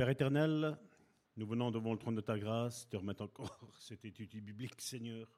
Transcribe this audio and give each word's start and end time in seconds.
Père 0.00 0.08
éternel, 0.08 0.78
nous 1.36 1.46
venons 1.46 1.70
devant 1.70 1.92
le 1.92 1.98
trône 1.98 2.14
de 2.14 2.22
ta 2.22 2.38
grâce, 2.38 2.88
te 2.88 2.96
remettre 2.96 3.20
encore 3.20 3.58
cette 3.78 4.02
étude 4.06 4.34
biblique, 4.42 4.80
Seigneur, 4.80 5.30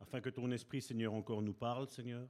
afin 0.00 0.20
que 0.20 0.28
ton 0.28 0.50
esprit, 0.50 0.82
Seigneur, 0.82 1.14
encore 1.14 1.40
nous 1.40 1.54
parle, 1.54 1.88
Seigneur. 1.88 2.28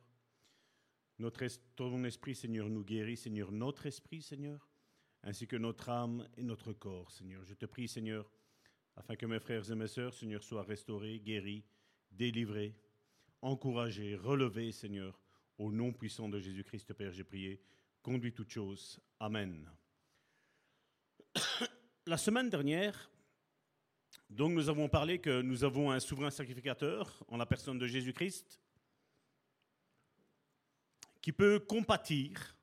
Notre 1.18 1.44
ton 1.74 2.04
esprit, 2.04 2.36
Seigneur, 2.36 2.68
nous 2.68 2.84
guérit, 2.84 3.16
Seigneur, 3.16 3.50
notre 3.50 3.86
esprit, 3.86 4.22
Seigneur, 4.22 4.68
ainsi 5.24 5.48
que 5.48 5.56
notre 5.56 5.88
âme 5.88 6.24
et 6.36 6.44
notre 6.44 6.72
corps, 6.72 7.10
Seigneur. 7.10 7.44
Je 7.44 7.54
te 7.54 7.66
prie, 7.66 7.88
Seigneur, 7.88 8.30
afin 8.94 9.16
que 9.16 9.26
mes 9.26 9.40
frères 9.40 9.68
et 9.68 9.74
mes 9.74 9.88
sœurs, 9.88 10.14
Seigneur, 10.14 10.44
soient 10.44 10.62
restaurés, 10.62 11.18
guéris, 11.18 11.64
délivrés, 12.12 12.76
encouragés, 13.42 14.14
relevés, 14.14 14.70
Seigneur, 14.70 15.20
au 15.58 15.72
nom 15.72 15.92
puissant 15.92 16.28
de 16.28 16.38
Jésus-Christ, 16.38 16.94
Père, 16.94 17.10
j'ai 17.10 17.24
prié. 17.24 17.60
Conduis 18.04 18.32
toutes 18.32 18.50
choses. 18.50 19.00
Amen. 19.18 19.68
La 22.06 22.16
semaine 22.16 22.48
dernière, 22.48 23.10
donc 24.30 24.52
nous 24.52 24.68
avons 24.68 24.88
parlé 24.88 25.18
que 25.18 25.42
nous 25.42 25.64
avons 25.64 25.90
un 25.90 26.00
souverain 26.00 26.30
sacrificateur 26.30 27.24
en 27.28 27.36
la 27.36 27.46
personne 27.46 27.78
de 27.78 27.86
Jésus-Christ 27.86 28.60
qui 31.20 31.32
peut 31.32 31.58
compatir. 31.58 32.56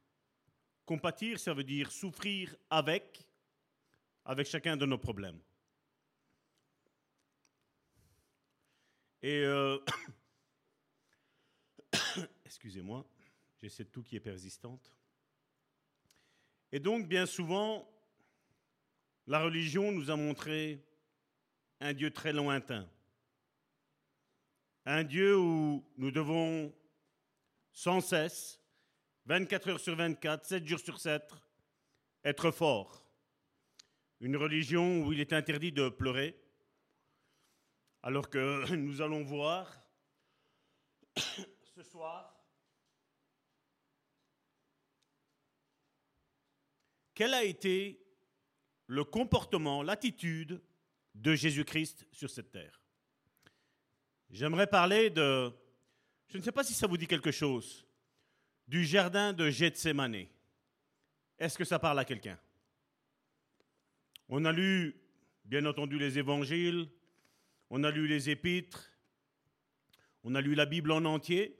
Compatir, 0.85 1.39
ça 1.39 1.53
veut 1.53 1.63
dire 1.63 1.91
souffrir 1.91 2.55
avec, 2.69 3.25
avec 4.25 4.47
chacun 4.47 4.77
de 4.77 4.85
nos 4.85 4.97
problèmes. 4.97 5.39
Et 9.21 9.43
euh, 9.43 9.79
excusez-moi, 12.45 13.05
j'ai 13.61 13.69
cette 13.69 13.91
toux 13.91 14.03
qui 14.03 14.17
est 14.17 14.21
persistante. 14.21 14.97
Et 16.71 16.79
donc, 16.79 17.07
bien 17.07 17.25
souvent, 17.25 17.87
la 19.27 19.41
religion 19.41 19.91
nous 19.91 20.09
a 20.09 20.15
montré 20.15 20.83
un 21.79 21.93
Dieu 21.93 22.11
très 22.11 22.33
lointain, 22.33 22.89
un 24.85 25.03
Dieu 25.03 25.37
où 25.37 25.83
nous 25.97 26.11
devons 26.11 26.73
sans 27.71 28.01
cesse, 28.01 28.59
24 29.25 29.69
heures 29.69 29.79
sur 29.79 29.95
24, 29.95 30.45
7 30.45 30.67
jours 30.67 30.79
sur 30.79 30.99
7, 30.99 31.23
être 32.23 32.51
fort. 32.51 33.07
Une 34.19 34.37
religion 34.37 35.03
où 35.03 35.11
il 35.11 35.19
est 35.19 35.33
interdit 35.33 35.71
de 35.71 35.89
pleurer, 35.89 36.39
alors 38.01 38.29
que 38.29 38.73
nous 38.75 39.01
allons 39.01 39.23
voir 39.23 39.81
ce 41.75 41.83
soir 41.83 42.29
quel 47.13 47.33
a 47.33 47.43
été 47.43 48.02
le 48.87 49.03
comportement, 49.03 49.83
l'attitude 49.83 50.61
de 51.15 51.35
Jésus-Christ 51.35 52.07
sur 52.11 52.29
cette 52.29 52.51
terre. 52.51 52.81
J'aimerais 54.29 54.67
parler 54.67 55.09
de 55.09 55.53
je 56.33 56.39
ne 56.39 56.43
sais 56.43 56.51
pas 56.51 56.63
si 56.63 56.73
ça 56.73 56.87
vous 56.87 56.97
dit 56.97 57.05
quelque 57.05 57.31
chose. 57.31 57.85
Du 58.67 58.85
jardin 58.85 59.33
de 59.33 59.51
Gethsemane. 59.51 60.25
Est-ce 61.37 61.59
que 61.59 61.63
ça 61.63 61.77
parle 61.77 61.99
à 61.99 62.05
quelqu'un? 62.05 62.39
On 64.29 64.43
a 64.45 64.51
lu, 64.51 64.95
bien 65.45 65.63
entendu, 65.67 65.99
les 65.99 66.17
évangiles, 66.17 66.89
on 67.69 67.83
a 67.83 67.91
lu 67.91 68.07
les 68.07 68.31
épîtres, 68.31 68.89
on 70.23 70.33
a 70.33 70.41
lu 70.41 70.55
la 70.55 70.65
Bible 70.65 70.91
en 70.91 71.05
entier. 71.05 71.55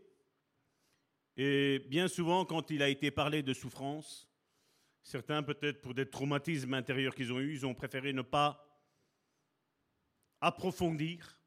Et 1.38 1.86
bien 1.88 2.08
souvent, 2.08 2.44
quand 2.44 2.72
il 2.72 2.82
a 2.82 2.90
été 2.90 3.12
parlé 3.12 3.44
de 3.44 3.54
souffrance, 3.54 4.28
certains, 5.04 5.44
peut-être 5.44 5.82
pour 5.82 5.94
des 5.94 6.10
traumatismes 6.10 6.74
intérieurs 6.74 7.14
qu'ils 7.14 7.32
ont 7.32 7.40
eus, 7.40 7.54
ils 7.54 7.66
ont 7.66 7.76
préféré 7.76 8.14
ne 8.14 8.22
pas 8.22 8.66
approfondir 10.42 11.40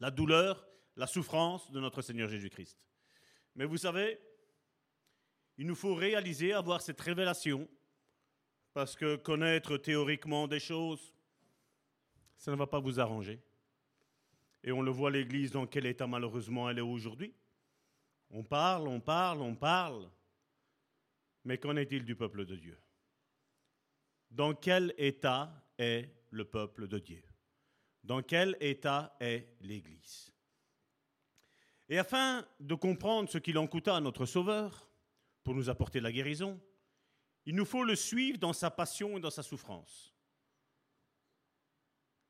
la 0.00 0.10
douleur 0.10 0.66
la 0.96 1.06
souffrance 1.06 1.70
de 1.70 1.80
notre 1.80 2.02
Seigneur 2.02 2.28
Jésus-Christ. 2.28 2.78
Mais 3.56 3.64
vous 3.64 3.78
savez, 3.78 4.18
il 5.56 5.66
nous 5.66 5.74
faut 5.74 5.94
réaliser, 5.94 6.52
avoir 6.52 6.80
cette 6.80 7.00
révélation, 7.00 7.68
parce 8.72 8.96
que 8.96 9.16
connaître 9.16 9.76
théoriquement 9.76 10.48
des 10.48 10.60
choses, 10.60 11.14
ça 12.36 12.50
ne 12.50 12.56
va 12.56 12.66
pas 12.66 12.80
vous 12.80 13.00
arranger. 13.00 13.40
Et 14.62 14.72
on 14.72 14.82
le 14.82 14.90
voit 14.90 15.10
l'Église 15.10 15.52
dans 15.52 15.66
quel 15.66 15.86
état 15.86 16.06
malheureusement 16.06 16.68
elle 16.68 16.78
est 16.78 16.82
aujourd'hui. 16.82 17.34
On 18.30 18.42
parle, 18.42 18.88
on 18.88 19.00
parle, 19.00 19.42
on 19.42 19.54
parle. 19.54 20.08
Mais 21.44 21.58
qu'en 21.58 21.76
est-il 21.76 22.04
du 22.04 22.16
peuple 22.16 22.44
de 22.44 22.56
Dieu? 22.56 22.78
Dans 24.30 24.54
quel 24.54 24.94
état 24.98 25.64
est 25.78 26.10
le 26.30 26.44
peuple 26.44 26.88
de 26.88 26.98
Dieu? 26.98 27.22
Dans 28.02 28.22
quel 28.22 28.56
état 28.60 29.16
est 29.20 29.54
l'Église? 29.60 30.32
Et 31.88 31.98
afin 31.98 32.46
de 32.60 32.74
comprendre 32.74 33.28
ce 33.28 33.38
qu'il 33.38 33.58
en 33.58 33.66
coûta 33.66 33.96
à 33.96 34.00
notre 34.00 34.26
Sauveur, 34.26 34.90
pour 35.42 35.54
nous 35.54 35.68
apporter 35.68 36.00
la 36.00 36.10
guérison, 36.10 36.60
il 37.46 37.54
nous 37.54 37.66
faut 37.66 37.84
le 37.84 37.94
suivre 37.94 38.38
dans 38.38 38.54
sa 38.54 38.70
passion 38.70 39.18
et 39.18 39.20
dans 39.20 39.30
sa 39.30 39.42
souffrance, 39.42 40.14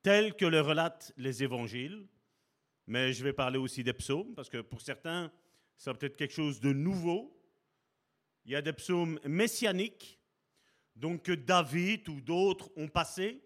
tel 0.02 0.36
que 0.36 0.44
le 0.44 0.60
relatent 0.60 1.12
les 1.16 1.42
évangiles, 1.42 2.08
mais 2.86 3.12
je 3.12 3.24
vais 3.24 3.32
parler 3.32 3.58
aussi 3.58 3.84
des 3.84 3.92
psaumes, 3.92 4.34
parce 4.34 4.50
que 4.50 4.60
pour 4.60 4.80
certains, 4.80 5.32
ça 5.76 5.92
va 5.92 5.98
peut-être 5.98 6.16
quelque 6.16 6.34
chose 6.34 6.60
de 6.60 6.72
nouveau. 6.72 7.33
Il 8.44 8.52
y 8.52 8.56
a 8.56 8.62
des 8.62 8.72
psaumes 8.72 9.18
messianiques, 9.24 10.20
donc 10.96 11.22
que 11.22 11.32
David 11.32 12.08
ou 12.08 12.20
d'autres 12.20 12.70
ont 12.76 12.88
passé, 12.88 13.42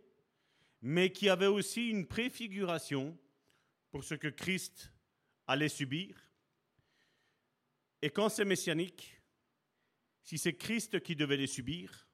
mais 0.82 1.12
qui 1.12 1.28
avaient 1.28 1.46
aussi 1.46 1.88
une 1.88 2.06
préfiguration 2.06 3.16
pour 3.90 4.04
ce 4.04 4.14
que 4.14 4.28
Christ 4.28 4.92
allait 5.46 5.68
subir. 5.68 6.16
Et 8.02 8.10
quand 8.10 8.28
c'est 8.28 8.44
messianique, 8.44 9.20
si 10.22 10.38
c'est 10.38 10.56
Christ 10.56 11.00
qui 11.00 11.16
devait 11.16 11.36
les 11.36 11.46
subir, 11.46 12.06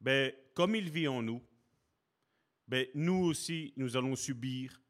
ben, 0.00 0.32
comme 0.54 0.74
il 0.74 0.90
vit 0.90 1.08
en 1.08 1.22
nous, 1.22 1.42
ben, 2.66 2.86
nous 2.94 3.24
aussi, 3.24 3.72
nous 3.76 3.96
allons 3.96 4.14
subir 4.14 4.80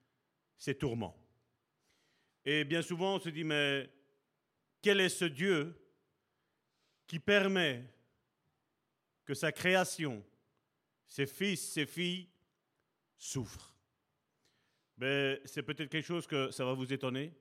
ces 0.56 0.74
tourments. 0.74 1.16
Et 2.44 2.64
bien 2.64 2.82
souvent, 2.82 3.16
on 3.16 3.20
se 3.20 3.28
dit, 3.28 3.44
mais 3.44 3.88
quel 4.82 5.00
est 5.00 5.08
ce 5.08 5.26
Dieu 5.26 5.74
qui 7.08 7.18
permet 7.18 7.84
que 9.24 9.34
sa 9.34 9.50
création, 9.50 10.24
ses 11.08 11.26
fils, 11.26 11.72
ses 11.72 11.86
filles, 11.86 12.28
souffrent 13.16 13.74
ben, 14.98 15.38
c'est 15.44 15.62
peut-être 15.62 15.90
quelque 15.90 16.04
chose 16.04 16.26
que 16.26 16.50
ça 16.50 16.64
va 16.64 16.72
vous 16.72 16.92
étonner, 16.92 17.32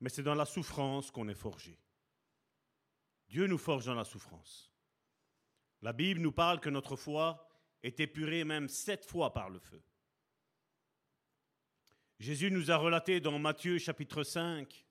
mais 0.00 0.08
c'est 0.08 0.22
dans 0.22 0.34
la 0.34 0.46
souffrance 0.46 1.10
qu'on 1.10 1.28
est 1.28 1.34
forgé. 1.34 1.78
Dieu 3.28 3.46
nous 3.46 3.58
forge 3.58 3.84
dans 3.84 3.94
la 3.94 4.04
souffrance. 4.04 4.72
La 5.82 5.92
Bible 5.92 6.20
nous 6.20 6.32
parle 6.32 6.58
que 6.58 6.70
notre 6.70 6.96
foi 6.96 7.46
est 7.82 8.00
épurée 8.00 8.44
même 8.44 8.68
sept 8.68 9.04
fois 9.04 9.34
par 9.34 9.50
le 9.50 9.58
feu. 9.58 9.82
Jésus 12.18 12.50
nous 12.50 12.70
a 12.70 12.76
relaté 12.76 13.20
dans 13.20 13.38
Matthieu 13.38 13.76
chapitre 13.76 14.24
5 14.24 14.86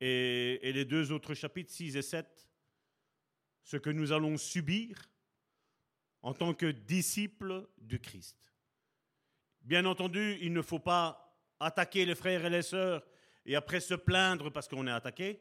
et, 0.00 0.68
et 0.68 0.72
les 0.72 0.84
deux 0.84 1.10
autres 1.10 1.34
chapitres 1.34 1.72
6 1.72 1.96
et 1.96 2.02
7 2.02 2.49
ce 3.62 3.76
que 3.76 3.90
nous 3.90 4.12
allons 4.12 4.36
subir 4.36 4.96
en 6.22 6.34
tant 6.34 6.54
que 6.54 6.66
disciples 6.66 7.68
du 7.78 8.00
Christ. 8.00 8.36
Bien 9.62 9.84
entendu, 9.84 10.38
il 10.40 10.52
ne 10.52 10.62
faut 10.62 10.78
pas 10.78 11.38
attaquer 11.58 12.04
les 12.04 12.14
frères 12.14 12.44
et 12.44 12.50
les 12.50 12.62
sœurs 12.62 13.06
et 13.44 13.56
après 13.56 13.80
se 13.80 13.94
plaindre 13.94 14.50
parce 14.50 14.68
qu'on 14.68 14.86
est 14.86 14.92
attaqué. 14.92 15.40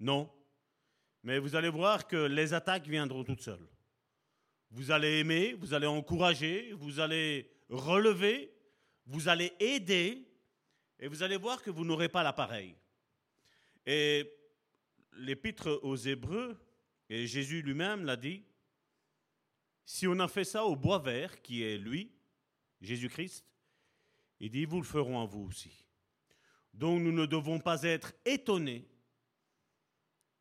Non. 0.00 0.30
Mais 1.22 1.38
vous 1.38 1.56
allez 1.56 1.68
voir 1.68 2.06
que 2.06 2.16
les 2.16 2.54
attaques 2.54 2.86
viendront 2.86 3.24
toutes 3.24 3.42
seules. 3.42 3.68
Vous 4.70 4.90
allez 4.90 5.20
aimer, 5.20 5.54
vous 5.54 5.74
allez 5.74 5.86
encourager, 5.86 6.72
vous 6.72 7.00
allez 7.00 7.50
relever, 7.68 8.52
vous 9.06 9.28
allez 9.28 9.52
aider, 9.60 10.26
et 10.98 11.08
vous 11.08 11.22
allez 11.22 11.36
voir 11.36 11.62
que 11.62 11.70
vous 11.70 11.84
n'aurez 11.84 12.08
pas 12.08 12.22
l'appareil. 12.22 12.76
Et 13.84 14.30
l'épître 15.12 15.80
aux 15.82 15.96
Hébreux, 15.96 16.58
et 17.08 17.26
Jésus 17.26 17.62
lui-même 17.62 18.04
l'a 18.04 18.16
dit, 18.16 18.44
si 19.84 20.06
on 20.06 20.18
a 20.18 20.28
fait 20.28 20.44
ça 20.44 20.64
au 20.64 20.74
bois 20.74 20.98
vert, 20.98 21.40
qui 21.42 21.62
est 21.62 21.78
lui, 21.78 22.12
Jésus-Christ, 22.80 23.46
il 24.40 24.50
dit, 24.50 24.64
vous 24.64 24.78
le 24.78 24.86
ferons 24.86 25.22
à 25.22 25.26
vous 25.26 25.44
aussi. 25.44 25.86
Donc 26.74 27.00
nous 27.00 27.12
ne 27.12 27.24
devons 27.24 27.58
pas 27.58 27.82
être 27.84 28.12
étonnés 28.24 28.86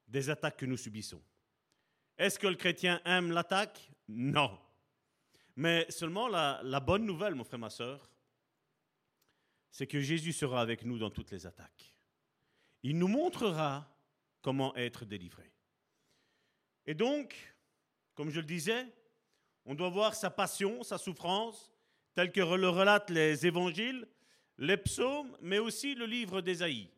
des 0.07 0.29
attaques 0.29 0.57
que 0.57 0.65
nous 0.65 0.77
subissons. 0.77 1.21
Est-ce 2.17 2.39
que 2.39 2.47
le 2.47 2.55
chrétien 2.55 3.01
aime 3.05 3.31
l'attaque? 3.31 3.89
Non. 4.07 4.59
Mais 5.55 5.85
seulement 5.89 6.27
la, 6.27 6.79
bonne 6.79 7.05
nouvelle, 7.05 7.35
mon 7.35 7.43
frère, 7.43 7.59
ma 7.59 7.69
soeur, 7.69 8.09
c'est 9.71 9.87
que 9.87 9.99
Jésus 9.99 10.33
sera 10.33 10.61
avec 10.61 10.83
nous 10.83 10.97
dans 10.97 11.09
toutes 11.09 11.31
les 11.31 11.45
attaques. 11.45 11.95
Il 12.83 12.97
nous 12.97 13.07
montrera 13.07 13.89
comment 14.41 14.75
être 14.75 15.05
délivré. 15.05 15.51
Et 16.85 16.93
donc, 16.93 17.35
comme 18.13 18.29
je 18.29 18.39
le 18.39 18.45
disais, 18.45 18.87
on 19.65 19.75
doit 19.75 19.89
voir 19.89 20.13
sa 20.13 20.29
passion, 20.29 20.83
sa 20.83 20.97
souffrance, 20.97 21.71
telle 22.13 22.31
que 22.31 22.39
le 22.39 22.69
relatent 22.69 23.09
les 23.09 23.45
évangiles, 23.45 24.07
les 24.57 24.77
psaumes, 24.77 25.35
mais 25.41 25.59
aussi 25.59 25.95
le 25.95 26.05
livre 26.05 26.41
d'Ésaïe, 26.41 26.89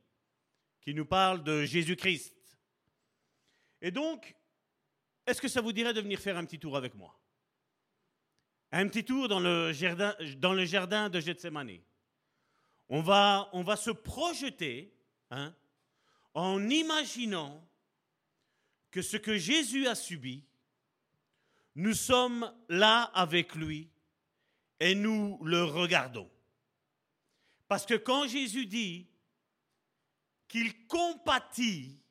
qui 0.81 0.93
nous 0.93 1.05
parle 1.05 1.43
de 1.43 1.63
Jésus-Christ. 1.63 2.35
Et 3.81 3.91
donc, 3.91 4.35
est-ce 5.25 5.41
que 5.41 5.47
ça 5.47 5.61
vous 5.61 5.73
dirait 5.73 5.93
de 5.93 6.01
venir 6.01 6.19
faire 6.19 6.37
un 6.37 6.45
petit 6.45 6.59
tour 6.59 6.77
avec 6.77 6.93
moi? 6.95 7.17
Un 8.71 8.87
petit 8.87 9.03
tour 9.03 9.27
dans 9.27 9.39
le 9.39 9.71
jardin, 9.71 11.09
de 11.09 11.19
Gethsemane. 11.19 11.79
On 12.89 13.01
va, 13.01 13.49
on 13.53 13.63
va 13.63 13.75
se 13.75 13.91
projeter 13.91 14.93
hein, 15.31 15.53
en 16.33 16.69
imaginant 16.69 17.66
que 18.97 19.03
ce 19.03 19.17
que 19.17 19.37
Jésus 19.37 19.85
a 19.85 19.93
subi, 19.93 20.43
nous 21.75 21.93
sommes 21.93 22.51
là 22.67 23.03
avec 23.13 23.53
lui 23.53 23.91
et 24.79 24.95
nous 24.95 25.37
le 25.43 25.63
regardons. 25.65 26.27
Parce 27.67 27.85
que 27.85 27.93
quand 27.93 28.27
Jésus 28.27 28.65
dit 28.65 29.07
qu'il 30.47 30.87
compatit 30.87 32.01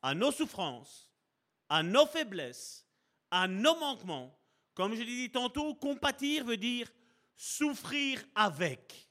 à 0.00 0.14
nos 0.14 0.30
souffrances, 0.30 1.10
à 1.68 1.82
nos 1.82 2.06
faiblesses, 2.06 2.86
à 3.28 3.48
nos 3.48 3.76
manquements, 3.80 4.38
comme 4.74 4.94
je 4.94 5.00
l'ai 5.00 5.26
dit 5.26 5.32
tantôt, 5.32 5.74
compatir 5.74 6.44
veut 6.44 6.56
dire 6.56 6.88
souffrir 7.34 8.24
avec. 8.36 9.10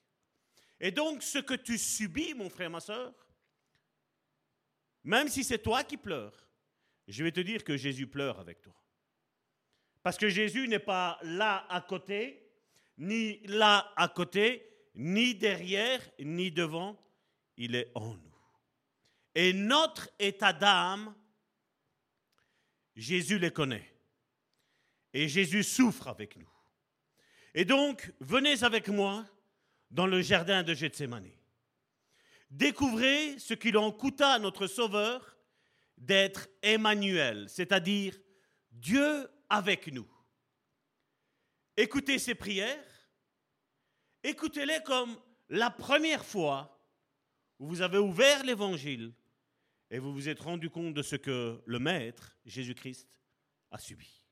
Et 0.79 0.91
donc 0.91 1.23
ce 1.23 1.39
que 1.39 1.55
tu 1.55 1.77
subis, 1.77 2.33
mon 2.35 2.49
frère, 2.49 2.69
ma 2.69 2.79
soeur, 2.79 3.13
même 5.07 5.29
si 5.29 5.45
c'est 5.45 5.59
toi 5.59 5.85
qui 5.85 5.95
pleures, 5.95 6.35
je 7.07 7.23
vais 7.23 7.31
te 7.31 7.39
dire 7.39 7.63
que 7.63 7.77
Jésus 7.77 8.07
pleure 8.07 8.39
avec 8.41 8.61
toi. 8.61 8.75
Parce 10.03 10.17
que 10.17 10.27
Jésus 10.27 10.67
n'est 10.67 10.79
pas 10.79 11.17
là 11.23 11.65
à 11.69 11.79
côté, 11.79 12.51
ni 12.97 13.39
là 13.47 13.93
à 13.95 14.09
côté, 14.09 14.69
ni 14.95 15.33
derrière, 15.33 16.01
ni 16.19 16.51
devant, 16.51 17.01
il 17.55 17.75
est 17.75 17.89
en 17.95 18.15
nous. 18.15 18.37
Et 19.33 19.53
notre 19.53 20.09
état 20.19 20.51
d'âme, 20.51 21.15
Jésus 22.93 23.39
les 23.39 23.51
connaît. 23.51 23.89
Et 25.13 25.29
Jésus 25.29 25.63
souffre 25.63 26.09
avec 26.09 26.35
nous. 26.35 26.51
Et 27.53 27.63
donc, 27.63 28.11
venez 28.19 28.61
avec 28.61 28.89
moi 28.89 29.25
dans 29.89 30.05
le 30.05 30.21
jardin 30.21 30.63
de 30.63 30.73
Gethsemane. 30.73 31.36
Découvrez 32.49 33.39
ce 33.39 33.53
qu'il 33.53 33.77
en 33.77 33.91
coûta 33.91 34.33
à 34.33 34.39
notre 34.39 34.67
Sauveur 34.67 35.37
d'être 35.97 36.47
Emmanuel, 36.61 37.49
c'est-à-dire 37.49 38.17
Dieu 38.71 39.29
avec 39.49 39.87
nous. 39.87 40.07
Écoutez 41.75 42.19
ses 42.19 42.35
prières, 42.35 43.09
écoutez-les 44.23 44.81
comme 44.83 45.17
la 45.49 45.69
première 45.69 46.25
fois 46.25 46.79
où 47.59 47.67
vous 47.67 47.81
avez 47.81 47.97
ouvert 47.97 48.43
l'Évangile 48.43 49.13
et 49.89 49.99
vous 49.99 50.13
vous 50.13 50.29
êtes 50.29 50.39
rendu 50.39 50.69
compte 50.69 50.93
de 50.93 51.01
ce 51.01 51.15
que 51.15 51.61
le 51.65 51.79
Maître, 51.79 52.37
Jésus-Christ, 52.45 53.07
a 53.71 53.77
subi. 53.77 54.23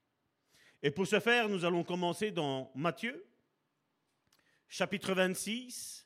Et 0.81 0.91
pour 0.91 1.07
ce 1.07 1.19
faire, 1.19 1.49
nous 1.49 1.65
allons 1.65 1.83
commencer 1.83 2.31
dans 2.31 2.71
Matthieu, 2.75 3.25
chapitre 4.67 5.13
26, 5.13 6.04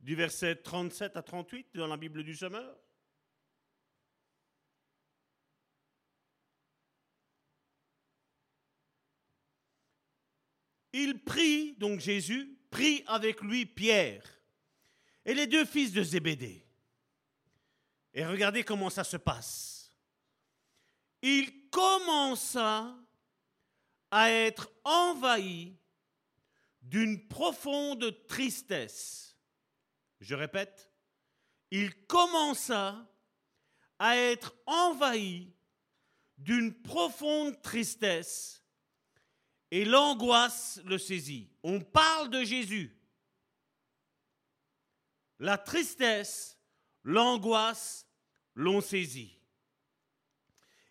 du 0.00 0.14
verset 0.14 0.56
37 0.56 1.16
à 1.16 1.22
38 1.22 1.76
dans 1.76 1.86
la 1.86 1.96
Bible 1.96 2.24
du 2.24 2.34
Semeur. 2.34 2.76
Il 10.92 11.22
prie, 11.22 11.74
donc 11.74 12.00
Jésus, 12.00 12.58
prie 12.70 13.04
avec 13.06 13.42
lui 13.42 13.66
Pierre 13.66 14.24
et 15.24 15.34
les 15.34 15.46
deux 15.46 15.64
fils 15.64 15.92
de 15.92 16.02
Zébédée. 16.02 16.66
Et 18.12 18.26
regardez 18.26 18.64
comment 18.64 18.90
ça 18.90 19.04
se 19.04 19.16
passe. 19.16 19.92
Il 21.22 21.68
commença 21.68 22.96
à 24.10 24.30
être 24.30 24.72
envahi 24.82 25.76
d'une 26.82 27.28
profonde 27.28 28.26
tristesse. 28.26 29.29
Je 30.20 30.34
répète, 30.34 30.92
il 31.70 32.06
commença 32.06 33.10
à 33.98 34.16
être 34.16 34.54
envahi 34.66 35.52
d'une 36.36 36.74
profonde 36.82 37.60
tristesse 37.62 38.64
et 39.70 39.84
l'angoisse 39.84 40.80
le 40.84 40.98
saisit. 40.98 41.50
On 41.62 41.80
parle 41.80 42.30
de 42.30 42.42
Jésus. 42.44 42.96
La 45.38 45.56
tristesse, 45.56 46.58
l'angoisse 47.02 48.06
l'ont 48.54 48.80
saisi. 48.80 49.38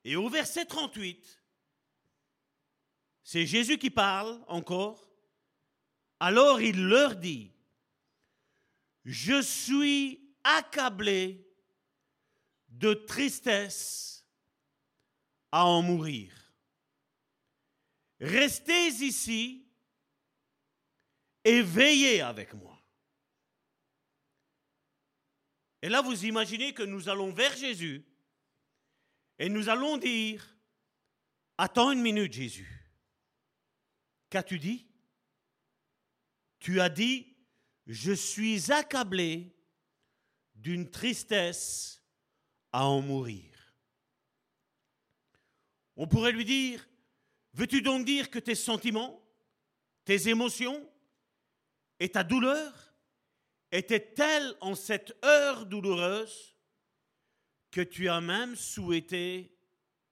Et 0.03 0.15
au 0.15 0.29
verset 0.29 0.65
38, 0.65 1.43
c'est 3.23 3.45
Jésus 3.45 3.77
qui 3.77 3.91
parle 3.91 4.43
encore. 4.47 5.07
Alors 6.19 6.61
il 6.61 6.87
leur 6.87 7.15
dit, 7.15 7.53
je 9.05 9.41
suis 9.41 10.19
accablé 10.43 11.45
de 12.69 12.93
tristesse 12.93 14.25
à 15.51 15.65
en 15.65 15.81
mourir. 15.81 16.53
Restez 18.19 18.87
ici 18.87 19.67
et 21.43 21.61
veillez 21.61 22.21
avec 22.21 22.53
moi. 22.53 22.77
Et 25.81 25.89
là, 25.89 26.01
vous 26.01 26.25
imaginez 26.25 26.73
que 26.73 26.83
nous 26.83 27.07
allons 27.07 27.31
vers 27.31 27.55
Jésus 27.55 28.05
et 29.37 29.47
nous 29.47 29.69
allons 29.69 29.97
dire, 29.97 30.57
attends 31.57 31.91
une 31.91 32.01
minute 32.01 32.33
Jésus, 32.33 32.91
qu'as-tu 34.29 34.59
dit? 34.59 34.85
Tu 36.59 36.81
as 36.81 36.89
dit, 36.89 37.28
je 37.89 38.13
suis 38.13 38.71
accablé 38.71 39.51
d'une 40.53 40.89
tristesse 40.89 42.01
à 42.71 42.85
en 42.85 43.01
mourir. 43.01 43.73
On 45.95 46.07
pourrait 46.07 46.31
lui 46.31 46.45
dire, 46.45 46.87
Veux-tu 47.53 47.81
donc 47.81 48.05
dire 48.05 48.29
que 48.29 48.39
tes 48.39 48.55
sentiments, 48.55 49.21
tes 50.05 50.29
émotions 50.29 50.87
et 51.99 52.09
ta 52.09 52.23
douleur 52.23 52.93
étaient 53.71 54.13
telles 54.13 54.55
en 54.61 54.75
cette 54.75 55.17
heure 55.25 55.65
douloureuse 55.65 56.55
que 57.71 57.81
tu 57.81 58.07
as 58.07 58.21
même 58.21 58.55
souhaité 58.55 59.57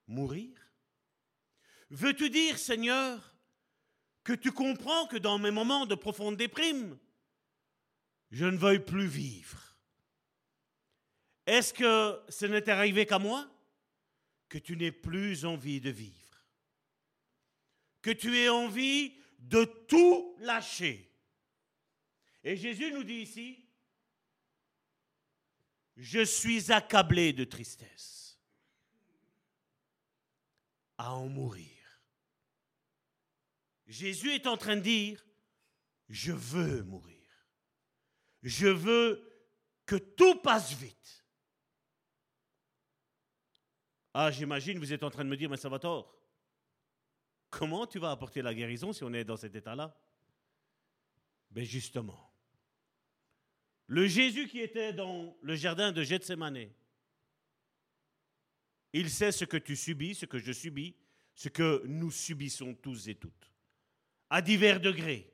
mourir? 0.08 0.60
Veux-tu 1.90 2.30
dire, 2.30 2.58
Seigneur, 2.58 3.36
que 4.24 4.34
tu 4.34 4.52
comprends 4.52 5.08
que 5.08 5.18
dans 5.18 5.38
mes 5.38 5.52
moments 5.52 5.86
de 5.86 5.96
profonde 5.96 6.36
déprime, 6.38 6.98
je 8.32 8.46
ne 8.46 8.58
veuille 8.58 8.84
plus 8.84 9.08
vivre 9.08 9.78
Est-ce 11.46 11.74
que 11.74 12.20
ce 12.30 12.46
n'est 12.46 12.70
arrivé 12.70 13.06
qu'à 13.06 13.20
moi? 13.20 13.50
Que 14.50 14.58
tu 14.58 14.76
n'aies 14.78 14.92
plus 14.92 15.46
envie 15.46 15.82
de 15.82 15.90
vivre 15.90 16.28
que 18.08 18.14
tu 18.14 18.38
aies 18.38 18.48
envie 18.48 19.14
de 19.38 19.66
tout 19.66 20.34
lâcher. 20.40 21.12
Et 22.42 22.56
Jésus 22.56 22.90
nous 22.94 23.04
dit 23.04 23.22
ici, 23.22 23.68
je 25.98 26.24
suis 26.24 26.72
accablé 26.72 27.34
de 27.34 27.44
tristesse 27.44 28.40
à 30.98 31.14
en 31.14 31.28
mourir. 31.28 32.02
Jésus 33.88 34.32
est 34.32 34.48
en 34.48 34.56
train 34.56 34.78
de 34.78 34.82
dire, 34.82 35.26
je 36.08 36.32
veux 36.32 36.84
mourir. 36.84 37.17
Je 38.48 38.68
veux 38.68 39.30
que 39.86 39.98
tout 39.98 40.36
passe 40.36 40.72
vite. 40.72 41.25
Ah, 44.13 44.32
j'imagine, 44.32 44.80
vous 44.80 44.94
êtes 44.94 45.04
en 45.04 45.10
train 45.10 45.25
de 45.25 45.30
me 45.30 45.36
dire, 45.36 45.50
mais 45.50 45.58
ça 45.58 45.68
va 45.68 45.80
tort. 45.80 46.18
Comment 47.50 47.86
tu 47.86 48.00
vas 48.00 48.12
apporter 48.12 48.42
la 48.42 48.54
guérison 48.54 48.94
si 48.94 49.04
on 49.04 49.13
est 49.13 49.25
dans 49.25 49.36
cet 49.36 49.54
état-là? 49.54 50.00
Ben 51.51 51.66
justement, 51.66 52.34
le 53.88 54.08
Jésus 54.08 54.48
qui 54.48 54.62
était 54.62 54.94
dans 54.94 55.38
le 55.42 55.56
jardin 55.58 55.92
de 55.92 56.01
Gethsemane, 56.01 56.70
il 58.94 59.10
sait 59.10 59.34
ce 59.34 59.44
que 59.44 59.58
tu 59.58 59.75
subis, 59.75 60.16
ce 60.16 60.25
que 60.25 60.39
je 60.39 60.54
subis, 60.54 60.96
ce 61.36 61.50
que 61.50 61.84
nous 61.86 62.12
subissons 62.12 62.75
tous 62.75 63.10
et 63.10 63.16
toutes, 63.16 63.51
à 64.30 64.42
divers 64.42 64.80
degrés, 64.80 65.34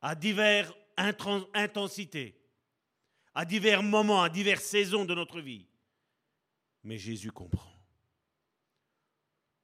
à 0.00 0.16
diverses 0.16 0.74
intensités, 0.96 2.40
à 3.34 3.44
divers 3.44 3.82
moments, 3.82 4.22
à 4.22 4.28
diverses 4.28 4.64
saisons 4.64 5.04
de 5.04 5.14
notre 5.14 5.40
vie. 5.40 5.66
Mais 6.82 6.98
Jésus 6.98 7.32
comprend. 7.32 7.72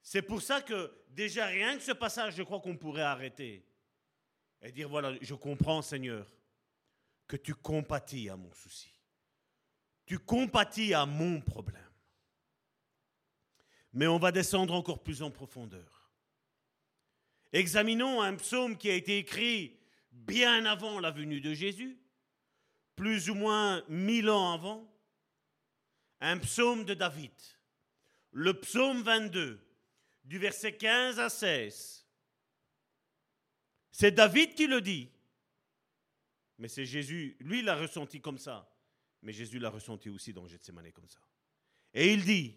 C'est 0.03 0.23
pour 0.23 0.43
ça 0.43 0.61
que 0.61 0.93
déjà 1.09 1.47
rien 1.47 1.77
que 1.77 1.83
ce 1.83 1.93
passage, 1.93 2.35
je 2.35 2.43
crois 2.43 2.61
qu'on 2.61 2.77
pourrait 2.77 3.03
arrêter 3.03 3.65
et 4.61 4.73
dire, 4.73 4.89
voilà, 4.89 5.15
je 5.21 5.35
comprends 5.35 5.83
Seigneur 5.83 6.27
que 7.27 7.37
tu 7.37 7.55
compatis 7.55 8.29
à 8.29 8.37
mon 8.37 8.53
souci. 8.53 8.93
Tu 10.05 10.19
compatis 10.19 10.93
à 10.95 11.07
mon 11.07 11.41
problème. 11.41 11.81
Mais 13.93 14.07
on 14.07 14.19
va 14.19 14.33
descendre 14.33 14.75
encore 14.75 15.03
plus 15.03 15.23
en 15.23 15.31
profondeur. 15.31 16.11
Examinons 17.53 18.23
un 18.23 18.37
psaume 18.37 18.77
qui 18.77 18.91
a 18.91 18.95
été 18.95 19.19
écrit 19.19 19.79
bien 20.13 20.65
avant 20.67 21.01
la 21.01 21.11
venue 21.11 21.41
de 21.41 21.55
Jésus, 21.55 21.99
plus 22.97 23.31
ou 23.31 23.35
moins 23.35 23.83
mille 23.89 24.31
ans 24.31 24.53
avant, 24.53 24.89
un 26.21 26.39
psaume 26.39 26.85
de 26.85 26.95
David, 26.95 27.33
le 28.31 28.59
psaume 28.61 29.03
22, 29.03 29.61
du 30.25 30.39
verset 30.39 30.77
15 30.77 31.19
à 31.19 31.29
16. 31.29 32.07
C'est 33.91 34.13
David 34.13 34.55
qui 34.55 34.67
le 34.67 34.81
dit, 34.81 35.11
mais 36.59 36.69
c'est 36.69 36.87
Jésus, 36.87 37.37
lui 37.41 37.63
l'a 37.63 37.75
ressenti 37.75 38.21
comme 38.21 38.39
ça, 38.39 38.73
mais 39.23 39.33
Jésus 39.33 39.59
l'a 39.59 39.71
ressenti 39.71 40.09
aussi 40.09 40.33
dans 40.33 40.47
Gethsemane 40.47 40.93
comme 40.93 41.09
ça. 41.09 41.21
Et 41.93 42.13
il 42.13 42.25
dit, 42.25 42.57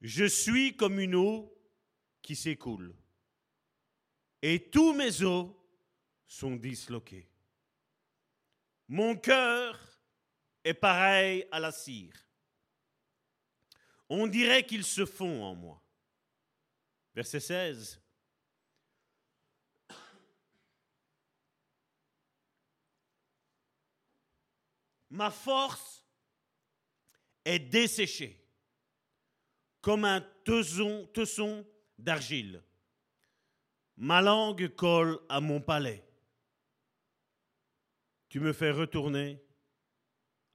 je 0.00 0.24
suis 0.24 0.76
comme 0.76 1.00
une 1.00 1.16
eau 1.16 1.52
qui 2.22 2.36
s'écoule, 2.36 2.94
et 4.40 4.70
tous 4.70 4.92
mes 4.92 5.22
os 5.22 5.57
sont 6.28 6.54
disloqués. 6.54 7.28
Mon 8.86 9.16
cœur 9.16 10.00
est 10.62 10.74
pareil 10.74 11.46
à 11.50 11.58
la 11.58 11.72
cire. 11.72 12.14
On 14.08 14.26
dirait 14.26 14.64
qu'ils 14.64 14.84
se 14.84 15.04
font 15.04 15.42
en 15.42 15.54
moi. 15.54 15.82
Verset 17.14 17.40
16. 17.40 18.00
Ma 25.10 25.30
force 25.30 26.04
est 27.44 27.58
desséchée 27.58 28.38
comme 29.80 30.04
un 30.04 30.20
tesson, 30.44 31.66
d'argile. 31.98 32.62
Ma 33.96 34.20
langue 34.20 34.68
colle 34.76 35.18
à 35.28 35.40
mon 35.40 35.60
palais. 35.60 36.07
Tu 38.28 38.40
me 38.40 38.52
fais 38.52 38.70
retourner 38.70 39.42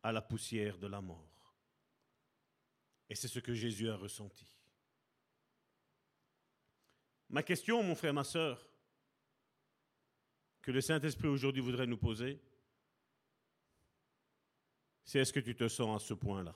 à 0.04 0.12
la 0.12 0.22
poussière 0.22 0.78
de 0.78 0.88
la 0.88 1.02
mort. 1.02 1.56
Et 3.10 3.16
c'est 3.16 3.28
ce 3.28 3.40
que 3.40 3.54
Jésus 3.54 3.90
a 3.90 3.96
ressenti. 3.96 4.48
Ma 7.30 7.42
question, 7.42 7.82
mon 7.82 7.96
frère, 7.96 8.14
ma 8.14 8.24
soeur, 8.24 8.68
que 10.62 10.72
le 10.72 10.82
Saint-Esprit 10.82 11.28
aujourd'hui 11.28 11.62
voudrait 11.62 11.88
nous 11.88 11.98
poser, 11.98 12.40
c'est 15.04 15.20
est-ce 15.20 15.34
que 15.34 15.40
tu 15.40 15.56
te 15.56 15.68
sens 15.68 16.02
à 16.02 16.06
ce 16.06 16.14
point-là? 16.14 16.56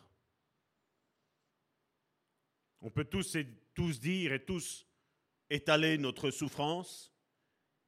On 2.82 2.90
peut 2.92 3.06
tous, 3.06 3.36
tous 3.74 4.00
dire 4.00 4.34
et 4.34 4.46
tous 4.46 4.86
étaler 5.50 5.98
notre 5.98 6.32
souffrance 6.32 7.14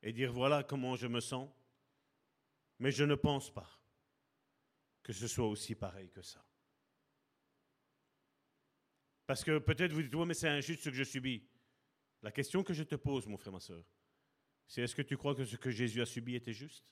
et 0.02 0.12
dire 0.12 0.34
voilà 0.34 0.64
comment 0.64 0.96
je 0.96 1.08
me 1.08 1.20
sens, 1.20 1.50
mais 2.80 2.92
je 2.92 3.04
ne 3.04 3.16
pense 3.16 3.54
pas 3.54 3.70
que 5.04 5.14
ce 5.14 5.28
soit 5.28 5.48
aussi 5.48 5.76
pareil 5.76 6.10
que 6.10 6.22
ça. 6.22 6.44
Parce 9.28 9.44
que 9.44 9.60
peut-être 9.60 9.94
vous 9.94 10.02
dites, 10.02 10.16
oui, 10.16 10.26
mais 10.26 10.34
c'est 10.34 10.48
injuste 10.48 10.84
ce 10.84 10.90
que 10.90 10.96
je 10.96 11.04
subis. 11.04 11.48
La 12.22 12.32
question 12.32 12.64
que 12.64 12.74
je 12.74 12.84
te 12.84 12.96
pose, 12.96 13.28
mon 13.28 13.38
frère, 13.38 13.54
ma 13.54 13.60
soeur, 13.60 13.86
c'est 14.68 14.82
est-ce 14.82 14.96
que 14.96 15.02
tu 15.02 15.18
crois 15.18 15.36
que 15.36 15.46
ce 15.46 15.56
que 15.56 15.72
Jésus 15.72 16.02
a 16.02 16.06
subi 16.06 16.36
était 16.36 16.54
juste? 16.54 16.86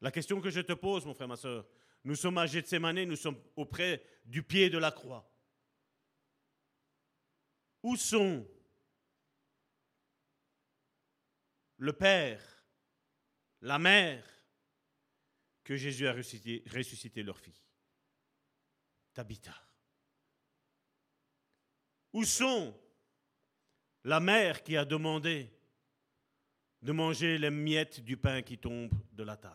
La 0.00 0.10
question 0.10 0.40
que 0.40 0.50
je 0.50 0.60
te 0.60 0.72
pose, 0.72 1.04
mon 1.06 1.14
frère, 1.14 1.28
ma 1.28 1.36
soeur, 1.36 1.66
nous 2.04 2.14
sommes 2.14 2.38
à 2.38 2.46
Gethsemane, 2.46 3.04
nous 3.04 3.16
sommes 3.16 3.40
auprès 3.56 4.02
du 4.24 4.42
pied 4.42 4.70
de 4.70 4.78
la 4.78 4.92
croix. 4.92 5.28
Où 7.82 7.96
sont 7.96 8.48
le 11.76 11.92
Père, 11.92 12.57
la 13.62 13.78
Mère, 13.78 14.24
que 15.68 15.76
Jésus 15.76 16.08
a 16.08 16.12
ressuscité, 16.12 17.22
leur 17.22 17.38
fille, 17.38 17.60
Tabitha. 19.12 19.54
Où 22.14 22.24
sont 22.24 22.74
la 24.04 24.18
mère 24.18 24.62
qui 24.62 24.78
a 24.78 24.86
demandé 24.86 25.52
de 26.80 26.92
manger 26.92 27.36
les 27.36 27.50
miettes 27.50 28.00
du 28.00 28.16
pain 28.16 28.40
qui 28.40 28.56
tombe 28.56 28.90
de 29.12 29.22
la 29.22 29.36
table? 29.36 29.54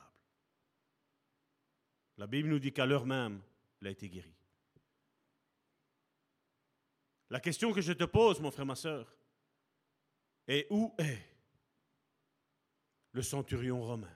La 2.18 2.28
Bible 2.28 2.50
nous 2.50 2.60
dit 2.60 2.72
qu'à 2.72 2.86
l'heure 2.86 3.08
même, 3.08 3.42
elle 3.82 3.88
a 3.88 3.92
été 3.92 4.08
guérie. 4.08 4.36
La 7.32 7.40
question 7.40 7.74
que 7.74 7.82
je 7.82 7.94
te 7.94 8.04
pose, 8.04 8.40
mon 8.40 8.52
frère, 8.52 8.68
ma 8.68 8.76
soeur, 8.76 9.12
est 10.48 10.68
où 10.70 10.94
est 11.00 11.33
le 13.13 13.22
centurion 13.22 13.82
romain. 13.82 14.15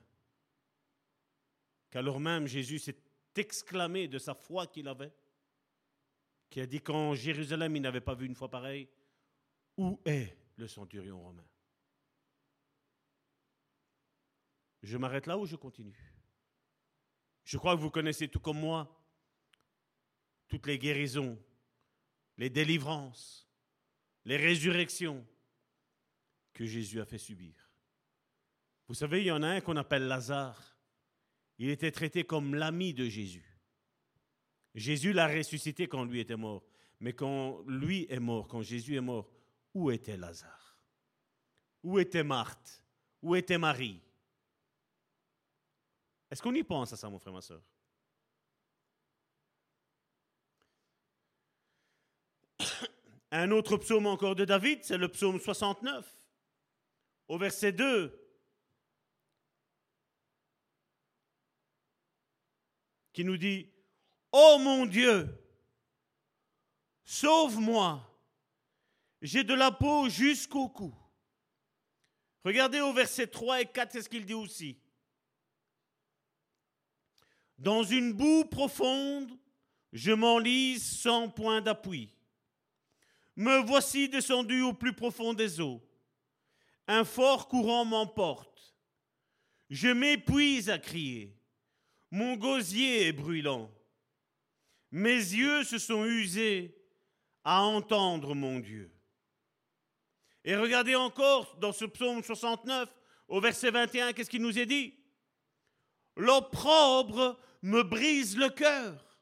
Qu'alors 1.90 2.20
même 2.20 2.48
Jésus 2.48 2.80
s'est 2.80 3.00
exclamé 3.36 4.08
de 4.08 4.18
sa 4.18 4.34
foi 4.36 4.68
qu'il 4.68 4.88
avait, 4.88 5.14
qui 6.50 6.60
a 6.60 6.66
dit 6.66 6.82
qu'en 6.82 7.14
Jérusalem 7.14 7.76
il 7.76 7.82
n'avait 7.82 8.02
pas 8.02 8.16
vu 8.16 8.26
une 8.26 8.36
foi 8.36 8.50
pareille, 8.50 8.90
où 9.78 10.02
est 10.06 10.36
le 10.58 10.68
centurion 10.68 11.22
romain? 11.22 11.48
Je 14.84 14.98
m'arrête 14.98 15.28
là 15.28 15.38
ou 15.38 15.46
je 15.46 15.56
continue? 15.56 16.14
Je 17.44 17.58
crois 17.58 17.76
que 17.76 17.82
vous 17.82 17.92
connaissez 17.92 18.28
tout 18.28 18.40
comme 18.40 18.60
moi 18.60 18.94
toutes 20.48 20.66
les 20.68 20.80
guérisons, 20.80 21.38
les 22.38 22.50
délivrances, 22.50 23.48
les 24.26 24.38
résurrections 24.38 25.26
que 26.54 26.66
Jésus 26.66 27.02
a 27.02 27.06
fait 27.06 27.18
subir. 27.18 27.67
Vous 28.88 28.94
savez, 28.94 29.22
il 29.22 29.28
y 29.28 29.32
en 29.32 29.44
a 29.44 29.48
un 29.48 29.62
qu'on 29.62 29.76
appelle 29.76 30.08
Lazare. 30.08 30.78
Il 31.58 31.70
était 31.70 31.92
traité 31.92 32.24
comme 32.24 32.56
l'ami 32.56 32.94
de 32.94 33.06
Jésus. 33.06 33.60
Jésus 34.76 35.12
l'a 35.12 35.28
ressuscité 35.28 35.88
quand 35.88 36.06
lui 36.06 36.20
était 36.20 36.38
mort. 36.38 36.64
Mais 37.00 37.14
quand 37.14 37.64
lui 37.68 38.06
est 38.10 38.20
mort, 38.20 38.48
quand 38.48 38.62
Jésus 38.62 38.96
est 38.96 39.02
mort, 39.02 39.30
où 39.74 39.92
était 39.92 40.18
Lazare? 40.18 40.78
Où 41.84 42.00
était 42.00 42.24
Marthe? 42.24 42.84
Où 43.22 43.36
était 43.36 43.58
Marie? 43.58 44.02
Est-ce 46.30 46.42
qu'on 46.42 46.54
y 46.54 46.64
pense 46.64 46.94
à 46.94 46.98
ça, 46.98 47.10
mon 47.10 47.20
frère, 47.20 47.34
ma 47.34 47.42
soeur? 47.42 47.62
Un 53.32 53.52
autre 53.52 53.78
psaume 53.78 54.08
encore 54.08 54.36
de 54.36 54.46
David, 54.46 54.84
c'est 54.84 54.98
le 54.98 55.08
psaume 55.10 55.40
69, 55.40 56.06
au 57.28 57.38
verset 57.38 57.72
2. 57.72 58.27
Qui 63.18 63.24
nous 63.24 63.38
dit, 63.38 63.68
Oh 64.32 64.60
mon 64.60 64.86
Dieu, 64.86 65.28
sauve-moi, 67.04 68.08
j'ai 69.24 69.44
de 69.44 69.56
la 69.56 69.72
peau 69.72 70.08
jusqu'au 70.08 70.70
cou. 70.70 70.94
Regardez 72.46 72.80
au 72.80 72.94
verset 72.94 73.26
3 73.26 73.62
et 73.62 73.66
4, 73.66 73.92
c'est 73.92 74.02
ce 74.04 74.10
qu'il 74.10 74.24
dit 74.24 74.36
aussi. 74.36 74.78
Dans 77.58 77.82
une 77.82 78.14
boue 78.14 78.46
profonde, 78.46 79.36
je 79.94 80.12
m'enlise 80.12 80.88
sans 80.88 81.28
point 81.28 81.62
d'appui. 81.62 82.14
Me 83.36 83.66
voici 83.66 84.10
descendu 84.10 84.62
au 84.62 84.74
plus 84.74 84.94
profond 84.94 85.34
des 85.34 85.60
eaux. 85.60 85.82
Un 86.86 87.04
fort 87.04 87.48
courant 87.48 87.84
m'emporte. 87.84 88.76
Je 89.72 89.88
m'épuise 89.88 90.70
à 90.70 90.78
crier. 90.78 91.37
Mon 92.18 92.36
gosier 92.36 93.10
est 93.10 93.14
brûlant. 93.14 93.70
Mes 94.90 95.12
yeux 95.12 95.64
se 95.64 95.78
sont 95.78 96.04
usés 96.04 96.76
à 97.44 97.62
entendre 97.62 98.34
mon 98.34 98.58
Dieu. 98.58 98.92
Et 100.44 100.56
regardez 100.56 100.96
encore 100.96 101.58
dans 101.58 101.72
ce 101.72 101.86
psaume 101.86 102.24
69, 102.24 102.90
au 103.28 103.40
verset 103.40 103.70
21, 103.70 104.14
qu'est-ce 104.14 104.32
qu'il 104.32 104.42
nous 104.42 104.58
est 104.58 104.66
dit? 104.66 104.96
L'opprobre 106.16 107.40
me 107.62 107.84
brise 107.84 108.36
le 108.36 108.50
cœur. 108.50 109.20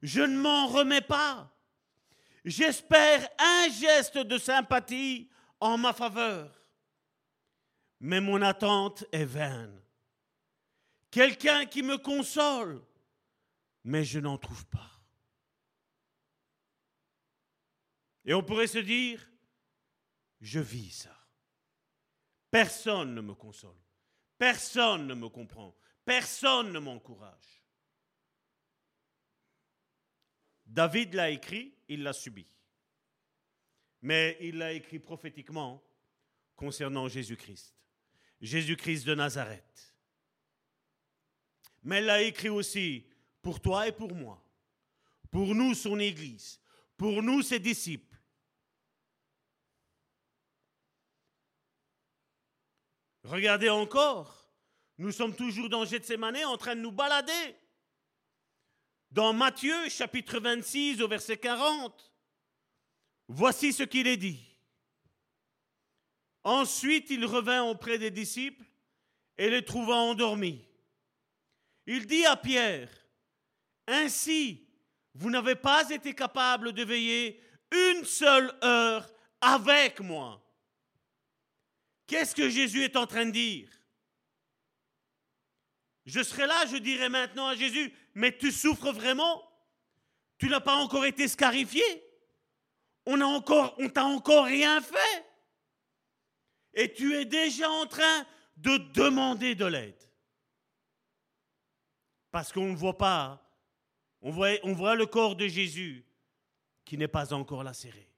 Je 0.00 0.22
ne 0.22 0.38
m'en 0.38 0.66
remets 0.66 1.02
pas. 1.02 1.54
J'espère 2.42 3.28
un 3.38 3.68
geste 3.68 4.16
de 4.16 4.38
sympathie 4.38 5.28
en 5.60 5.76
ma 5.76 5.92
faveur. 5.92 6.58
Mais 8.00 8.22
mon 8.22 8.40
attente 8.40 9.04
est 9.12 9.26
vaine 9.26 9.78
quelqu'un 11.10 11.66
qui 11.66 11.82
me 11.82 11.98
console, 11.98 12.84
mais 13.84 14.04
je 14.04 14.18
n'en 14.18 14.38
trouve 14.38 14.66
pas. 14.66 15.00
Et 18.24 18.34
on 18.34 18.42
pourrait 18.42 18.66
se 18.66 18.78
dire, 18.78 19.26
je 20.40 20.60
vis 20.60 20.90
ça. 20.90 21.16
Personne 22.50 23.14
ne 23.14 23.20
me 23.20 23.34
console. 23.34 23.76
Personne 24.36 25.06
ne 25.06 25.14
me 25.14 25.28
comprend. 25.28 25.76
Personne 26.04 26.72
ne 26.72 26.78
m'encourage. 26.78 27.64
David 30.64 31.14
l'a 31.14 31.30
écrit, 31.30 31.74
il 31.88 32.02
l'a 32.02 32.12
subi. 32.12 32.46
Mais 34.02 34.36
il 34.40 34.58
l'a 34.58 34.72
écrit 34.72 34.98
prophétiquement 34.98 35.82
concernant 36.54 37.08
Jésus-Christ. 37.08 37.74
Jésus-Christ 38.40 39.06
de 39.06 39.14
Nazareth. 39.14 39.87
Mais 41.88 42.00
il 42.00 42.04
l'a 42.04 42.20
écrit 42.20 42.50
aussi 42.50 43.06
pour 43.40 43.62
toi 43.62 43.88
et 43.88 43.92
pour 43.92 44.14
moi. 44.14 44.44
Pour 45.30 45.54
nous, 45.54 45.72
son 45.72 45.98
Église. 45.98 46.60
Pour 46.98 47.22
nous, 47.22 47.40
ses 47.40 47.58
disciples. 47.58 48.14
Regardez 53.24 53.70
encore, 53.70 54.52
nous 54.98 55.12
sommes 55.12 55.34
toujours 55.34 55.70
dans 55.70 55.86
Gethsemane 55.86 56.44
en 56.44 56.58
train 56.58 56.76
de 56.76 56.82
nous 56.82 56.92
balader. 56.92 57.56
Dans 59.10 59.32
Matthieu 59.32 59.88
chapitre 59.88 60.40
26 60.40 61.00
au 61.00 61.08
verset 61.08 61.38
40, 61.38 62.12
voici 63.28 63.72
ce 63.72 63.84
qu'il 63.84 64.06
est 64.06 64.18
dit. 64.18 64.54
Ensuite 66.44 67.08
il 67.08 67.24
revint 67.24 67.62
auprès 67.62 67.96
des 67.96 68.10
disciples 68.10 68.66
et 69.38 69.48
les 69.48 69.64
trouva 69.64 69.94
endormis. 69.94 70.67
Il 71.90 72.06
dit 72.06 72.26
à 72.26 72.36
Pierre, 72.36 72.90
Ainsi, 73.86 74.68
vous 75.14 75.30
n'avez 75.30 75.54
pas 75.54 75.88
été 75.88 76.14
capable 76.14 76.74
de 76.74 76.84
veiller 76.84 77.42
une 77.72 78.04
seule 78.04 78.54
heure 78.62 79.10
avec 79.40 80.00
moi. 80.00 80.44
Qu'est-ce 82.06 82.34
que 82.34 82.50
Jésus 82.50 82.84
est 82.84 82.94
en 82.94 83.06
train 83.06 83.24
de 83.24 83.30
dire? 83.30 83.70
Je 86.04 86.22
serai 86.22 86.46
là, 86.46 86.66
je 86.66 86.76
dirai 86.76 87.08
maintenant 87.08 87.48
à 87.48 87.56
Jésus, 87.56 87.90
mais 88.14 88.36
tu 88.36 88.52
souffres 88.52 88.92
vraiment? 88.92 89.42
Tu 90.36 90.50
n'as 90.50 90.60
pas 90.60 90.74
encore 90.74 91.06
été 91.06 91.26
scarifié? 91.26 91.82
On 93.06 93.18
encore, 93.22 93.74
on 93.78 93.88
t'a 93.88 94.04
encore 94.04 94.44
rien 94.44 94.82
fait? 94.82 95.24
Et 96.74 96.92
tu 96.92 97.14
es 97.14 97.24
déjà 97.24 97.70
en 97.70 97.86
train 97.86 98.26
de 98.58 98.76
demander 98.92 99.54
de 99.54 99.64
l'aide. 99.64 100.07
Parce 102.30 102.52
qu'on 102.52 102.70
ne 102.70 102.76
voit 102.76 102.98
pas, 102.98 103.42
on 104.20 104.30
voit, 104.30 104.50
on 104.62 104.72
voit 104.72 104.94
le 104.94 105.06
corps 105.06 105.36
de 105.36 105.46
Jésus 105.46 106.04
qui 106.84 106.98
n'est 106.98 107.08
pas 107.08 107.32
encore 107.32 107.62
lacéré. 107.62 108.08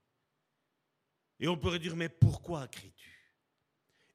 Et 1.39 1.49
on 1.49 1.57
pourrait 1.57 1.79
dire, 1.79 1.97
mais 1.97 2.09
pourquoi 2.09 2.69
cries-tu? 2.69 3.33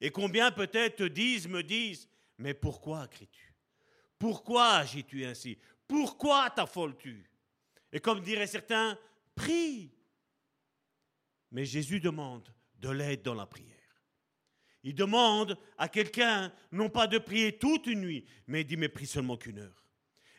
Et 0.02 0.12
combien 0.12 0.52
peut-être 0.52 1.06
disent, 1.06 1.48
me 1.48 1.64
disent, 1.64 2.08
mais 2.38 2.54
pourquoi 2.54 3.08
cries-tu? 3.08 3.54
Pourquoi 4.20 4.75
agis-tu 4.75 5.25
ainsi? 5.25 5.58
Pourquoi 5.88 6.50
t'affoles-tu? 6.50 7.30
Et 7.92 8.00
comme 8.00 8.22
diraient 8.22 8.48
certains, 8.48 8.98
prie. 9.34 9.92
Mais 11.52 11.66
Jésus 11.66 12.00
demande 12.00 12.54
de 12.80 12.90
l'aide 12.90 13.22
dans 13.22 13.34
la 13.34 13.46
prière. 13.46 13.72
Il 14.84 14.94
demande 14.94 15.58
à 15.78 15.90
quelqu'un, 15.90 16.54
non 16.72 16.90
pas 16.90 17.08
de 17.08 17.18
prier 17.18 17.58
toute 17.58 17.88
une 17.88 18.02
nuit, 18.02 18.25
mais 18.48 18.62
il 18.62 18.68
dit, 18.68 18.78
mais 18.78 18.90
prie 18.90 19.08
seulement 19.08 19.38
qu'une 19.38 19.60
heure. 19.60 19.85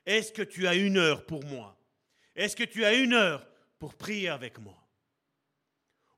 Est-ce 0.06 0.32
que 0.32 0.42
tu 0.42 0.66
as 0.66 0.74
une 0.74 0.96
heure 0.96 1.26
pour 1.26 1.44
moi? 1.44 1.78
Est-ce 2.34 2.56
que 2.56 2.64
tu 2.64 2.84
as 2.84 2.94
une 2.94 3.12
heure 3.12 3.46
pour 3.78 3.94
prier 3.94 4.28
avec 4.28 4.58
moi? 4.58 4.82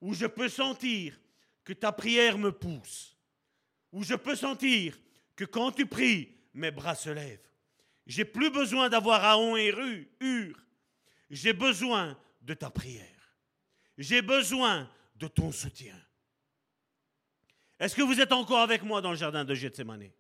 Où 0.01 0.15
je 0.15 0.27
peux 0.27 0.49
sentir 0.49 1.19
que 1.65 1.73
ta 1.73 1.91
prière 1.91 2.39
me 2.39 2.53
pousse 2.53 3.19
où 3.93 4.03
je 4.03 4.15
peux 4.15 4.37
sentir 4.37 4.99
que 5.37 5.45
quand 5.45 5.73
tu 5.73 5.87
pries, 5.87 6.37
mes 6.55 6.71
bras 6.71 6.95
se 6.95 7.11
lèvent. 7.11 7.47
J'ai 8.07 8.25
plus 8.25 8.51
besoin 8.51 8.89
d'avoir 8.89 9.25
Aon 9.25 9.57
et 9.57 9.71
Ru, 9.71 10.11
Hur. 10.21 10.57
J'ai 11.31 11.53
besoin 11.53 12.19
de 12.41 12.55
ta 12.55 12.71
prière. 12.71 13.37
J'ai 13.99 14.23
besoin 14.23 14.91
de 15.17 15.29
ton 15.29 15.53
soutien. 15.53 15.97
Est-ce 17.79 17.95
que 17.95 18.03
vous 18.03 18.21
êtes 18.21 18.33
encore 18.33 18.61
avec 18.61 18.83
moi 18.83 19.01
dans 19.01 19.11
le 19.11 19.17
jardin 19.17 19.45
de 19.45 19.55
Gethsemane? 19.55 20.11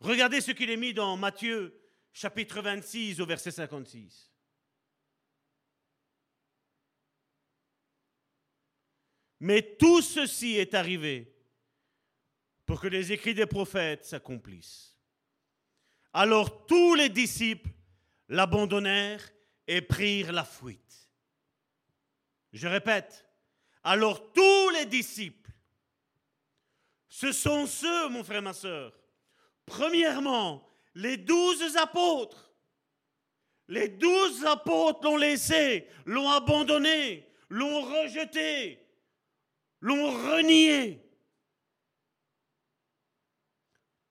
Regardez 0.00 0.40
ce 0.40 0.52
qu'il 0.52 0.70
est 0.70 0.76
mis 0.76 0.94
dans 0.94 1.16
Matthieu 1.16 1.79
chapitre 2.12 2.60
26 2.60 3.20
au 3.20 3.26
verset 3.26 3.50
56. 3.50 4.30
Mais 9.40 9.76
tout 9.78 10.02
ceci 10.02 10.56
est 10.56 10.74
arrivé 10.74 11.34
pour 12.66 12.80
que 12.80 12.88
les 12.88 13.10
écrits 13.10 13.34
des 13.34 13.46
prophètes 13.46 14.04
s'accomplissent. 14.04 14.96
Alors 16.12 16.66
tous 16.66 16.94
les 16.94 17.08
disciples 17.08 17.70
l'abandonnèrent 18.28 19.28
et 19.66 19.80
prirent 19.80 20.32
la 20.32 20.44
fuite. 20.44 21.08
Je 22.52 22.68
répète, 22.68 23.26
alors 23.82 24.32
tous 24.32 24.70
les 24.70 24.86
disciples, 24.86 25.50
ce 27.08 27.32
sont 27.32 27.66
ceux, 27.66 28.08
mon 28.08 28.24
frère, 28.24 28.42
ma 28.42 28.52
soeur, 28.52 28.92
premièrement, 29.64 30.69
les 30.94 31.16
douze 31.16 31.76
apôtres. 31.76 32.52
Les 33.68 33.88
douze 33.88 34.44
apôtres 34.44 35.04
l'ont 35.04 35.16
laissé, 35.16 35.86
l'ont 36.04 36.28
abandonné, 36.28 37.28
l'ont 37.48 37.82
rejeté, 37.82 38.84
l'ont 39.80 40.10
renié. 40.10 41.00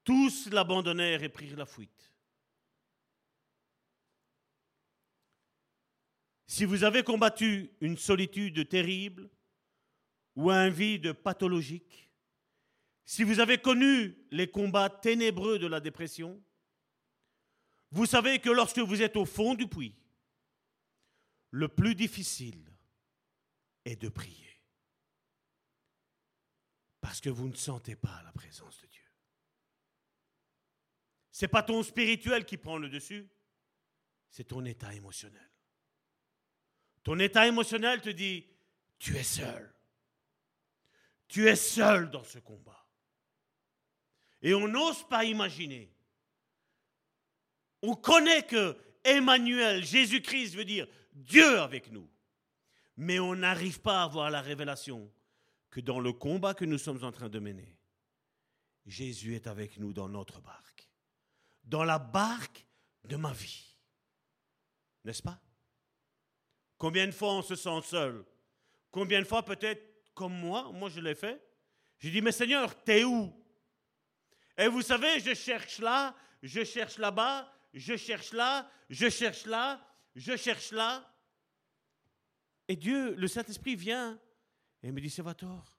Tous 0.05 0.49
l'abandonnèrent 0.49 1.23
et 1.23 1.29
prirent 1.29 1.57
la 1.57 1.65
fuite. 1.65 2.11
Si 6.47 6.65
vous 6.65 6.83
avez 6.83 7.03
combattu 7.03 7.69
une 7.79 7.97
solitude 7.97 8.67
terrible 8.67 9.29
ou 10.35 10.49
un 10.49 10.69
vide 10.69 11.13
pathologique, 11.13 12.09
si 13.05 13.23
vous 13.23 13.39
avez 13.39 13.57
connu 13.57 14.17
les 14.31 14.49
combats 14.49 14.89
ténébreux 14.89 15.59
de 15.59 15.67
la 15.67 15.79
dépression, 15.79 16.41
vous 17.91 18.05
savez 18.05 18.39
que 18.39 18.49
lorsque 18.49 18.79
vous 18.79 19.01
êtes 19.01 19.15
au 19.15 19.25
fond 19.25 19.55
du 19.55 19.67
puits, 19.67 19.95
le 21.51 21.67
plus 21.67 21.95
difficile 21.95 22.71
est 23.85 23.95
de 23.95 24.09
prier. 24.09 24.61
Parce 27.01 27.21
que 27.21 27.29
vous 27.29 27.47
ne 27.47 27.55
sentez 27.55 27.95
pas 27.95 28.21
la 28.23 28.31
présence 28.31 28.79
de 28.81 28.87
Dieu. 28.87 29.03
Ce 31.31 31.45
n'est 31.45 31.49
pas 31.49 31.63
ton 31.63 31.81
spirituel 31.81 32.45
qui 32.45 32.57
prend 32.57 32.77
le 32.77 32.89
dessus, 32.89 33.27
c'est 34.29 34.43
ton 34.43 34.63
état 34.65 34.93
émotionnel. 34.93 35.49
Ton 37.03 37.17
état 37.19 37.47
émotionnel 37.47 38.01
te 38.01 38.09
dit, 38.09 38.45
tu 38.99 39.17
es 39.17 39.23
seul. 39.23 39.73
Tu 41.27 41.47
es 41.47 41.55
seul 41.55 42.09
dans 42.11 42.23
ce 42.23 42.39
combat. 42.39 42.87
Et 44.41 44.53
on 44.53 44.67
n'ose 44.67 45.07
pas 45.07 45.25
imaginer. 45.25 45.95
On 47.81 47.95
connaît 47.95 48.43
que 48.43 48.77
Emmanuel, 49.03 49.83
Jésus-Christ 49.83 50.55
veut 50.55 50.65
dire 50.65 50.87
Dieu 51.13 51.59
avec 51.59 51.91
nous. 51.91 52.09
Mais 52.97 53.19
on 53.19 53.35
n'arrive 53.35 53.79
pas 53.79 54.01
à 54.01 54.03
avoir 54.03 54.29
la 54.29 54.41
révélation 54.41 55.09
que 55.69 55.79
dans 55.79 55.99
le 55.99 56.11
combat 56.11 56.53
que 56.53 56.65
nous 56.65 56.77
sommes 56.77 57.03
en 57.03 57.11
train 57.11 57.29
de 57.29 57.39
mener, 57.39 57.77
Jésus 58.85 59.35
est 59.35 59.47
avec 59.47 59.77
nous 59.77 59.93
dans 59.93 60.09
notre 60.09 60.41
barque 60.41 60.69
dans 61.69 61.83
la 61.83 61.99
barque 61.99 62.65
de 63.03 63.15
ma 63.15 63.31
vie. 63.31 63.77
N'est-ce 65.05 65.21
pas? 65.21 65.39
Combien 66.77 67.05
de 67.05 67.11
fois 67.11 67.33
on 67.33 67.41
se 67.41 67.55
sent 67.55 67.81
seul? 67.83 68.25
Combien 68.91 69.21
de 69.21 69.27
fois 69.27 69.43
peut-être 69.43 69.81
comme 70.13 70.33
moi, 70.33 70.71
moi 70.73 70.89
je 70.89 70.99
l'ai 70.99 71.15
fait, 71.15 71.41
j'ai 71.99 72.11
dit, 72.11 72.21
mais 72.21 72.31
Seigneur, 72.31 72.83
t'es 72.83 73.03
où? 73.03 73.31
Et 74.57 74.67
vous 74.67 74.81
savez, 74.81 75.19
je 75.19 75.33
cherche 75.33 75.79
là, 75.79 76.15
je 76.41 76.63
cherche 76.63 76.97
là-bas, 76.97 77.49
je 77.73 77.95
cherche 77.95 78.33
là, 78.33 78.69
je 78.89 79.09
cherche 79.09 79.45
là, 79.45 79.85
je 80.15 80.35
cherche 80.35 80.71
là. 80.71 81.15
Et 82.67 82.75
Dieu, 82.75 83.15
le 83.15 83.27
Saint-Esprit 83.27 83.75
vient 83.75 84.19
et 84.83 84.91
me 84.91 85.01
dit, 85.01 85.09
Salvatore, 85.09 85.77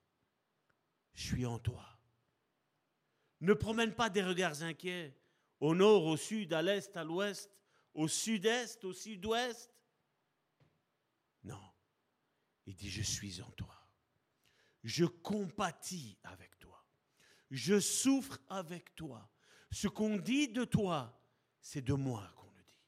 je 1.14 1.22
suis 1.22 1.46
en 1.46 1.58
toi. 1.58 1.86
Ne 3.40 3.54
promène 3.54 3.94
pas 3.94 4.10
des 4.10 4.22
regards 4.22 4.62
inquiets 4.62 5.16
au 5.60 5.74
nord, 5.74 6.04
au 6.04 6.16
sud, 6.16 6.52
à 6.52 6.62
l'est, 6.62 6.96
à 6.96 7.04
l'ouest, 7.04 7.50
au 7.94 8.08
sud-est, 8.08 8.84
au 8.84 8.92
sud-ouest. 8.92 9.70
Non. 11.44 11.60
Il 12.66 12.74
dit, 12.74 12.90
je 12.90 13.02
suis 13.02 13.40
en 13.40 13.50
toi. 13.52 13.76
Je 14.82 15.04
compatis 15.04 16.18
avec 16.22 16.58
toi. 16.58 16.84
Je 17.50 17.80
souffre 17.80 18.38
avec 18.48 18.94
toi. 18.94 19.30
Ce 19.70 19.88
qu'on 19.88 20.16
dit 20.16 20.48
de 20.48 20.64
toi, 20.64 21.19
c'est 21.60 21.82
de 21.82 21.94
moi 21.94 22.32
qu'on 22.36 22.50
le 22.50 22.62
dit. 22.64 22.82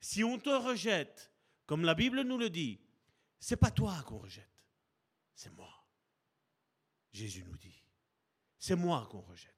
Si 0.00 0.24
on 0.24 0.38
te 0.38 0.50
rejette, 0.50 1.32
comme 1.66 1.84
la 1.84 1.94
Bible 1.94 2.22
nous 2.22 2.38
le 2.38 2.50
dit, 2.50 2.80
C'est 3.40 3.56
pas 3.56 3.70
toi 3.70 4.02
qu'on 4.02 4.18
rejette, 4.18 4.64
c'est 5.34 5.50
moi. 5.50 5.72
Jésus 7.12 7.44
nous 7.44 7.56
dit, 7.56 7.84
c'est 8.58 8.76
moi 8.76 9.06
qu'on 9.10 9.20
rejette. 9.20 9.54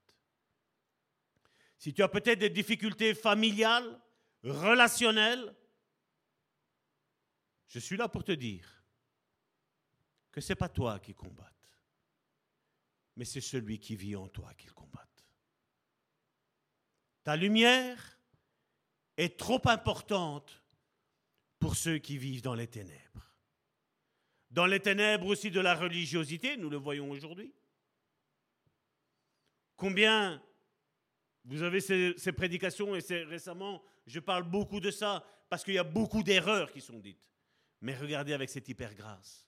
Si 1.78 1.94
tu 1.94 2.02
as 2.02 2.08
peut-être 2.08 2.38
des 2.38 2.50
difficultés 2.50 3.14
familiales, 3.14 4.00
relationnelles, 4.42 5.54
je 7.68 7.78
suis 7.78 7.96
là 7.96 8.08
pour 8.08 8.24
te 8.24 8.32
dire 8.32 8.84
que 10.30 10.40
ce 10.40 10.52
n'est 10.52 10.56
pas 10.56 10.68
toi 10.68 10.98
qui 11.00 11.14
combatte, 11.14 11.70
mais 13.16 13.24
c'est 13.24 13.40
celui 13.40 13.78
qui 13.78 13.96
vit 13.96 14.16
en 14.16 14.28
toi 14.28 14.52
qui 14.54 14.66
le 14.66 14.72
combatte. 14.72 15.09
Ta 17.22 17.36
lumière 17.36 18.18
est 19.16 19.38
trop 19.38 19.60
importante 19.66 20.62
pour 21.58 21.76
ceux 21.76 21.98
qui 21.98 22.16
vivent 22.16 22.42
dans 22.42 22.54
les 22.54 22.66
ténèbres. 22.66 23.34
Dans 24.50 24.66
les 24.66 24.80
ténèbres 24.80 25.26
aussi 25.26 25.50
de 25.50 25.60
la 25.60 25.74
religiosité, 25.74 26.56
nous 26.56 26.70
le 26.70 26.78
voyons 26.78 27.10
aujourd'hui. 27.10 27.54
Combien 29.76 30.42
vous 31.44 31.62
avez 31.62 31.80
ces, 31.80 32.32
prédications 32.32 32.94
et 32.94 33.24
récemment, 33.24 33.82
je 34.06 34.20
parle 34.20 34.44
beaucoup 34.44 34.80
de 34.80 34.90
ça 34.90 35.24
parce 35.48 35.64
qu'il 35.64 35.74
y 35.74 35.78
a 35.78 35.84
beaucoup 35.84 36.22
d'erreurs 36.22 36.72
qui 36.72 36.80
sont 36.80 36.98
dites. 36.98 37.30
Mais 37.80 37.96
regardez 37.96 38.32
avec 38.32 38.50
cette 38.50 38.68
hyper 38.68 38.94
grâce. 38.94 39.46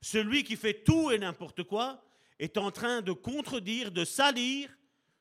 Celui 0.00 0.44
qui 0.44 0.56
fait 0.56 0.84
tout 0.84 1.10
et 1.10 1.18
n'importe 1.18 1.62
quoi 1.62 2.02
est 2.38 2.58
en 2.58 2.70
train 2.70 3.02
de 3.02 3.12
contredire, 3.12 3.90
de 3.90 4.04
salir, 4.04 4.68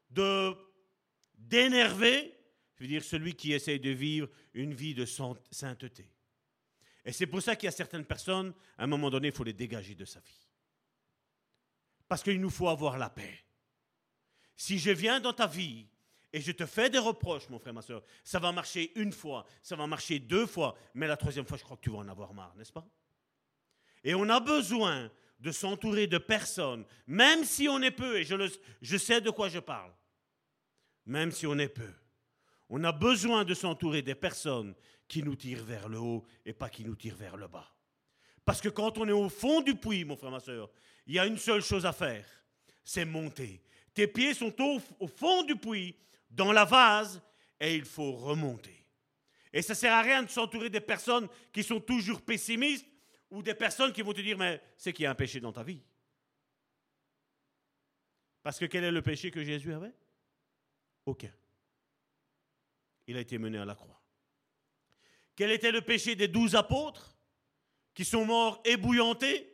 de 0.10 0.56
d'énerver, 1.38 2.36
je 2.76 2.84
veux 2.84 2.88
dire 2.88 3.04
celui 3.04 3.36
qui 3.36 3.54
essaye 3.54 3.80
de 3.80 3.90
vivre 3.90 4.30
une 4.54 4.74
vie 4.74 4.94
de 4.94 5.06
sainteté. 5.06 6.10
Et 7.06 7.12
c'est 7.12 7.28
pour 7.28 7.42
ça 7.42 7.56
qu'il 7.56 7.68
y 7.68 7.70
a 7.70 7.72
certaines 7.72 8.06
personnes, 8.06 8.54
à 8.78 8.84
un 8.84 8.88
moment 8.88 9.10
donné, 9.10 9.28
il 9.28 9.34
faut 9.34 9.44
les 9.44 9.54
dégager 9.54 9.94
de 9.94 10.06
sa 10.06 10.20
vie. 10.20 10.48
Parce 12.08 12.24
qu'il 12.24 12.42
nous 12.42 12.50
faut 12.50 12.68
avoir 12.68 12.98
la 12.98 13.10
paix. 13.10 13.44
Si 14.58 14.80
je 14.80 14.92
viens 14.92 15.20
dans 15.20 15.34
ta 15.34 15.48
vie 15.48 15.88
et 16.34 16.42
je 16.42 16.52
te 16.52 16.66
fais 16.66 16.90
des 16.90 17.00
reproches, 17.00 17.48
mon 17.50 17.60
frère, 17.60 17.74
ma 17.74 17.82
soeur, 17.82 18.04
ça 18.24 18.40
va 18.40 18.52
marcher 18.52 18.92
une 19.00 19.12
fois, 19.12 19.46
ça 19.62 19.76
va 19.76 19.86
marcher 19.86 20.20
deux 20.20 20.46
fois, 20.48 20.76
mais 20.94 21.08
la 21.08 21.18
troisième 21.18 21.46
fois, 21.46 21.58
je 21.58 21.64
crois 21.64 21.78
que 21.78 21.84
tu 21.84 21.90
vas 21.90 22.00
en 22.00 22.08
avoir 22.08 22.34
marre, 22.34 22.56
n'est-ce 22.56 22.74
pas? 22.74 22.88
Et 24.04 24.16
on 24.16 24.28
a 24.30 24.40
besoin 24.40 25.12
de 25.40 25.52
s'entourer 25.52 26.08
de 26.08 26.18
personnes, 26.18 26.86
même 27.08 27.44
si 27.44 27.68
on 27.68 27.82
est 27.82 27.92
peu, 27.92 28.18
et 28.18 28.24
je, 28.24 28.36
je 28.82 28.98
sais 28.98 29.22
de 29.22 29.30
quoi 29.30 29.50
je 29.50 29.60
parle, 29.60 29.92
même 31.06 31.32
si 31.32 31.46
on 31.48 31.58
est 31.58 31.70
peu. 31.70 31.92
On 32.70 32.84
a 32.84 32.92
besoin 32.92 33.44
de 33.44 33.54
s'entourer 33.54 34.02
des 34.02 34.16
personnes 34.16 34.74
qui 35.08 35.22
nous 35.22 35.36
tirent 35.36 35.64
vers 35.64 35.88
le 35.88 36.00
haut 36.00 36.26
et 36.46 36.54
pas 36.54 36.70
qui 36.70 36.84
nous 36.84 36.96
tirent 36.96 37.16
vers 37.16 37.38
le 37.38 37.48
bas. 37.48 37.72
Parce 38.44 38.62
que 38.62 38.70
quand 38.70 38.98
on 38.98 39.08
est 39.08 39.12
au 39.12 39.30
fond 39.30 39.62
du 39.62 39.76
puits, 39.76 40.06
mon 40.06 40.16
frère, 40.16 40.32
ma 40.32 40.40
soeur, 40.40 40.70
il 41.08 41.16
y 41.16 41.20
a 41.20 41.26
une 41.26 41.38
seule 41.38 41.62
chose 41.62 41.86
à 41.86 41.94
faire, 41.94 42.26
c'est 42.84 43.06
monter. 43.06 43.62
Tes 43.94 44.08
pieds 44.08 44.34
sont 44.34 44.54
au, 44.62 45.08
fond 45.08 45.44
du 45.44 45.56
puits, 45.56 45.96
dans 46.30 46.52
la 46.52 46.66
vase, 46.66 47.22
et 47.60 47.76
il 47.76 47.86
faut 47.86 48.12
remonter. 48.12 48.86
Et 49.54 49.62
ça 49.62 49.74
ne 49.74 49.78
sert 49.78 49.94
à 49.94 50.02
rien 50.02 50.24
de 50.24 50.30
s'entourer 50.30 50.70
des 50.70 50.82
personnes 50.82 51.28
qui 51.52 51.64
sont 51.64 51.80
toujours 51.80 52.22
pessimistes 52.22 52.86
ou 53.32 53.42
des 53.42 53.54
personnes 53.54 53.94
qui 53.94 54.02
vont 54.02 54.14
te 54.14 54.22
dire, 54.22 54.38
mais 54.38 54.62
c'est 54.78 54.92
qu'il 54.92 55.04
y 55.04 55.06
a 55.06 55.12
un 55.12 55.16
péché 55.16 55.40
dans 55.40 55.54
ta 55.54 55.64
vie. 55.64 55.82
Parce 58.44 58.60
que 58.60 58.66
quel 58.66 58.84
est 58.84 58.92
le 58.92 59.02
péché 59.02 59.32
que 59.32 59.44
Jésus 59.44 59.74
avait? 59.74 59.94
Aucun. 61.06 61.32
Il 63.08 63.18
a 63.18 63.20
été 63.20 63.38
mené 63.38 63.58
à 63.58 63.66
la 63.66 63.76
croix. 63.76 64.02
Quel 65.36 65.52
était 65.52 65.72
le 65.72 65.82
péché 65.82 66.16
des 66.16 66.28
douze 66.28 66.56
apôtres 66.56 67.16
qui 67.94 68.06
sont 68.06 68.26
morts 68.26 68.62
ébouillantés? 68.66 69.52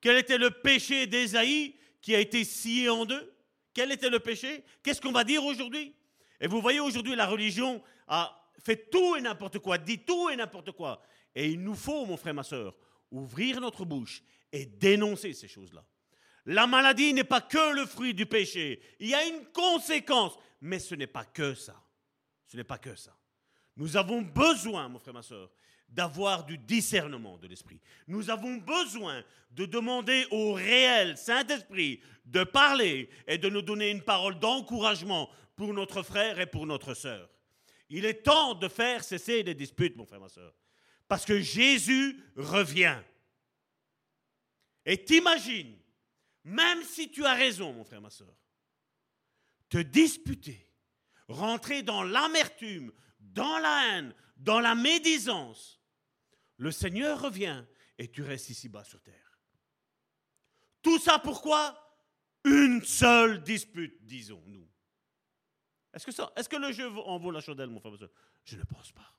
Quel 0.00 0.18
était 0.18 0.38
le 0.38 0.50
péché 0.50 1.06
d'Ésaïe 1.06 1.76
qui 2.00 2.14
a 2.14 2.20
été 2.20 2.44
scié 2.44 2.88
en 2.88 3.06
deux? 3.06 3.34
Quel 3.72 3.92
était 3.92 4.10
le 4.10 4.20
péché? 4.20 4.64
Qu'est-ce 4.82 5.00
qu'on 5.00 5.12
va 5.12 5.24
dire 5.24 5.44
aujourd'hui? 5.44 5.94
Et 6.40 6.48
vous 6.48 6.60
voyez 6.60 6.80
aujourd'hui, 6.80 7.14
la 7.14 7.26
religion 7.26 7.82
a 8.08 8.38
fait 8.58 8.90
tout 8.90 9.16
et 9.16 9.20
n'importe 9.20 9.60
quoi, 9.60 9.78
dit 9.78 10.00
tout 10.00 10.28
et 10.28 10.36
n'importe 10.36 10.72
quoi. 10.72 11.00
Et 11.34 11.48
il 11.48 11.62
nous 11.62 11.74
faut, 11.74 12.04
mon 12.04 12.16
frère, 12.16 12.34
ma 12.34 12.42
soeur, 12.42 12.76
ouvrir 13.10 13.60
notre 13.60 13.84
bouche 13.84 14.22
et 14.50 14.66
dénoncer 14.66 15.32
ces 15.32 15.48
choses-là. 15.48 15.84
La 16.44 16.66
maladie 16.66 17.14
n'est 17.14 17.24
pas 17.24 17.40
que 17.40 17.74
le 17.74 17.86
fruit 17.86 18.12
du 18.12 18.26
péché. 18.26 18.82
Il 18.98 19.08
y 19.08 19.14
a 19.14 19.24
une 19.24 19.46
conséquence, 19.52 20.36
mais 20.62 20.78
ce 20.78 20.94
n'est 20.94 21.08
pas 21.08 21.24
que 21.24 21.54
ça. 21.54 21.76
Ce 22.46 22.56
n'est 22.56 22.64
pas 22.64 22.78
que 22.78 22.94
ça. 22.94 23.14
Nous 23.76 23.96
avons 23.96 24.22
besoin, 24.22 24.88
mon 24.88 24.98
frère, 24.98 25.14
ma 25.14 25.22
soeur, 25.22 25.50
d'avoir 25.88 26.44
du 26.44 26.56
discernement 26.56 27.36
de 27.36 27.48
l'esprit. 27.48 27.80
Nous 28.06 28.30
avons 28.30 28.56
besoin 28.56 29.22
de 29.50 29.66
demander 29.66 30.24
au 30.30 30.52
réel 30.52 31.18
Saint-Esprit 31.18 32.00
de 32.24 32.44
parler 32.44 33.10
et 33.26 33.38
de 33.38 33.48
nous 33.48 33.60
donner 33.60 33.90
une 33.90 34.02
parole 34.02 34.38
d'encouragement 34.38 35.28
pour 35.56 35.74
notre 35.74 36.02
frère 36.02 36.38
et 36.38 36.46
pour 36.46 36.64
notre 36.64 36.94
sœur. 36.94 37.28
Il 37.90 38.04
est 38.06 38.22
temps 38.22 38.54
de 38.54 38.68
faire 38.68 39.04
cesser 39.04 39.42
les 39.42 39.54
disputes, 39.54 39.96
mon 39.96 40.06
frère, 40.06 40.20
ma 40.20 40.28
soeur, 40.28 40.54
parce 41.08 41.24
que 41.24 41.40
Jésus 41.40 42.22
revient. 42.36 42.98
Et 44.86 45.04
t'imagines, 45.04 45.76
même 46.44 46.82
si 46.84 47.10
tu 47.10 47.24
as 47.26 47.34
raison, 47.34 47.72
mon 47.72 47.84
frère, 47.84 48.00
ma 48.00 48.10
soeur, 48.10 48.34
te 49.72 49.78
disputer, 49.78 50.70
rentrer 51.28 51.82
dans 51.82 52.02
l'amertume, 52.02 52.92
dans 53.18 53.56
la 53.56 53.86
haine, 53.88 54.14
dans 54.36 54.60
la 54.60 54.74
médisance, 54.74 55.80
le 56.58 56.70
Seigneur 56.70 57.22
revient 57.22 57.64
et 57.96 58.10
tu 58.10 58.22
restes 58.22 58.50
ici-bas 58.50 58.84
sur 58.84 59.00
terre. 59.00 59.40
Tout 60.82 60.98
ça 60.98 61.18
pourquoi? 61.18 61.74
Une 62.44 62.84
seule 62.84 63.42
dispute, 63.42 63.96
disons-nous. 64.04 64.68
Est-ce 65.94 66.04
que, 66.04 66.22
est-ce 66.38 66.50
que 66.50 66.56
le 66.56 66.70
jeu 66.72 66.90
en 66.90 67.18
vaut 67.18 67.30
la 67.30 67.40
chandelle, 67.40 67.70
mon 67.70 67.80
frère 67.80 67.94
Je 68.44 68.58
ne 68.58 68.64
pense 68.64 68.92
pas. 68.92 69.10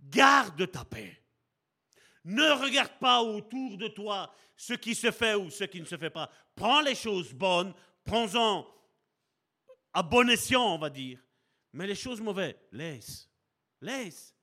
Garde 0.00 0.68
ta 0.68 0.84
paix. 0.84 1.22
Ne 2.24 2.50
regarde 2.60 2.98
pas 2.98 3.22
autour 3.22 3.76
de 3.78 3.86
toi 3.86 4.34
ce 4.56 4.72
qui 4.72 4.96
se 4.96 5.12
fait 5.12 5.36
ou 5.36 5.48
ce 5.48 5.62
qui 5.62 5.78
ne 5.80 5.84
se 5.86 5.96
fait 5.96 6.10
pas. 6.10 6.28
Prends 6.56 6.80
les 6.80 6.96
choses 6.96 7.32
bonnes, 7.32 7.72
prends-en 8.02 8.66
à 9.96 10.02
bon 10.02 10.28
escient, 10.28 10.74
on 10.74 10.76
va 10.76 10.90
dire. 10.90 11.18
Mais 11.72 11.86
les 11.86 11.94
choses 11.94 12.20
mauvaises, 12.20 12.54
laisse. 12.70 13.30
Laisse. 13.80 14.36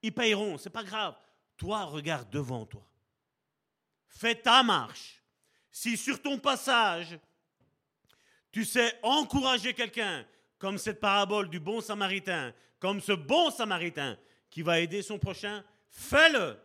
Ils 0.00 0.14
paieront, 0.14 0.58
c'est 0.58 0.70
pas 0.70 0.84
grave. 0.84 1.16
Toi, 1.56 1.86
regarde 1.86 2.30
devant 2.30 2.64
toi. 2.66 2.88
Fais 4.06 4.36
ta 4.36 4.62
marche. 4.62 5.24
Si 5.72 5.96
sur 5.96 6.22
ton 6.22 6.38
passage, 6.38 7.18
tu 8.52 8.64
sais 8.64 8.96
encourager 9.02 9.74
quelqu'un, 9.74 10.24
comme 10.56 10.78
cette 10.78 11.00
parabole 11.00 11.50
du 11.50 11.58
bon 11.58 11.80
samaritain, 11.80 12.54
comme 12.78 13.00
ce 13.00 13.12
bon 13.12 13.50
samaritain 13.50 14.16
qui 14.50 14.62
va 14.62 14.78
aider 14.78 15.02
son 15.02 15.18
prochain, 15.18 15.64
fais-le. 15.88 16.56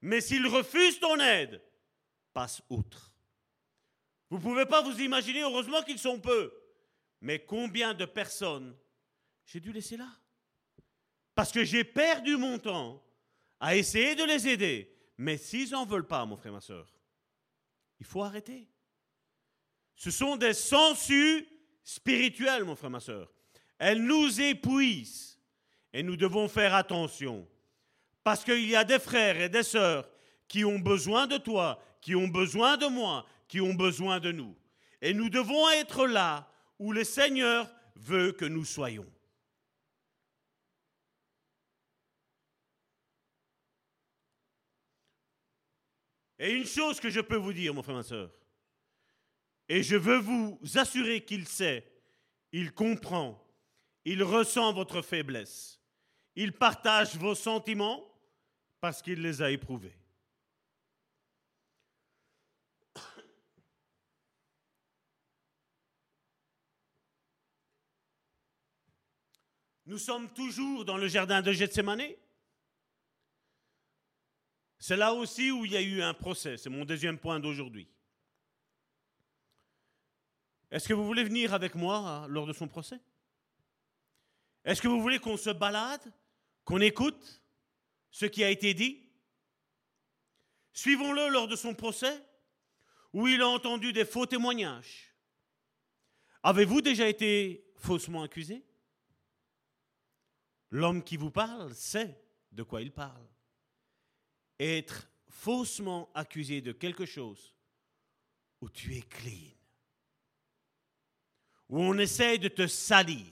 Mais 0.00 0.22
s'il 0.22 0.46
refuse 0.46 0.98
ton 0.98 1.20
aide, 1.20 1.62
passe 2.32 2.62
outre. 2.70 3.12
Vous 4.30 4.38
ne 4.38 4.42
pouvez 4.42 4.64
pas 4.64 4.80
vous 4.80 4.98
imaginer, 5.02 5.42
heureusement 5.42 5.82
qu'ils 5.82 5.98
sont 5.98 6.18
peu, 6.18 6.50
mais 7.20 7.40
combien 7.40 7.94
de 7.94 8.04
personnes 8.04 8.76
j'ai 9.46 9.60
dû 9.60 9.72
laisser 9.72 9.96
là? 9.96 10.08
Parce 11.34 11.52
que 11.52 11.64
j'ai 11.64 11.84
perdu 11.84 12.36
mon 12.36 12.58
temps 12.58 13.02
à 13.60 13.76
essayer 13.76 14.14
de 14.14 14.24
les 14.24 14.48
aider. 14.48 14.94
Mais 15.16 15.36
s'ils 15.36 15.70
n'en 15.70 15.84
veulent 15.84 16.06
pas, 16.06 16.24
mon 16.24 16.36
frère, 16.36 16.52
ma 16.52 16.60
soeur, 16.60 16.86
il 17.98 18.06
faut 18.06 18.22
arrêter. 18.22 18.68
Ce 19.96 20.10
sont 20.10 20.36
des 20.36 20.54
sangsues 20.54 21.48
spirituelles, 21.82 22.64
mon 22.64 22.76
frère, 22.76 22.90
ma 22.90 23.00
soeur. 23.00 23.32
Elles 23.78 24.02
nous 24.02 24.40
épuisent 24.40 25.38
et 25.92 26.02
nous 26.02 26.16
devons 26.16 26.48
faire 26.48 26.74
attention. 26.74 27.48
Parce 28.22 28.44
qu'il 28.44 28.68
y 28.68 28.76
a 28.76 28.84
des 28.84 28.98
frères 28.98 29.40
et 29.40 29.48
des 29.48 29.62
sœurs 29.62 30.08
qui 30.46 30.64
ont 30.64 30.78
besoin 30.78 31.26
de 31.26 31.38
toi, 31.38 31.82
qui 32.00 32.14
ont 32.14 32.28
besoin 32.28 32.76
de 32.76 32.86
moi, 32.86 33.26
qui 33.48 33.60
ont 33.60 33.74
besoin 33.74 34.20
de 34.20 34.30
nous. 34.30 34.56
Et 35.00 35.14
nous 35.14 35.30
devons 35.30 35.68
être 35.70 36.06
là 36.06 36.48
où 36.78 36.92
le 36.92 37.04
Seigneur 37.04 37.70
veut 37.96 38.32
que 38.32 38.44
nous 38.44 38.64
soyons. 38.64 39.06
Et 46.38 46.52
une 46.52 46.66
chose 46.66 47.00
que 47.00 47.10
je 47.10 47.20
peux 47.20 47.36
vous 47.36 47.52
dire, 47.52 47.74
mon 47.74 47.82
frère, 47.82 47.96
ma 47.96 48.02
soeur, 48.02 48.30
et 49.68 49.82
je 49.82 49.96
veux 49.96 50.18
vous 50.18 50.58
assurer 50.76 51.24
qu'il 51.24 51.46
sait, 51.46 51.84
il 52.52 52.72
comprend, 52.72 53.44
il 54.04 54.22
ressent 54.22 54.72
votre 54.72 55.02
faiblesse, 55.02 55.80
il 56.36 56.52
partage 56.52 57.16
vos 57.16 57.34
sentiments 57.34 58.04
parce 58.80 59.02
qu'il 59.02 59.20
les 59.20 59.42
a 59.42 59.50
éprouvés. 59.50 59.96
Nous 69.88 69.96
sommes 69.96 70.28
toujours 70.34 70.84
dans 70.84 70.98
le 70.98 71.08
jardin 71.08 71.40
de 71.40 71.50
Gethsemane. 71.50 72.12
C'est 74.78 74.98
là 74.98 75.14
aussi 75.14 75.50
où 75.50 75.64
il 75.64 75.72
y 75.72 75.78
a 75.78 75.80
eu 75.80 76.02
un 76.02 76.12
procès. 76.12 76.58
C'est 76.58 76.68
mon 76.68 76.84
deuxième 76.84 77.16
point 77.16 77.40
d'aujourd'hui. 77.40 77.88
Est-ce 80.70 80.86
que 80.86 80.92
vous 80.92 81.06
voulez 81.06 81.24
venir 81.24 81.54
avec 81.54 81.74
moi 81.74 81.96
hein, 81.96 82.28
lors 82.28 82.46
de 82.46 82.52
son 82.52 82.68
procès? 82.68 83.00
Est-ce 84.62 84.82
que 84.82 84.88
vous 84.88 85.00
voulez 85.00 85.18
qu'on 85.20 85.38
se 85.38 85.48
balade, 85.48 86.12
qu'on 86.66 86.82
écoute 86.82 87.42
ce 88.10 88.26
qui 88.26 88.44
a 88.44 88.50
été 88.50 88.74
dit? 88.74 89.08
Suivons-le 90.74 91.30
lors 91.30 91.48
de 91.48 91.56
son 91.56 91.74
procès, 91.74 92.22
où 93.14 93.26
il 93.26 93.40
a 93.40 93.48
entendu 93.48 93.94
des 93.94 94.04
faux 94.04 94.26
témoignages. 94.26 95.14
Avez-vous 96.42 96.82
déjà 96.82 97.08
été 97.08 97.72
faussement 97.78 98.22
accusé? 98.22 98.67
L'homme 100.70 101.02
qui 101.02 101.16
vous 101.16 101.30
parle 101.30 101.74
sait 101.74 102.20
de 102.52 102.62
quoi 102.62 102.82
il 102.82 102.92
parle. 102.92 103.26
Être 104.58 105.08
faussement 105.28 106.10
accusé 106.14 106.60
de 106.60 106.72
quelque 106.72 107.06
chose 107.06 107.54
où 108.60 108.68
tu 108.68 108.96
es 108.96 109.02
clean, 109.02 109.54
où 111.68 111.80
on 111.80 111.96
essaie 111.98 112.38
de 112.38 112.48
te 112.48 112.66
salir, 112.66 113.26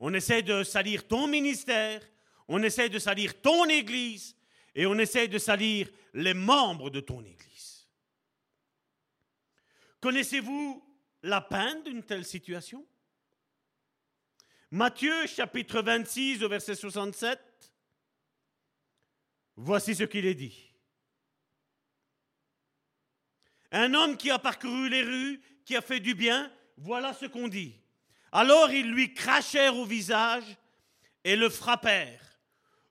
on 0.00 0.14
essaie 0.14 0.42
de 0.42 0.64
salir 0.64 1.06
ton 1.06 1.26
ministère, 1.26 2.02
on 2.48 2.62
essaie 2.62 2.88
de 2.88 2.98
salir 2.98 3.40
ton 3.40 3.68
Église 3.68 4.36
et 4.74 4.86
on 4.86 4.98
essaie 4.98 5.28
de 5.28 5.38
salir 5.38 5.90
les 6.14 6.34
membres 6.34 6.90
de 6.90 7.00
ton 7.00 7.22
Église. 7.22 7.88
Connaissez-vous 10.00 10.82
la 11.22 11.40
peine 11.40 11.82
d'une 11.84 12.02
telle 12.02 12.24
situation? 12.24 12.86
Matthieu 14.74 15.28
chapitre 15.28 15.82
26 15.82 16.42
au 16.42 16.48
verset 16.48 16.74
67, 16.74 17.38
voici 19.54 19.94
ce 19.94 20.02
qu'il 20.02 20.26
est 20.26 20.34
dit. 20.34 20.74
Un 23.70 23.94
homme 23.94 24.16
qui 24.16 24.32
a 24.32 24.40
parcouru 24.40 24.88
les 24.88 25.04
rues, 25.04 25.40
qui 25.64 25.76
a 25.76 25.80
fait 25.80 26.00
du 26.00 26.16
bien, 26.16 26.52
voilà 26.76 27.14
ce 27.14 27.26
qu'on 27.26 27.46
dit. 27.46 27.80
Alors 28.32 28.72
ils 28.72 28.90
lui 28.90 29.14
crachèrent 29.14 29.76
au 29.76 29.84
visage 29.84 30.56
et 31.22 31.36
le 31.36 31.50
frappèrent. 31.50 32.40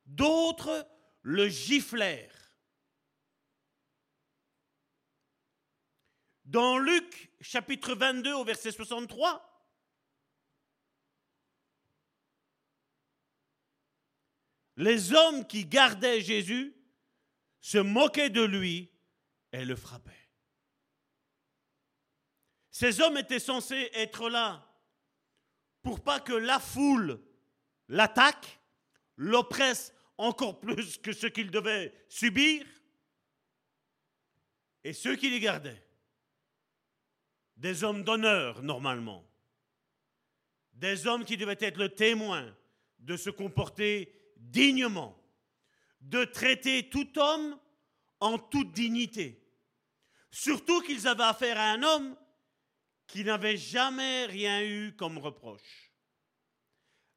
D'autres 0.05 0.87
le 1.21 1.49
giflèrent. 1.49 2.55
Dans 6.45 6.77
Luc 6.77 7.29
chapitre 7.41 7.93
22 7.93 8.31
au 8.31 8.45
verset 8.45 8.71
63, 8.71 9.52
les 14.77 15.13
hommes 15.13 15.45
qui 15.45 15.65
gardaient 15.65 16.21
Jésus 16.21 16.75
se 17.59 17.77
moquaient 17.77 18.29
de 18.29 18.41
lui 18.41 18.91
et 19.51 19.65
le 19.65 19.75
frappaient. 19.75 20.11
Ces 22.71 23.01
hommes 23.01 23.17
étaient 23.17 23.39
censés 23.39 23.89
être 23.93 24.29
là 24.29 24.67
pour 25.83 26.01
pas 26.03 26.19
que 26.19 26.33
la 26.33 26.59
foule 26.59 27.21
l'attaque, 27.89 28.59
l'oppresse 29.17 29.93
encore 30.17 30.59
plus 30.59 30.97
que 30.97 31.13
ce 31.13 31.27
qu'il 31.27 31.51
devait 31.51 31.93
subir, 32.07 32.65
et 34.83 34.93
ceux 34.93 35.15
qui 35.15 35.29
les 35.29 35.39
gardaient, 35.39 35.81
des 37.55 37.83
hommes 37.83 38.03
d'honneur 38.03 38.61
normalement, 38.63 39.25
des 40.73 41.07
hommes 41.07 41.23
qui 41.23 41.37
devaient 41.37 41.57
être 41.59 41.77
le 41.77 41.89
témoin 41.89 42.53
de 42.99 43.15
se 43.15 43.29
comporter 43.29 44.13
dignement, 44.51 45.17
de 46.01 46.25
traiter 46.25 46.89
tout 46.89 47.17
homme 47.17 47.59
en 48.19 48.37
toute 48.37 48.71
dignité. 48.71 49.41
Surtout 50.31 50.81
qu'ils 50.81 51.07
avaient 51.07 51.23
affaire 51.23 51.59
à 51.59 51.71
un 51.71 51.83
homme 51.83 52.17
qui 53.07 53.23
n'avait 53.23 53.57
jamais 53.57 54.25
rien 54.25 54.63
eu 54.63 54.95
comme 54.95 55.17
reproche. 55.17 55.91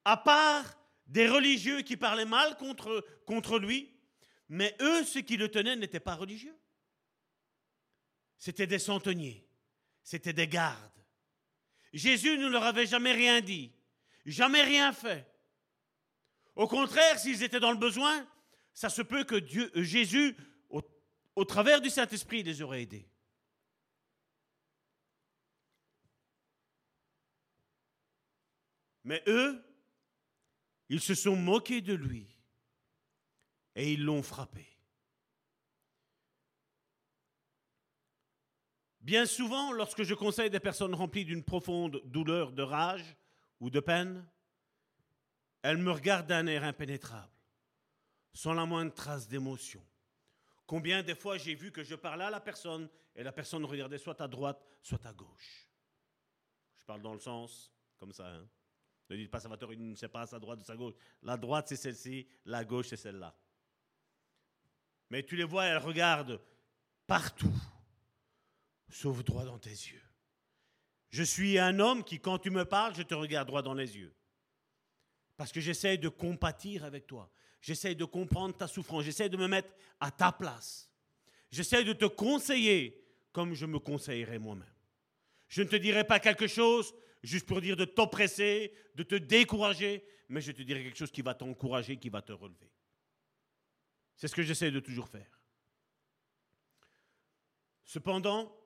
À 0.04 0.16
part 0.16 0.78
des 1.06 1.28
religieux 1.28 1.82
qui 1.82 1.96
parlaient 1.96 2.24
mal 2.24 2.56
contre, 2.58 3.58
lui, 3.58 3.92
mais 4.48 4.76
eux, 4.80 5.04
ceux 5.04 5.22
qui 5.22 5.36
le 5.36 5.50
tenaient, 5.50 5.76
n'étaient 5.76 6.00
pas 6.00 6.14
religieux. 6.14 6.56
C'étaient 8.38 8.66
des 8.66 8.78
centeniers, 8.78 9.48
c'étaient 10.02 10.32
des 10.32 10.48
gardes. 10.48 11.04
Jésus 11.92 12.36
ne 12.36 12.48
leur 12.48 12.64
avait 12.64 12.86
jamais 12.86 13.12
rien 13.12 13.40
dit, 13.40 13.72
jamais 14.26 14.62
rien 14.62 14.92
fait. 14.92 15.26
Au 16.56 16.66
contraire, 16.66 17.18
s'ils 17.18 17.42
étaient 17.42 17.60
dans 17.60 17.70
le 17.70 17.78
besoin, 17.78 18.26
ça 18.72 18.88
se 18.88 19.02
peut 19.02 19.24
que 19.24 19.36
Dieu, 19.36 19.70
euh, 19.76 19.82
Jésus, 19.82 20.34
au, 20.70 20.82
au 21.36 21.44
travers 21.44 21.80
du 21.82 21.90
Saint-Esprit, 21.90 22.42
les 22.42 22.62
aurait 22.62 22.82
aidés. 22.82 23.08
Mais 29.04 29.22
eux, 29.28 29.62
ils 30.88 31.00
se 31.00 31.14
sont 31.14 31.36
moqués 31.36 31.82
de 31.82 31.94
lui 31.94 32.26
et 33.76 33.92
ils 33.92 34.02
l'ont 34.02 34.22
frappé. 34.22 34.66
Bien 39.00 39.26
souvent, 39.26 39.72
lorsque 39.72 40.02
je 40.02 40.14
conseille 40.14 40.50
des 40.50 40.58
personnes 40.58 40.94
remplies 40.94 41.24
d'une 41.24 41.44
profonde 41.44 42.02
douleur 42.06 42.50
de 42.50 42.62
rage 42.62 43.16
ou 43.60 43.70
de 43.70 43.78
peine, 43.78 44.26
elle 45.66 45.78
me 45.78 45.90
regarde 45.90 46.28
d'un 46.28 46.46
air 46.46 46.62
impénétrable, 46.62 47.32
sans 48.32 48.52
la 48.52 48.64
moindre 48.64 48.94
trace 48.94 49.26
d'émotion. 49.26 49.84
Combien 50.64 51.02
de 51.02 51.12
fois 51.12 51.38
j'ai 51.38 51.56
vu 51.56 51.72
que 51.72 51.82
je 51.82 51.96
parlais 51.96 52.22
à 52.22 52.30
la 52.30 52.38
personne 52.38 52.88
et 53.16 53.24
la 53.24 53.32
personne 53.32 53.64
regardait 53.64 53.98
soit 53.98 54.20
à 54.20 54.28
droite, 54.28 54.64
soit 54.80 55.04
à 55.04 55.12
gauche. 55.12 55.68
Je 56.78 56.84
parle 56.84 57.02
dans 57.02 57.14
le 57.14 57.18
sens 57.18 57.72
comme 57.98 58.12
ça. 58.12 58.28
Hein. 58.28 58.48
Ne 59.10 59.16
dites 59.16 59.28
pas, 59.28 59.40
Salvatore, 59.40 59.72
il 59.72 59.90
ne 59.90 59.96
sait 59.96 60.08
pas 60.08 60.24
sa 60.26 60.38
droite 60.38 60.60
ou 60.60 60.64
sa 60.64 60.76
gauche. 60.76 60.94
La 61.22 61.36
droite, 61.36 61.66
c'est 61.66 61.74
celle-ci, 61.74 62.28
la 62.44 62.64
gauche, 62.64 62.86
c'est 62.86 62.96
celle-là. 62.96 63.36
Mais 65.10 65.24
tu 65.24 65.34
les 65.34 65.42
vois, 65.42 65.64
elles 65.64 65.78
regardent 65.78 66.40
partout, 67.08 67.54
sauf 68.88 69.24
droit 69.24 69.44
dans 69.44 69.58
tes 69.58 69.70
yeux. 69.70 70.04
Je 71.10 71.24
suis 71.24 71.58
un 71.58 71.80
homme 71.80 72.04
qui, 72.04 72.20
quand 72.20 72.38
tu 72.38 72.50
me 72.50 72.64
parles, 72.64 72.94
je 72.94 73.02
te 73.02 73.14
regarde 73.14 73.48
droit 73.48 73.62
dans 73.62 73.74
les 73.74 73.96
yeux. 73.96 74.14
Parce 75.36 75.52
que 75.52 75.60
j'essaie 75.60 75.98
de 75.98 76.08
compatir 76.08 76.84
avec 76.84 77.06
toi. 77.06 77.30
J'essaie 77.60 77.94
de 77.94 78.04
comprendre 78.04 78.56
ta 78.56 78.66
souffrance. 78.66 79.04
J'essaie 79.04 79.28
de 79.28 79.36
me 79.36 79.48
mettre 79.48 79.68
à 80.00 80.10
ta 80.10 80.32
place. 80.32 80.90
J'essaie 81.50 81.84
de 81.84 81.92
te 81.92 82.06
conseiller 82.06 83.04
comme 83.32 83.54
je 83.54 83.66
me 83.66 83.78
conseillerais 83.78 84.38
moi-même. 84.38 84.66
Je 85.48 85.62
ne 85.62 85.68
te 85.68 85.76
dirai 85.76 86.04
pas 86.04 86.20
quelque 86.20 86.46
chose 86.46 86.94
juste 87.22 87.46
pour 87.46 87.60
dire 87.60 87.76
de 87.76 87.84
t'oppresser, 87.84 88.72
de 88.94 89.02
te 89.02 89.14
décourager, 89.14 90.04
mais 90.28 90.40
je 90.40 90.52
te 90.52 90.62
dirai 90.62 90.84
quelque 90.84 90.96
chose 90.96 91.10
qui 91.10 91.22
va 91.22 91.34
t'encourager, 91.34 91.96
qui 91.96 92.08
va 92.08 92.22
te 92.22 92.32
relever. 92.32 92.70
C'est 94.16 94.28
ce 94.28 94.34
que 94.34 94.42
j'essaie 94.42 94.70
de 94.70 94.80
toujours 94.80 95.08
faire. 95.08 95.40
Cependant, 97.84 98.56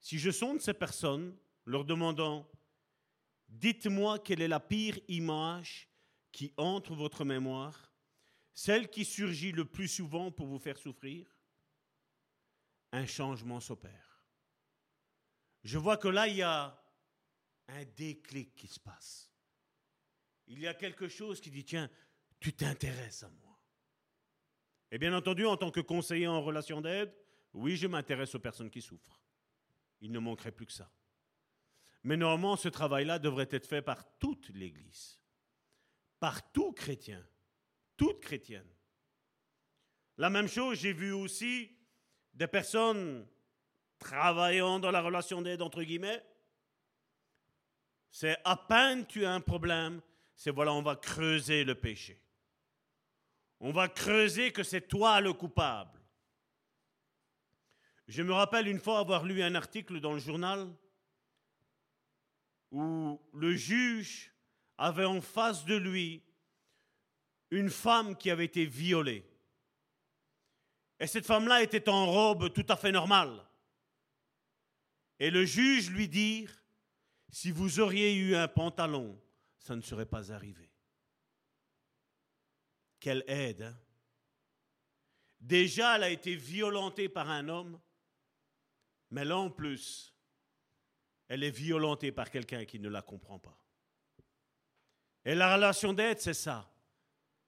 si 0.00 0.18
je 0.18 0.30
sonde 0.30 0.60
ces 0.60 0.74
personnes, 0.74 1.36
leur 1.64 1.84
demandant 1.84 2.48
Dites-moi 3.56 4.18
quelle 4.18 4.42
est 4.42 4.48
la 4.48 4.60
pire 4.60 4.98
image 5.08 5.88
qui 6.30 6.52
entre 6.58 6.94
votre 6.94 7.24
mémoire, 7.24 7.90
celle 8.52 8.90
qui 8.90 9.06
surgit 9.06 9.52
le 9.52 9.64
plus 9.64 9.88
souvent 9.88 10.30
pour 10.30 10.46
vous 10.46 10.58
faire 10.58 10.76
souffrir. 10.76 11.26
Un 12.92 13.06
changement 13.06 13.60
s'opère. 13.60 14.22
Je 15.64 15.78
vois 15.78 15.96
que 15.96 16.08
là, 16.08 16.28
il 16.28 16.36
y 16.36 16.42
a 16.42 16.78
un 17.68 17.84
déclic 17.96 18.54
qui 18.54 18.68
se 18.68 18.78
passe. 18.78 19.32
Il 20.48 20.60
y 20.60 20.66
a 20.66 20.74
quelque 20.74 21.08
chose 21.08 21.40
qui 21.40 21.50
dit, 21.50 21.64
tiens, 21.64 21.90
tu 22.38 22.52
t'intéresses 22.52 23.22
à 23.22 23.30
moi. 23.30 23.58
Et 24.90 24.98
bien 24.98 25.14
entendu, 25.14 25.46
en 25.46 25.56
tant 25.56 25.70
que 25.70 25.80
conseiller 25.80 26.28
en 26.28 26.42
relation 26.42 26.82
d'aide, 26.82 27.12
oui, 27.54 27.76
je 27.76 27.86
m'intéresse 27.86 28.34
aux 28.34 28.40
personnes 28.40 28.70
qui 28.70 28.82
souffrent. 28.82 29.22
Il 30.02 30.12
ne 30.12 30.18
manquerait 30.18 30.52
plus 30.52 30.66
que 30.66 30.72
ça. 30.72 30.92
Mais 32.06 32.16
normalement, 32.16 32.54
ce 32.54 32.68
travail-là 32.68 33.18
devrait 33.18 33.48
être 33.50 33.66
fait 33.66 33.82
par 33.82 34.16
toute 34.20 34.50
l'Église, 34.50 35.18
par 36.20 36.52
tout 36.52 36.70
chrétien, 36.70 37.20
toute 37.96 38.20
chrétienne. 38.20 38.70
La 40.16 40.30
même 40.30 40.46
chose, 40.46 40.78
j'ai 40.78 40.92
vu 40.92 41.10
aussi 41.10 41.68
des 42.32 42.46
personnes 42.46 43.26
travaillant 43.98 44.78
dans 44.78 44.92
la 44.92 45.02
relation 45.02 45.42
d'aide, 45.42 45.62
entre 45.62 45.82
guillemets. 45.82 46.24
C'est 48.12 48.38
à 48.44 48.56
peine 48.56 49.04
tu 49.08 49.26
as 49.26 49.32
un 49.32 49.40
problème, 49.40 50.00
c'est 50.36 50.52
voilà, 50.52 50.72
on 50.74 50.82
va 50.82 50.94
creuser 50.94 51.64
le 51.64 51.74
péché. 51.74 52.22
On 53.58 53.72
va 53.72 53.88
creuser 53.88 54.52
que 54.52 54.62
c'est 54.62 54.86
toi 54.86 55.20
le 55.20 55.32
coupable. 55.32 56.00
Je 58.06 58.22
me 58.22 58.32
rappelle 58.32 58.68
une 58.68 58.78
fois 58.78 59.00
avoir 59.00 59.24
lu 59.24 59.42
un 59.42 59.56
article 59.56 59.98
dans 59.98 60.12
le 60.12 60.20
journal 60.20 60.72
où 62.70 63.20
le 63.32 63.54
juge 63.54 64.32
avait 64.78 65.04
en 65.04 65.20
face 65.20 65.64
de 65.64 65.76
lui 65.76 66.22
une 67.50 67.70
femme 67.70 68.16
qui 68.16 68.30
avait 68.30 68.44
été 68.44 68.64
violée. 68.64 69.24
Et 70.98 71.06
cette 71.06 71.26
femme-là 71.26 71.62
était 71.62 71.88
en 71.88 72.06
robe 72.06 72.52
tout 72.52 72.66
à 72.68 72.76
fait 72.76 72.92
normale. 72.92 73.44
Et 75.18 75.30
le 75.30 75.44
juge 75.44 75.90
lui 75.90 76.08
dit, 76.08 76.46
si 77.30 77.50
vous 77.50 77.80
auriez 77.80 78.14
eu 78.14 78.34
un 78.34 78.48
pantalon, 78.48 79.20
ça 79.58 79.76
ne 79.76 79.80
serait 79.80 80.06
pas 80.06 80.32
arrivé. 80.32 80.70
Quelle 83.00 83.24
aide. 83.26 83.62
Hein? 83.62 83.78
Déjà, 85.40 85.96
elle 85.96 86.02
a 86.02 86.10
été 86.10 86.34
violentée 86.34 87.08
par 87.08 87.30
un 87.30 87.48
homme, 87.48 87.80
mais 89.10 89.24
là 89.24 89.36
en 89.36 89.50
plus, 89.50 90.15
elle 91.28 91.42
est 91.42 91.50
violentée 91.50 92.12
par 92.12 92.30
quelqu'un 92.30 92.64
qui 92.64 92.78
ne 92.78 92.88
la 92.88 93.02
comprend 93.02 93.38
pas. 93.38 93.58
Et 95.24 95.34
la 95.34 95.54
relation 95.54 95.92
d'aide, 95.92 96.20
c'est 96.20 96.34
ça. 96.34 96.70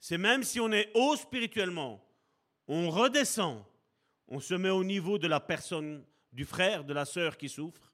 C'est 0.01 0.19
même 0.19 0.43
si 0.43 0.61
on 0.61 0.73
est 0.73 0.91
haut 0.95 1.17
spirituellement, 1.17 2.05
on 2.67 2.91
redescend, 2.91 3.65
on 4.27 4.41
se 4.41 4.55
met 4.55 4.71
au 4.71 4.85
niveau 4.85 5.19
de 5.19 5.27
la 5.27 5.41
personne, 5.41 6.05
du 6.33 6.45
frère, 6.45 6.85
de 6.85 6.93
la 6.93 7.05
sœur 7.05 7.37
qui 7.37 7.49
souffre, 7.49 7.93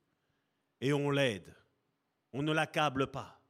et 0.81 0.93
on 0.93 1.11
l'aide. 1.11 1.55
On 2.33 2.43
ne 2.43 2.53
l'accable 2.53 3.11
pas. 3.11 3.41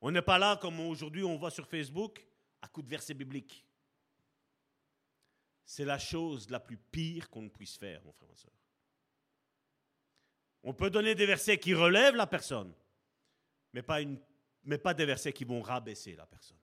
On 0.00 0.10
n'est 0.10 0.22
pas 0.22 0.38
là 0.38 0.56
comme 0.56 0.80
aujourd'hui 0.80 1.24
on 1.24 1.36
voit 1.36 1.50
sur 1.50 1.66
Facebook 1.66 2.26
à 2.62 2.68
coup 2.68 2.82
de 2.82 2.88
versets 2.88 3.14
bibliques. 3.14 3.64
C'est 5.64 5.84
la 5.84 5.98
chose 5.98 6.48
la 6.50 6.60
plus 6.60 6.76
pire 6.76 7.30
qu'on 7.30 7.48
puisse 7.48 7.76
faire, 7.76 8.04
mon 8.04 8.12
frère, 8.12 8.28
ma 8.28 8.36
soeur. 8.36 8.52
On 10.64 10.72
peut 10.72 10.88
donner 10.88 11.14
des 11.14 11.26
versets 11.26 11.58
qui 11.58 11.74
relèvent 11.74 12.16
la 12.16 12.26
personne, 12.26 12.72
mais 13.74 13.82
pas, 13.82 14.94
des 14.94 15.04
versets 15.04 15.32
qui 15.32 15.44
vont 15.44 15.60
rabaisser 15.60 16.16
la 16.16 16.24
personne. 16.24 16.58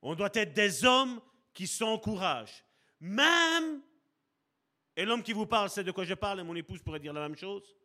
On 0.00 0.14
doit 0.14 0.30
être 0.34 0.52
des 0.52 0.84
hommes 0.84 1.20
qui 1.52 1.66
s'encouragent. 1.66 2.64
Même, 3.00 3.82
et 4.94 5.04
l'homme 5.04 5.24
qui 5.24 5.32
vous 5.32 5.46
parle 5.46 5.70
sait 5.70 5.82
de 5.82 5.90
quoi 5.90 6.04
je 6.04 6.14
parle, 6.14 6.38
et 6.38 6.44
mon 6.44 6.54
épouse 6.54 6.82
pourrait 6.82 7.00
dire 7.00 7.12
la 7.12 7.22
même 7.28 7.36
chose, 7.36 7.76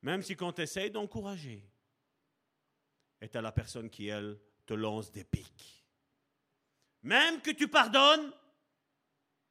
même 0.00 0.22
si 0.22 0.34
quand 0.34 0.54
tu 0.54 0.62
essayes 0.62 0.90
d'encourager, 0.90 1.68
est 3.20 3.36
à 3.36 3.42
la 3.42 3.52
personne 3.52 3.90
qui, 3.90 4.08
elle, 4.08 4.40
te 4.64 4.72
lance 4.72 5.12
des 5.12 5.24
pics. 5.24 5.84
Même 7.02 7.42
que 7.42 7.50
tu 7.50 7.68
pardonnes, 7.68 8.32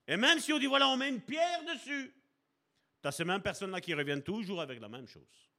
et 0.07 0.17
même 0.17 0.39
si 0.39 0.51
on 0.53 0.57
dit, 0.57 0.65
voilà, 0.65 0.87
on 0.87 0.97
met 0.97 1.09
une 1.09 1.21
pierre 1.21 1.63
dessus, 1.65 2.11
tu 3.01 3.07
as 3.07 3.11
ces 3.11 3.23
mêmes 3.23 3.41
personnes-là 3.41 3.81
qui 3.81 3.93
reviennent 3.93 4.23
toujours 4.23 4.61
avec 4.61 4.79
la 4.79 4.89
même 4.89 5.07
chose. 5.07 5.49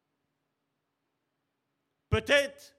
Peut-être, 2.09 2.77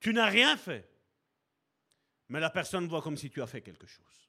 tu 0.00 0.12
n'as 0.12 0.26
rien 0.26 0.56
fait 0.56 0.88
mais 2.28 2.40
la 2.40 2.50
personne 2.50 2.86
voit 2.86 3.02
comme 3.02 3.16
si 3.16 3.30
tu 3.30 3.40
as 3.42 3.46
fait 3.46 3.62
quelque 3.62 3.86
chose. 3.86 4.28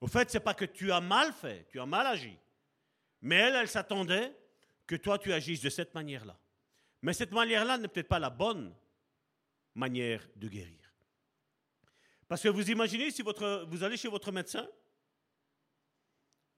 Au 0.00 0.06
fait, 0.06 0.30
ce 0.30 0.38
n'est 0.38 0.44
pas 0.44 0.54
que 0.54 0.64
tu 0.64 0.90
as 0.90 1.00
mal 1.00 1.32
fait, 1.32 1.66
tu 1.68 1.78
as 1.78 1.86
mal 1.86 2.06
agi. 2.06 2.36
Mais 3.22 3.36
elle, 3.36 3.54
elle 3.54 3.68
s'attendait 3.68 4.34
que 4.86 4.96
toi, 4.96 5.18
tu 5.18 5.32
agisses 5.32 5.60
de 5.60 5.70
cette 5.70 5.94
manière-là. 5.94 6.38
Mais 7.02 7.12
cette 7.12 7.32
manière-là 7.32 7.78
n'est 7.78 7.88
peut-être 7.88 8.08
pas 8.08 8.18
la 8.18 8.30
bonne 8.30 8.74
manière 9.74 10.26
de 10.36 10.48
guérir. 10.48 10.92
Parce 12.26 12.42
que 12.42 12.48
vous 12.48 12.70
imaginez, 12.70 13.10
si 13.10 13.22
votre, 13.22 13.66
vous 13.68 13.82
allez 13.84 13.96
chez 13.96 14.08
votre 14.08 14.32
médecin, 14.32 14.68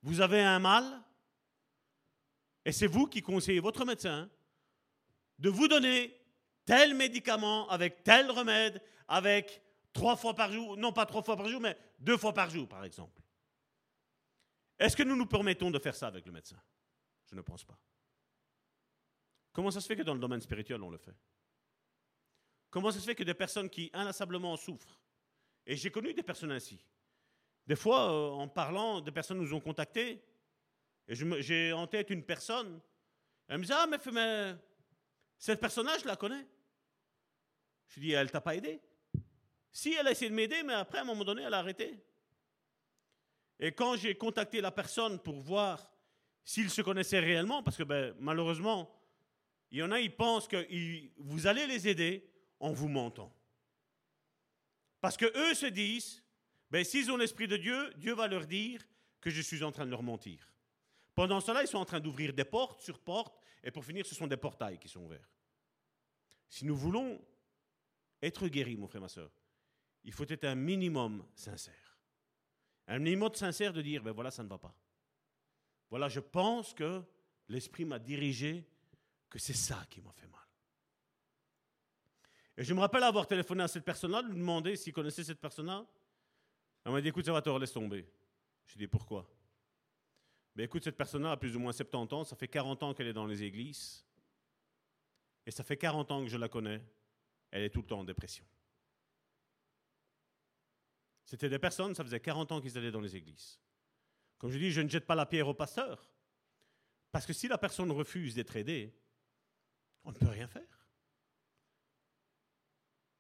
vous 0.03 0.21
avez 0.21 0.41
un 0.41 0.59
mal, 0.59 1.03
et 2.65 2.73
c'est 2.73 2.87
vous 2.87 3.07
qui 3.07 3.23
conseillez 3.23 3.61
votre 3.61 3.85
médecin 3.85 4.31
de 5.39 5.49
vous 5.49 5.69
donner 5.69 6.17
tel 6.65 6.95
médicament 6.95 7.69
avec 7.69 8.05
tel 8.05 8.31
remède, 8.31 8.83
avec 9.09 9.63
trois 9.93 10.17
fois 10.17 10.35
par 10.35 10.53
jour, 10.53 10.77
non 10.77 10.93
pas 10.93 11.07
trois 11.07 11.23
fois 11.23 11.37
par 11.37 11.49
jour, 11.49 11.61
mais 11.61 11.77
deux 11.99 12.17
fois 12.17 12.33
par 12.33 12.51
jour, 12.51 12.69
par 12.69 12.85
exemple. 12.85 13.21
Est-ce 14.79 14.97
que 14.97 15.03
nous 15.03 15.17
nous 15.17 15.27
permettons 15.27 15.71
de 15.71 15.79
faire 15.79 15.95
ça 15.95 16.07
avec 16.07 16.27
le 16.27 16.33
médecin? 16.33 16.61
Je 17.31 17.35
ne 17.35 17.41
pense 17.41 17.65
pas. 17.65 17.79
Comment 19.53 19.71
ça 19.71 19.81
se 19.81 19.87
fait 19.87 19.97
que 19.97 20.03
dans 20.03 20.15
le 20.15 20.21
domaine 20.21 20.41
spirituel, 20.41 20.83
on 20.83 20.91
le 20.91 20.99
fait? 20.99 21.15
Comment 22.71 22.91
ça 22.91 22.99
se 22.99 23.05
fait 23.05 23.15
que 23.15 23.23
des 23.23 23.35
personnes 23.35 23.69
qui 23.69 23.91
inlassablement 23.93 24.57
souffrent, 24.57 24.99
et 25.67 25.77
j'ai 25.77 25.91
connu 25.91 26.15
des 26.15 26.23
personnes 26.23 26.53
ainsi, 26.53 26.85
des 27.67 27.77
fois, 27.77 28.11
euh, 28.11 28.31
en 28.31 28.49
parlant, 28.49 29.01
des 29.01 29.13
personnes 29.13 29.39
nous 29.39 29.55
ont 29.55 29.61
contactés, 29.61 30.23
et 31.09 31.15
j'ai 31.43 31.73
en 31.73 31.87
tête 31.87 32.11
une 32.11 32.25
personne, 32.25 32.81
elle 33.49 33.59
me 33.59 33.65
dit 33.65 33.73
Ah, 33.73 33.87
mais, 33.87 34.57
cette 35.39 35.61
personne-là, 35.61 35.99
je 35.99 36.07
la 36.07 36.17
connais. 36.17 36.47
Je 37.89 38.01
lui 38.01 38.09
dis 38.09 38.13
Elle 38.13 38.31
t'a 38.31 38.41
pas 38.41 38.57
aidé? 38.57 38.81
Si 39.71 39.95
elle 39.95 40.07
a 40.07 40.11
essayé 40.11 40.31
de 40.31 40.35
m'aider, 40.35 40.63
mais 40.63 40.75
après, 40.75 40.99
à 40.99 41.01
un 41.03 41.05
moment 41.05 41.25
donné, 41.25 41.43
elle 41.43 41.55
a 41.55 41.59
arrêté. 41.59 41.99
Et 43.59 43.73
quand 43.73 43.97
j'ai 43.97 44.15
contacté 44.15 44.61
la 44.61 44.71
personne 44.71 45.19
pour 45.19 45.41
voir 45.41 45.91
s'ils 46.45 46.71
se 46.71 46.83
connaissaient 46.83 47.21
réellement, 47.21 47.63
parce 47.63 47.77
que 47.77 47.85
ben, 47.85 48.15
malheureusement, 48.19 48.93
il 49.71 49.79
y 49.79 49.83
en 49.83 49.93
a, 49.93 50.01
ils 50.01 50.15
pensent 50.15 50.49
que 50.49 50.67
vous 51.19 51.47
allez 51.47 51.67
les 51.67 51.89
aider 51.89 52.29
en 52.61 52.73
vous 52.73 52.89
mentant. 52.89 53.35
Parce 55.01 55.17
que 55.17 55.27
eux 55.37 55.55
se 55.55 55.67
disent, 55.67 56.22
ben, 56.73 56.85
s'ils 56.85 57.11
ont 57.11 57.19
l'Esprit 57.19 57.47
de 57.47 57.59
Dieu, 57.59 57.93
Dieu 57.99 58.15
va 58.15 58.27
leur 58.27 58.47
dire 58.47 58.83
que 59.21 59.29
je 59.29 59.43
suis 59.43 59.63
en 59.63 59.71
train 59.71 59.85
de 59.85 59.91
leur 59.91 60.03
mentir. 60.03 60.51
Pendant 61.15 61.39
cela, 61.41 61.63
ils 61.63 61.69
sont 61.69 61.77
en 61.77 61.85
train 61.85 62.01
d'ouvrir 62.01 62.33
des 62.33 62.47
portes 62.47 62.81
sur 62.81 62.99
portes, 62.99 63.39
et 63.63 63.71
pour 63.71 63.85
finir, 63.85 64.07
ce 64.07 64.15
sont 64.15 64.27
des 64.27 64.39
portails 64.39 64.79
qui 64.79 64.89
sont 64.89 65.05
ouverts. 65.05 65.29
Si 66.49 66.65
nous 66.65 66.75
voulons 66.75 67.23
être 68.23 68.49
guéris, 68.49 68.79
mon 68.79 68.89
frère, 68.89 69.03
ma 69.03 69.11
soeur, 69.11 69.31
il 70.03 70.15
faut 70.15 70.25
être 70.27 70.45
un 70.45 70.55
minimum 70.55 71.23
sincère. 71.35 71.99
Un 72.89 73.01
minimum 73.01 73.35
sincère 73.35 73.75
de 73.75 73.83
dire, 73.83 74.03
ben 74.03 74.13
voilà, 74.13 74.31
ça 74.31 74.43
ne 74.43 74.49
va 74.49 74.57
pas. 74.57 74.75
Voilà, 75.91 76.09
je 76.09 76.21
pense 76.21 76.73
que 76.73 77.03
l'Esprit 77.51 77.85
m'a 77.85 77.99
dirigé, 77.99 78.67
que 79.29 79.39
c'est 79.39 79.53
ça 79.53 79.85
qui 79.91 80.01
m'a 80.01 80.13
fait 80.13 80.27
mal. 80.27 80.41
Et 82.57 82.65
je 82.65 82.73
me 82.73 82.81
rappelle 82.81 83.03
avoir 83.03 83.27
téléphoné 83.27 83.63
à 83.63 83.69
cette 83.69 83.85
personne-là, 83.85 84.23
lui 84.23 84.35
demander 84.35 84.75
s'il 84.77 84.95
connaissait 84.95 85.23
cette 85.23 85.41
personne-là. 85.41 85.87
Elle 86.85 86.93
m'a 86.93 87.01
dit, 87.01 87.09
écoute, 87.09 87.25
ça 87.25 87.33
va 87.33 87.43
te 87.43 87.51
laisse 87.51 87.73
tomber. 87.73 88.07
Je 88.67 88.75
lui 88.75 88.85
ai 88.85 88.87
dit, 88.87 88.91
pourquoi? 88.91 89.29
Ben 90.55 90.65
écoute, 90.65 90.85
cette 90.85 90.97
personne-là 90.97 91.33
a 91.33 91.37
plus 91.37 91.57
ou 91.57 91.61
moins 91.61 91.73
70 91.73 92.15
ans, 92.15 92.25
ça 92.25 92.37
fait 92.37 92.49
40 92.49 92.83
ans 92.83 92.95
qu'elle 92.95 93.07
est 93.07 93.13
dans 93.13 93.27
les 93.27 93.43
églises. 93.43 94.05
Et 95.47 95.51
ça 95.51 95.65
fait 95.65 95.77
40 95.77 96.11
ans 96.11 96.23
que 96.23 96.29
je 96.29 96.37
la 96.37 96.49
connais. 96.49 96.83
Elle 97.51 97.63
est 97.63 97.71
tout 97.71 97.81
le 97.81 97.87
temps 97.87 98.01
en 98.01 98.05
dépression. 98.05 98.45
C'était 101.25 101.49
des 101.49 101.59
personnes, 101.59 101.95
ça 101.95 102.05
faisait 102.05 102.21
40 102.21 102.53
ans 102.53 102.61
qu'ils 102.61 102.77
allaient 102.77 102.91
dans 102.91 103.01
les 103.01 103.17
églises. 103.17 103.59
Comme 104.39 104.51
je 104.51 104.59
dis, 104.59 104.71
je 104.71 104.81
ne 104.81 104.89
jette 104.89 105.07
pas 105.07 105.15
la 105.15 105.27
pierre 105.27 105.49
au 105.49 105.55
pasteur. 105.55 106.13
Parce 107.11 107.27
que 107.27 107.33
si 107.33 107.49
la 107.49 107.59
personne 107.59 107.91
refuse 107.91 108.35
d'être 108.35 108.57
aidée, 108.57 108.95
on 110.05 110.13
ne 110.13 110.17
peut 110.17 110.29
rien 110.29 110.47
faire. 110.47 110.87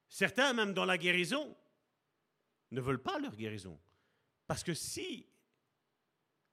Certains, 0.08 0.52
même 0.52 0.74
dans 0.74 0.84
la 0.84 0.98
guérison, 0.98 1.56
ne 2.72 2.80
veulent 2.80 3.02
pas 3.02 3.18
leur 3.18 3.36
guérison. 3.36 3.80
Parce 4.46 4.64
que 4.64 4.74
si 4.74 5.28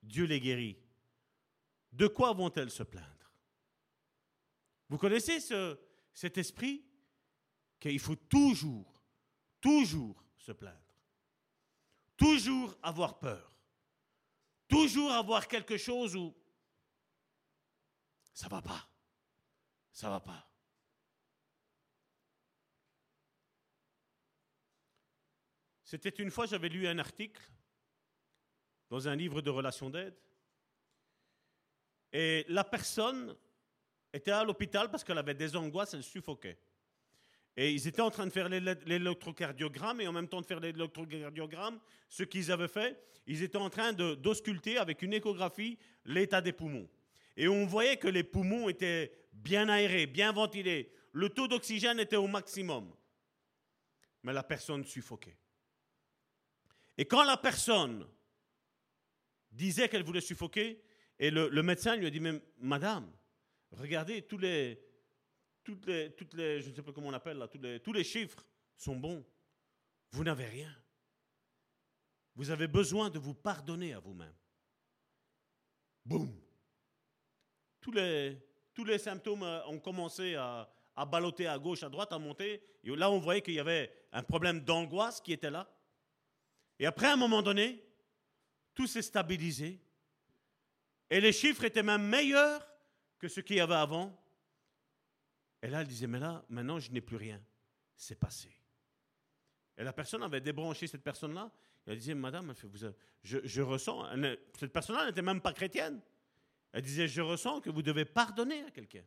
Dieu 0.04 0.26
les 0.26 0.40
guérit, 0.40 0.78
de 1.92 2.08
quoi 2.08 2.34
vont-elles 2.34 2.72
se 2.72 2.84
plaindre? 2.84 3.32
Vous 4.90 4.98
connaissez 4.98 5.40
ce, 5.40 5.80
cet 6.14 6.38
esprit 6.38 6.86
qu'il 7.80 8.00
faut 8.00 8.16
toujours, 8.16 9.02
toujours 9.62 10.24
se 10.38 10.52
plaindre. 10.52 10.78
Toujours 12.18 12.78
avoir 12.84 13.20
peur. 13.20 13.54
Toujours 14.68 15.12
avoir 15.12 15.48
quelque 15.48 15.78
chose 15.78 16.16
où 16.16 16.36
ça 18.34 18.48
va 18.48 18.62
pas. 18.62 18.90
Ça 19.92 20.10
va 20.10 20.20
pas. 20.20 20.49
C'était 25.90 26.22
une 26.22 26.30
fois, 26.30 26.46
j'avais 26.46 26.70
lu 26.70 26.88
un 26.88 27.00
article 27.00 27.42
dans 28.92 29.08
un 29.08 29.16
livre 29.16 29.42
de 29.42 29.50
relations 29.50 29.90
d'aide. 29.90 30.14
Et 32.14 32.46
la 32.48 32.64
personne 32.64 33.36
était 34.14 34.30
à 34.30 34.44
l'hôpital 34.44 34.92
parce 34.92 35.04
qu'elle 35.04 35.18
avait 35.18 35.34
des 35.34 35.56
angoisses, 35.56 35.96
elle 35.96 36.04
suffoquait. 36.04 36.60
Et 37.58 37.72
ils 37.72 37.88
étaient 37.88 38.04
en 38.04 38.12
train 38.12 38.28
de 38.28 38.32
faire 38.32 38.50
l'électrocardiogramme 38.50 40.00
et 40.02 40.08
en 40.08 40.12
même 40.12 40.28
temps 40.28 40.42
de 40.42 40.46
faire 40.46 40.60
l'électrocardiogramme, 40.60 41.80
ce 42.08 42.22
qu'ils 42.22 42.52
avaient 42.52 42.68
fait, 42.68 43.04
ils 43.26 43.42
étaient 43.42 43.58
en 43.58 43.72
train 43.72 43.92
d'ausculter 43.92 44.78
avec 44.78 45.02
une 45.02 45.14
échographie 45.14 45.80
l'état 46.06 46.40
des 46.40 46.54
poumons. 46.54 46.88
Et 47.36 47.48
on 47.48 47.66
voyait 47.66 47.98
que 47.98 48.08
les 48.08 48.24
poumons 48.24 48.70
étaient 48.70 49.12
bien 49.34 49.68
aérés, 49.68 50.06
bien 50.06 50.34
ventilés. 50.34 50.94
Le 51.14 51.30
taux 51.30 51.48
d'oxygène 51.48 52.00
était 52.00 52.16
au 52.16 52.28
maximum. 52.28 52.94
Mais 54.22 54.34
la 54.34 54.44
personne 54.44 54.86
suffoquait. 54.86 55.36
Et 57.00 57.06
quand 57.06 57.24
la 57.24 57.38
personne 57.38 58.06
disait 59.50 59.88
qu'elle 59.88 60.04
voulait 60.04 60.20
suffoquer, 60.20 60.84
et 61.18 61.32
le, 61.32 61.64
médecin 61.64 61.96
lui 61.96 62.06
a 62.06 62.10
dit, 62.10 62.20
mais 62.20 62.44
madame, 62.58 63.10
regardez 63.72 64.24
tous 64.24 64.38
les, 64.38 64.78
les, 65.88 66.14
les, 66.34 66.62
je 66.62 66.70
ne 66.70 66.76
sais 66.76 66.82
pas 66.82 66.92
comment 66.92 67.08
on 67.08 67.14
appelle 67.14 67.38
là, 67.38 67.48
tous 67.48 67.58
les, 67.58 67.80
tous 67.80 67.94
les 67.94 68.04
chiffres 68.04 68.46
sont 68.76 68.98
bons. 68.98 69.26
Vous 70.12 70.26
n'avez 70.26 70.46
rien. 70.46 70.76
Vous 72.36 72.50
avez 72.50 72.68
besoin 72.68 73.10
de 73.10 73.18
vous 73.18 73.34
pardonner 73.34 73.94
à 73.94 74.00
vous-même. 74.00 74.36
Boum. 76.04 76.38
Tous 77.80 77.94
les, 77.94 78.38
tous 78.74 78.84
les 78.84 78.98
symptômes 78.98 79.44
euh, 79.44 79.66
ont 79.68 79.80
commencé 79.80 80.36
à, 80.36 80.70
à 80.98 81.06
balloter 81.06 81.48
à 81.48 81.58
gauche, 81.60 81.82
à 81.82 81.88
droite, 81.88 82.12
à 82.12 82.20
monter. 82.20 82.62
Et 82.84 82.94
là, 82.94 83.10
on 83.10 83.20
voyait 83.20 83.42
qu'il 83.42 83.54
y 83.54 83.60
avait 83.62 83.90
un 84.12 84.22
problème 84.22 84.60
d'angoisse 84.60 85.22
qui 85.22 85.32
était 85.32 85.50
là. 85.50 85.66
Et 86.80 86.86
après, 86.86 87.08
à 87.08 87.14
un 87.14 87.18
moment 87.18 87.42
donné, 87.42 87.84
tout 88.74 88.88
s'est 88.88 89.02
stabilisé. 89.02 89.80
Et 91.10 91.20
les 91.20 91.34
chiffres 91.34 91.66
étaient 91.66 91.84
même 91.84 92.08
meilleurs 92.08 92.66
que 93.18 93.28
ce 93.28 93.42
qu'il 93.42 93.58
y 93.58 93.60
avait 93.60 93.76
avant. 93.76 94.18
Et 95.62 95.68
là, 95.68 95.82
elle 95.82 95.88
disait, 95.88 96.08
mais 96.08 96.20
là, 96.20 96.44
maintenant, 96.50 96.80
je 96.80 96.92
n'ai 96.92 97.02
plus 97.02 97.18
rien. 97.18 97.42
C'est 97.96 98.18
passé. 98.18 98.50
Et 99.78 99.84
la 99.84 99.92
personne 99.92 100.24
avait 100.24 100.40
débranché 100.40 100.88
cette 100.88 101.04
personne-là. 101.04 101.52
Elle 101.86 101.98
disait, 101.98 102.16
madame, 102.16 102.54
je, 103.24 103.62
ressens, 103.62 104.06
cette 104.58 104.72
personne-là 104.72 105.08
n'était 105.08 105.22
même 105.22 105.42
pas 105.42 105.54
chrétienne. 105.54 106.02
Elle 106.72 106.84
disait, 106.84 107.08
je 107.08 107.22
ressens 107.22 107.62
que 107.62 107.70
vous 107.70 107.82
devez 107.82 108.06
pardonner 108.06 108.64
à 108.64 108.72
quelqu'un. 108.72 109.04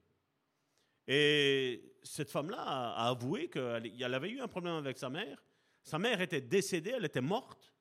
Et 1.07 1.97
cette 2.03 2.31
femme-là 2.31 2.61
a, 2.61 3.09
avoué 3.09 3.49
qu'elle 3.49 4.15
avait 4.15 4.31
eu 4.31 4.41
un 4.41 4.49
problème 4.49 4.75
avec 4.75 4.99
sa 4.99 5.09
mère. 5.09 5.43
Sa 5.83 5.99
mère 5.99 6.21
était 6.21 6.41
décédée, 6.41 6.95
elle 6.97 7.05
était 7.05 7.21
morte. 7.21 7.73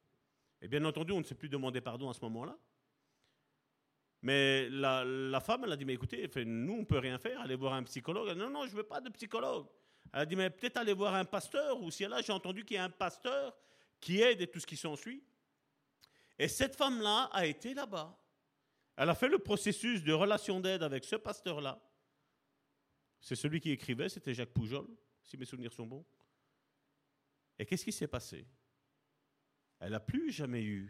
Et 0.62 0.68
bien 0.68 0.84
entendu, 0.86 1.12
on 1.12 1.20
ne 1.20 1.24
s'est 1.24 1.36
plus 1.36 1.49
demandé 1.49 1.82
pardon 1.82 2.10
à 2.10 2.14
ce 2.14 2.22
moment-là. 2.22 2.58
Mais 4.22 4.70
la, 4.70 5.39
femme, 5.39 5.64
elle 5.66 5.72
a 5.72 5.78
dit, 5.78 5.86
mais 5.86 5.93
écoutez, 5.93 6.30
nous, 6.45 6.74
on 6.74 6.80
ne 6.80 6.86
peut 6.86 6.99
rien 6.99 7.18
faire, 7.18 7.41
allez 7.41 7.56
voir 7.56 7.74
un 7.74 7.84
psychologue. 7.84 8.28
Elle 8.30 8.36
dit, 8.36 8.41
non, 8.41 8.52
non, 8.52 8.66
je 8.68 8.72
ne 8.72 8.78
veux 8.78 8.84
pas 8.84 9.02
de 9.02 9.10
psychologue. 9.10 9.66
Elle 10.14 10.20
a 10.22 10.26
dit, 10.26 10.36
mais 10.36 10.49
peut-être 10.49 10.78
aller 10.78 10.93
voir 10.93 11.16
un 11.16 11.26
pasteur, 11.26 11.82
ou 11.82 11.89
si 11.89 12.04
là, 12.06 12.22
j'ai 12.22 12.32
entendu 12.32 12.64
qu'il 12.64 12.76
y 12.76 12.80
a 12.80 12.84
un 12.84 12.89
pasteur 12.89 13.56
qui 13.99 14.22
aide 14.22 14.41
et 14.41 14.47
tout 14.47 14.60
ce 14.60 14.68
qui 14.68 14.78
s'ensuit. 14.78 15.24
Et 16.38 16.47
cette 16.47 16.76
femme-là 16.76 17.30
a 17.32 17.45
été 17.45 17.74
là-bas. 17.74 18.16
Elle 18.95 19.10
a 19.10 19.16
fait 19.16 19.28
le 19.28 19.39
processus 19.39 20.04
de 20.04 20.14
relation 20.14 20.60
d'aide 20.60 20.84
avec 20.84 21.04
ce 21.04 21.16
pasteur-là. 21.16 21.82
C'est 23.20 23.36
celui 23.36 23.60
qui 23.60 23.72
écrivait, 23.72 24.10
c'était 24.10 24.34
Jacques 24.34 24.54
Poujol, 24.54 24.88
si 25.24 25.38
mes 25.38 25.45
souvenirs 25.45 25.72
sont 25.72 25.86
bons. 25.86 26.06
Et 27.62 27.66
qu'est-ce 27.68 27.86
qui 27.86 27.91
s'est 27.91 28.07
passé? 28.07 28.43
Elle 29.80 29.91
n'a 29.91 29.99
plus 29.99 30.32
jamais 30.32 30.64
eu 30.64 30.89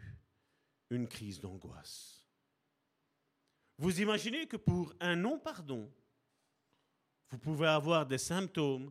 une 0.88 1.06
crise 1.06 1.38
d'angoisse. 1.38 2.24
Vous 3.76 4.00
imaginez 4.00 4.46
que 4.46 4.56
pour 4.56 4.94
un 4.98 5.14
non-pardon, 5.14 5.92
vous 7.28 7.36
pouvez 7.36 7.68
avoir 7.68 8.06
des 8.06 8.16
symptômes 8.16 8.90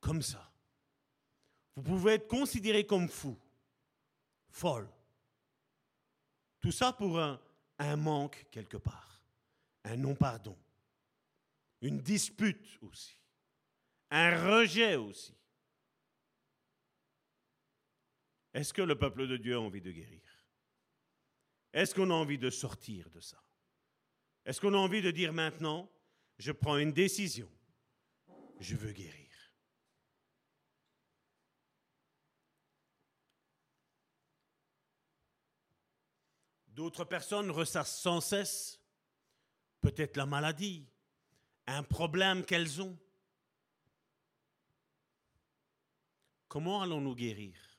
comme 0.00 0.20
ça. 0.20 0.52
Vous 1.76 1.82
pouvez 1.84 2.14
être 2.14 2.26
considéré 2.26 2.84
comme 2.84 3.08
fou, 3.08 3.38
folle. 4.48 4.90
Tout 6.58 6.72
ça 6.72 6.92
pour 6.92 7.20
un, 7.20 7.40
un 7.78 7.94
manque 7.94 8.48
quelque 8.50 8.78
part, 8.78 9.22
un 9.84 9.96
non-pardon, 9.96 10.58
une 11.82 12.00
dispute 12.00 12.80
aussi, 12.82 13.16
un 14.10 14.58
rejet 14.58 14.96
aussi. 14.96 15.39
Est-ce 18.52 18.72
que 18.72 18.82
le 18.82 18.98
peuple 18.98 19.28
de 19.28 19.36
Dieu 19.36 19.56
a 19.56 19.60
envie 19.60 19.80
de 19.80 19.92
guérir? 19.92 20.22
Est-ce 21.72 21.94
qu'on 21.94 22.10
a 22.10 22.14
envie 22.14 22.38
de 22.38 22.50
sortir 22.50 23.08
de 23.10 23.20
ça? 23.20 23.40
Est-ce 24.44 24.60
qu'on 24.60 24.74
a 24.74 24.78
envie 24.78 25.02
de 25.02 25.10
dire 25.10 25.32
maintenant, 25.32 25.90
je 26.38 26.50
prends 26.50 26.78
une 26.78 26.92
décision, 26.92 27.48
je 28.58 28.74
veux 28.74 28.92
guérir? 28.92 29.28
D'autres 36.68 37.04
personnes 37.04 37.50
ressassent 37.50 38.00
sans 38.00 38.20
cesse 38.20 38.80
peut-être 39.80 40.16
la 40.16 40.26
maladie, 40.26 40.88
un 41.66 41.82
problème 41.82 42.44
qu'elles 42.44 42.80
ont. 42.80 42.98
Comment 46.48 46.82
allons-nous 46.82 47.14
guérir? 47.14 47.69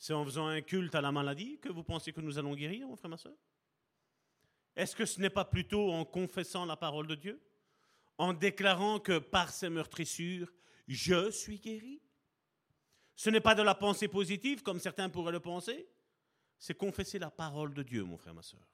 C'est 0.00 0.14
en 0.14 0.24
faisant 0.24 0.46
un 0.46 0.62
culte 0.62 0.94
à 0.94 1.02
la 1.02 1.12
maladie 1.12 1.58
que 1.58 1.68
vous 1.68 1.84
pensez 1.84 2.10
que 2.10 2.22
nous 2.22 2.38
allons 2.38 2.54
guérir, 2.54 2.88
mon 2.88 2.96
frère, 2.96 3.10
ma 3.10 3.18
soeur? 3.18 3.36
Est-ce 4.74 4.96
que 4.96 5.04
ce 5.04 5.20
n'est 5.20 5.28
pas 5.28 5.44
plutôt 5.44 5.92
en 5.92 6.06
confessant 6.06 6.64
la 6.64 6.74
parole 6.74 7.06
de 7.06 7.14
Dieu? 7.14 7.38
En 8.16 8.32
déclarant 8.32 8.98
que 8.98 9.18
par 9.18 9.50
ces 9.50 9.68
meurtrissures, 9.68 10.50
je 10.88 11.30
suis 11.30 11.58
guéri? 11.58 12.00
Ce 13.14 13.28
n'est 13.28 13.42
pas 13.42 13.54
de 13.54 13.60
la 13.60 13.74
pensée 13.74 14.08
positive, 14.08 14.62
comme 14.62 14.80
certains 14.80 15.10
pourraient 15.10 15.32
le 15.32 15.40
penser. 15.40 15.86
C'est 16.58 16.78
confesser 16.78 17.18
la 17.18 17.30
parole 17.30 17.74
de 17.74 17.82
Dieu, 17.82 18.02
mon 18.02 18.16
frère, 18.16 18.32
ma 18.32 18.42
soeur. 18.42 18.66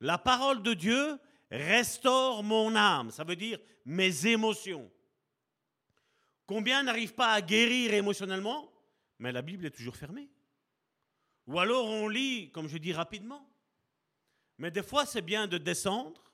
La 0.00 0.16
parole 0.16 0.62
de 0.62 0.72
Dieu 0.72 1.18
restaure 1.50 2.42
mon 2.42 2.74
âme, 2.74 3.10
ça 3.10 3.22
veut 3.22 3.36
dire 3.36 3.58
mes 3.84 4.26
émotions. 4.26 4.90
Combien 6.46 6.84
n'arrivent 6.84 7.14
pas 7.14 7.32
à 7.34 7.42
guérir 7.42 7.92
émotionnellement? 7.92 8.69
Mais 9.20 9.32
la 9.32 9.42
Bible 9.42 9.66
est 9.66 9.70
toujours 9.70 9.96
fermée. 9.96 10.30
Ou 11.46 11.58
alors 11.58 11.86
on 11.86 12.08
lit, 12.08 12.50
comme 12.52 12.68
je 12.68 12.78
dis 12.78 12.92
rapidement. 12.92 13.46
Mais 14.56 14.70
des 14.70 14.82
fois, 14.82 15.04
c'est 15.04 15.22
bien 15.22 15.46
de 15.46 15.58
descendre 15.58 16.32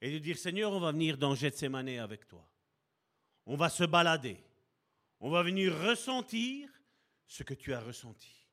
et 0.00 0.12
de 0.12 0.18
dire 0.18 0.36
Seigneur, 0.36 0.72
on 0.72 0.78
va 0.78 0.92
venir 0.92 1.16
dans 1.16 1.34
Gethsemane 1.34 1.88
avec 1.88 2.28
toi. 2.28 2.46
On 3.46 3.56
va 3.56 3.70
se 3.70 3.84
balader. 3.84 4.38
On 5.20 5.30
va 5.30 5.42
venir 5.42 5.74
ressentir 5.74 6.70
ce 7.26 7.42
que 7.42 7.54
tu 7.54 7.72
as 7.72 7.80
ressenti. 7.80 8.46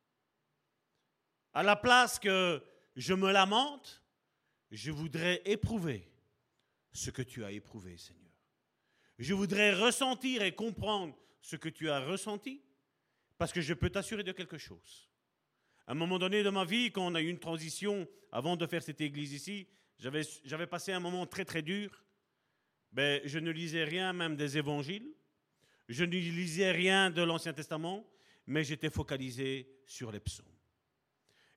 À 1.54 1.64
la 1.64 1.76
place 1.76 2.18
que 2.18 2.64
je 2.96 3.14
me 3.14 3.32
lamente, 3.32 4.02
je 4.72 4.90
voudrais 4.90 5.42
éprouver 5.44 6.10
ce 6.94 7.10
que 7.10 7.22
tu 7.22 7.44
as 7.44 7.52
éprouvé, 7.52 7.98
Seigneur. 7.98 8.32
Je 9.18 9.34
voudrais 9.34 9.74
ressentir 9.74 10.44
et 10.44 10.56
comprendre 10.56 11.14
ce 11.42 11.58
que 11.58 11.68
tu 11.68 11.90
as 11.90 12.00
ressenti, 12.00 12.64
parce 13.42 13.54
que 13.54 13.62
je 13.62 13.74
peux 13.74 13.90
t'assurer 13.90 14.22
de 14.22 14.34
quelque 14.34 14.60
chose. 14.60 15.10
À 15.88 15.94
un 15.94 15.96
moment 15.96 16.20
donné 16.20 16.44
de 16.44 16.50
ma 16.52 16.64
vie, 16.64 16.92
quand 16.92 17.08
on 17.08 17.16
a 17.16 17.22
eu 17.24 17.28
une 17.28 17.40
transition, 17.40 18.08
avant 18.32 18.56
de 18.56 18.68
faire 18.68 18.84
cette 18.84 19.02
église 19.02 19.34
ici, 19.34 19.68
j'avais 19.98 20.68
passé 20.68 20.92
un 20.92 21.00
moment 21.00 21.26
très 21.26 21.44
très 21.44 21.64
dur. 21.64 22.06
Ben, 22.92 23.20
je 23.26 23.40
ne 23.40 23.50
lisais 23.50 23.84
rien 23.84 24.14
même 24.14 24.36
des 24.36 24.60
évangiles. 24.60 25.12
Je 25.90 26.04
ne 26.04 26.12
lisais 26.12 26.70
rien 26.70 27.10
de 27.10 27.24
l'Ancien 27.24 27.52
Testament, 27.52 28.08
mais 28.46 28.64
j'étais 28.64 28.92
focalisé 28.92 29.68
sur 29.88 30.12
les 30.12 30.20
psaumes. 30.20 30.46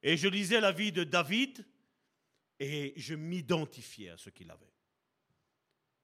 Et 0.02 0.16
je 0.16 0.28
lisais 0.28 0.62
la 0.62 0.72
vie 0.72 0.90
de 0.90 1.04
David 1.04 1.66
et 2.58 2.94
je 2.96 3.14
m'identifiais 3.14 4.08
à 4.08 4.16
ce 4.16 4.30
qu'il 4.30 4.50
avait. 4.50 4.72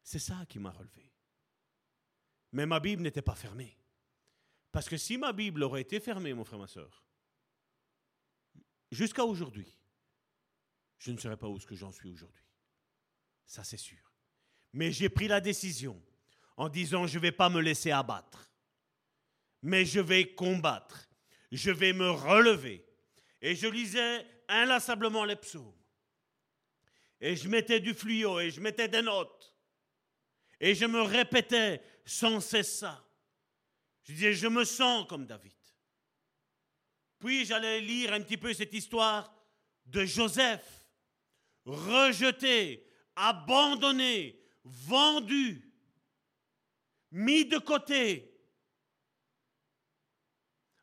C'est 0.03 0.19
ça 0.19 0.45
qui 0.47 0.59
m'a 0.59 0.73
relevé. 0.73 1.11
Mais 2.53 2.67
ma 2.67 2.81
Bible 2.81 3.01
n'était 3.01 3.23
pas 3.23 3.35
fermée. 3.35 3.80
Parce 4.73 4.89
que 4.89 4.97
si 4.97 5.19
ma 5.19 5.33
Bible 5.33 5.63
aurait 5.63 5.81
été 5.83 6.01
fermée, 6.01 6.33
mon 6.33 6.45
frère, 6.45 6.59
ma 6.59 6.67
soeur, 6.67 7.05
jusqu'à 8.91 9.25
aujourd'hui, 9.25 9.79
je 10.99 11.11
ne 11.11 11.19
serais 11.19 11.37
pas 11.37 11.49
où 11.49 11.59
ce 11.59 11.67
que 11.67 11.75
j'en 11.75 11.91
suis 11.91 12.11
aujourd'hui. 12.11 12.45
Ça, 13.47 13.65
c'est 13.65 13.77
sûr. 13.77 14.13
Mais 14.73 14.93
j'ai 14.93 15.09
pris 15.09 15.27
la 15.27 15.41
décision 15.41 16.01
en 16.57 16.69
disant, 16.69 17.07
je 17.07 17.19
ne 17.19 17.23
vais 17.23 17.33
pas 17.33 17.49
me 17.49 17.61
laisser 17.61 17.91
abattre, 17.91 18.53
mais 19.63 19.85
je 19.85 19.99
vais 19.99 20.35
combattre, 20.35 21.09
je 21.51 21.71
vais 21.71 21.93
me 21.93 22.11
relever, 22.11 22.85
et 23.41 23.57
je 23.57 23.67
lisais 23.67 24.27
inlassablement 24.49 25.25
les 25.25 25.37
psaumes. 25.37 25.75
Et 27.21 27.37
je 27.37 27.49
mettais 27.49 27.81
du 27.81 27.95
fluo 27.95 28.41
et 28.41 28.51
je 28.51 28.61
mettais 28.61 28.89
des 28.89 29.03
notes. 29.03 29.55
Et 30.59 30.75
je 30.75 30.87
me 30.87 31.03
répétais 31.03 31.83
sans 32.05 32.41
cesse 32.41 32.79
ça. 32.79 33.05
Je 34.11 34.15
disais, 34.17 34.35
je 34.35 34.49
me 34.49 34.65
sens 34.65 35.07
comme 35.07 35.25
David. 35.25 35.53
Puis 37.21 37.45
j'allais 37.45 37.81
lire 37.81 38.13
un 38.13 38.21
petit 38.21 38.37
peu 38.37 38.53
cette 38.53 38.75
histoire 38.75 39.33
de 39.87 40.05
Joseph, 40.05 40.89
rejeté, 41.65 42.85
abandonné, 43.15 44.43
vendu, 44.65 45.73
mis 47.13 47.45
de 47.45 47.59
côté, 47.59 48.37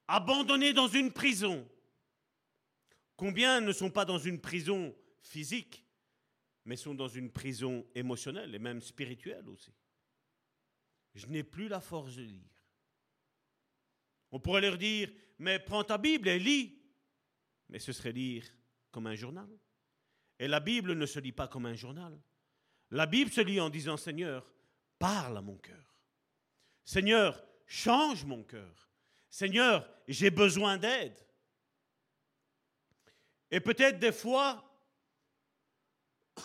abandonné 0.08 0.72
dans 0.72 0.88
une 0.88 1.12
prison. 1.12 1.70
Combien 3.18 3.60
ne 3.60 3.74
sont 3.74 3.92
pas 3.92 4.06
dans 4.06 4.20
une 4.20 4.40
prison 4.40 4.96
physique, 5.20 5.86
mais 6.64 6.78
sont 6.78 6.96
dans 6.96 7.10
une 7.10 7.30
prison 7.30 7.86
émotionnelle 7.94 8.56
et 8.56 8.60
même 8.60 8.82
spirituelle 8.82 9.50
aussi 9.50 9.74
Je 11.14 11.26
n'ai 11.28 11.44
plus 11.44 11.68
la 11.68 11.82
force 11.82 12.16
de 12.16 12.22
lire. 12.22 12.57
On 14.32 14.40
pourrait 14.40 14.62
leur 14.62 14.78
dire, 14.78 15.12
mais 15.40 15.60
prends 15.60 15.84
ta 15.84 15.98
Bible 15.98 16.28
et 16.28 16.40
lis. 16.40 16.78
Mais 17.70 17.80
ce 17.80 17.92
serait 17.92 18.12
lire 18.12 18.46
comme 18.92 19.08
un 19.08 19.16
journal. 19.16 19.50
Et 20.40 20.48
la 20.48 20.60
Bible 20.60 20.94
ne 20.94 21.06
se 21.06 21.20
lit 21.20 21.32
pas 21.32 21.48
comme 21.48 21.66
un 21.66 21.76
journal. 21.76 22.20
La 22.92 23.06
Bible 23.06 23.32
se 23.32 23.42
lit 23.42 23.60
en 23.60 23.70
disant, 23.70 23.98
Seigneur, 23.98 24.50
parle 25.00 25.38
à 25.38 25.42
mon 25.42 25.58
cœur. 25.58 25.96
Seigneur, 26.86 27.44
change 27.66 28.24
mon 28.24 28.44
cœur. 28.44 28.90
Seigneur, 29.30 29.90
j'ai 30.08 30.30
besoin 30.30 30.78
d'aide. 30.78 31.18
Et 33.52 33.60
peut-être 33.60 34.00
des 34.00 34.12
fois, 34.12 34.64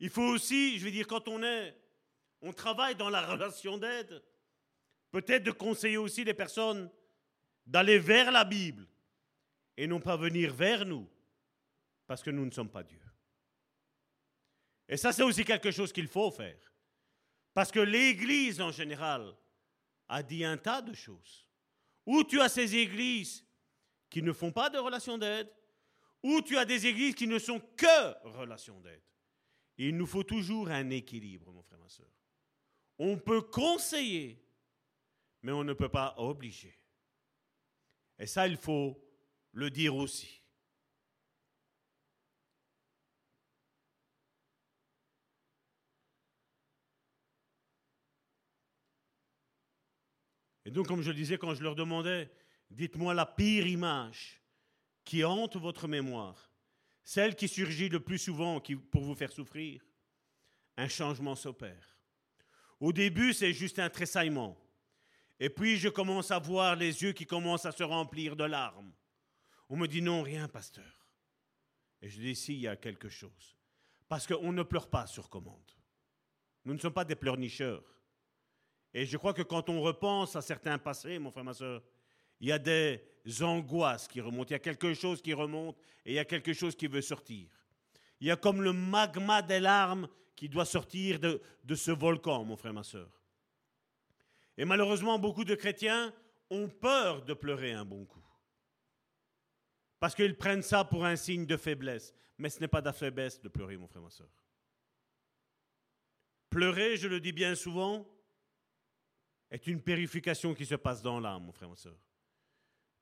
il 0.00 0.10
faut 0.10 0.22
aussi, 0.22 0.78
je 0.78 0.84
veux 0.84 0.90
dire, 0.90 1.06
quand 1.06 1.28
on 1.28 1.42
est, 1.42 1.76
on 2.40 2.52
travaille 2.52 2.96
dans 2.96 3.10
la 3.10 3.24
relation 3.24 3.78
d'aide, 3.78 4.22
peut-être 5.12 5.44
de 5.44 5.52
conseiller 5.52 5.98
aussi 5.98 6.24
les 6.24 6.34
personnes 6.34 6.90
d'aller 7.64 7.98
vers 7.98 8.32
la 8.32 8.44
Bible 8.44 8.88
et 9.76 9.86
non 9.86 10.00
pas 10.00 10.16
venir 10.16 10.52
vers 10.52 10.84
nous, 10.84 11.08
parce 12.06 12.22
que 12.22 12.30
nous 12.30 12.44
ne 12.44 12.50
sommes 12.50 12.70
pas 12.70 12.82
Dieu. 12.82 13.00
Et 14.88 14.96
ça, 14.96 15.12
c'est 15.12 15.22
aussi 15.22 15.44
quelque 15.44 15.70
chose 15.70 15.92
qu'il 15.92 16.08
faut 16.08 16.30
faire. 16.30 16.72
Parce 17.54 17.70
que 17.70 17.80
l'Église, 17.80 18.60
en 18.60 18.72
général, 18.72 19.34
a 20.08 20.22
dit 20.22 20.44
un 20.44 20.56
tas 20.56 20.82
de 20.82 20.94
choses. 20.94 21.48
Ou 22.04 22.24
tu 22.24 22.40
as 22.40 22.48
ces 22.48 22.74
églises 22.74 23.46
qui 24.10 24.22
ne 24.22 24.32
font 24.32 24.52
pas 24.52 24.68
de 24.68 24.78
relation 24.78 25.16
d'aide, 25.16 25.50
ou 26.22 26.42
tu 26.42 26.58
as 26.58 26.64
des 26.64 26.86
églises 26.86 27.14
qui 27.14 27.26
ne 27.26 27.38
sont 27.38 27.60
que 27.76 28.28
relation 28.28 28.80
d'aide. 28.80 29.02
Il 29.78 29.96
nous 29.96 30.06
faut 30.06 30.24
toujours 30.24 30.68
un 30.68 30.90
équilibre, 30.90 31.50
mon 31.52 31.62
frère, 31.62 31.78
ma 31.78 31.88
soeur. 31.88 32.10
On 32.98 33.18
peut 33.18 33.42
conseiller, 33.42 34.41
mais 35.42 35.52
on 35.52 35.64
ne 35.64 35.72
peut 35.72 35.88
pas 35.88 36.14
obliger. 36.18 36.78
Et 38.18 38.26
ça, 38.26 38.46
il 38.46 38.56
faut 38.56 39.02
le 39.52 39.70
dire 39.70 39.94
aussi. 39.96 40.42
Et 50.64 50.70
donc, 50.70 50.86
comme 50.86 51.02
je 51.02 51.10
le 51.10 51.16
disais, 51.16 51.38
quand 51.38 51.54
je 51.54 51.62
leur 51.62 51.74
demandais, 51.74 52.30
dites-moi 52.70 53.14
la 53.14 53.26
pire 53.26 53.66
image 53.66 54.40
qui 55.04 55.24
hante 55.24 55.56
votre 55.56 55.88
mémoire, 55.88 56.50
celle 57.02 57.34
qui 57.34 57.48
surgit 57.48 57.88
le 57.88 58.00
plus 58.00 58.18
souvent 58.18 58.60
pour 58.90 59.02
vous 59.02 59.14
faire 59.16 59.32
souffrir, 59.32 59.84
un 60.76 60.88
changement 60.88 61.34
s'opère. 61.34 61.98
Au 62.78 62.92
début, 62.92 63.32
c'est 63.32 63.52
juste 63.52 63.78
un 63.80 63.90
tressaillement. 63.90 64.56
Et 65.42 65.50
puis, 65.50 65.76
je 65.76 65.88
commence 65.88 66.30
à 66.30 66.38
voir 66.38 66.76
les 66.76 67.02
yeux 67.02 67.10
qui 67.10 67.26
commencent 67.26 67.66
à 67.66 67.72
se 67.72 67.82
remplir 67.82 68.36
de 68.36 68.44
larmes. 68.44 68.92
On 69.68 69.76
me 69.76 69.88
dit 69.88 70.00
non, 70.00 70.22
rien, 70.22 70.46
pasteur. 70.46 71.08
Et 72.00 72.08
je 72.08 72.20
dis 72.20 72.36
si, 72.36 72.54
il 72.54 72.60
y 72.60 72.68
a 72.68 72.76
quelque 72.76 73.08
chose. 73.08 73.56
Parce 74.06 74.24
qu'on 74.24 74.52
ne 74.52 74.62
pleure 74.62 74.88
pas 74.88 75.08
sur 75.08 75.28
commande. 75.28 75.72
Nous 76.64 76.74
ne 76.74 76.78
sommes 76.78 76.92
pas 76.92 77.04
des 77.04 77.16
pleurnicheurs. 77.16 77.82
Et 78.94 79.04
je 79.04 79.16
crois 79.16 79.34
que 79.34 79.42
quand 79.42 79.68
on 79.68 79.80
repense 79.80 80.36
à 80.36 80.42
certains 80.42 80.78
passés, 80.78 81.18
mon 81.18 81.32
frère, 81.32 81.42
ma 81.42 81.54
soeur, 81.54 81.82
il 82.38 82.46
y 82.46 82.52
a 82.52 82.60
des 82.60 83.02
angoisses 83.40 84.06
qui 84.06 84.20
remontent, 84.20 84.50
il 84.50 84.52
y 84.52 84.54
a 84.54 84.60
quelque 84.60 84.94
chose 84.94 85.20
qui 85.20 85.34
remonte 85.34 85.76
et 86.04 86.12
il 86.12 86.14
y 86.14 86.20
a 86.20 86.24
quelque 86.24 86.52
chose 86.52 86.76
qui 86.76 86.86
veut 86.86 87.02
sortir. 87.02 87.48
Il 88.20 88.28
y 88.28 88.30
a 88.30 88.36
comme 88.36 88.62
le 88.62 88.72
magma 88.72 89.42
des 89.42 89.58
larmes 89.58 90.06
qui 90.36 90.48
doit 90.48 90.66
sortir 90.66 91.18
de, 91.18 91.42
de 91.64 91.74
ce 91.74 91.90
volcan, 91.90 92.44
mon 92.44 92.56
frère, 92.56 92.74
ma 92.74 92.84
soeur. 92.84 93.21
Et 94.56 94.64
malheureusement, 94.64 95.18
beaucoup 95.18 95.44
de 95.44 95.54
chrétiens 95.54 96.12
ont 96.50 96.68
peur 96.68 97.24
de 97.24 97.34
pleurer 97.34 97.72
un 97.72 97.84
bon 97.84 98.04
coup. 98.04 98.24
Parce 99.98 100.14
qu'ils 100.14 100.36
prennent 100.36 100.62
ça 100.62 100.84
pour 100.84 101.04
un 101.04 101.16
signe 101.16 101.46
de 101.46 101.56
faiblesse. 101.56 102.14
Mais 102.38 102.50
ce 102.50 102.60
n'est 102.60 102.68
pas 102.68 102.80
de 102.80 102.86
la 102.86 102.92
faiblesse 102.92 103.40
de 103.40 103.48
pleurer, 103.48 103.76
mon 103.76 103.86
frère, 103.86 104.02
ma 104.02 104.10
soeur. 104.10 104.28
Pleurer, 106.50 106.96
je 106.96 107.08
le 107.08 107.20
dis 107.20 107.32
bien 107.32 107.54
souvent, 107.54 108.06
est 109.50 109.66
une 109.66 109.80
purification 109.80 110.54
qui 110.54 110.66
se 110.66 110.74
passe 110.74 111.02
dans 111.02 111.20
l'âme, 111.20 111.44
mon 111.44 111.52
frère, 111.52 111.68
ma 111.68 111.76
soeur. 111.76 111.96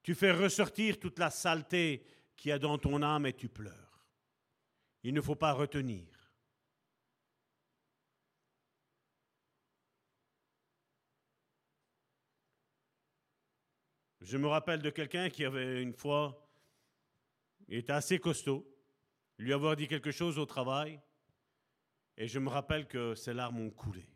Tu 0.03 0.15
fais 0.15 0.33
ressortir 0.33 0.99
toute 0.99 1.19
la 1.19 1.31
saleté 1.31 2.05
qu'il 2.37 2.51
y 2.51 2.53
a 2.53 2.59
dans 2.59 2.79
ton 2.79 3.03
âme 3.03 3.27
et 3.27 3.33
tu 3.33 3.49
pleures. 3.49 4.07
Il 5.03 5.15
ne 5.15 5.21
faut 5.21 5.37
pas 5.37 5.53
retenir. 5.53 6.20
Je 14.21 14.37
me 14.37 14.47
rappelle 14.49 14.83
de 14.83 14.91
quelqu'un 14.91 15.31
qui 15.31 15.45
avait 15.45 15.83
une 15.83 15.95
fois, 15.95 16.47
il 17.69 17.79
était 17.79 17.93
assez 17.93 18.19
costaud, 18.19 18.67
lui 19.39 19.53
avoir 19.53 19.77
dit 19.77 19.89
quelque 19.89 20.11
chose 20.11 20.39
au 20.39 20.45
travail, 20.45 21.01
et 22.17 22.27
je 22.29 22.39
me 22.39 22.51
rappelle 22.51 22.87
que 22.87 23.15
ses 23.15 23.33
larmes 23.33 23.61
ont 23.61 23.71
coulé. 23.71 24.07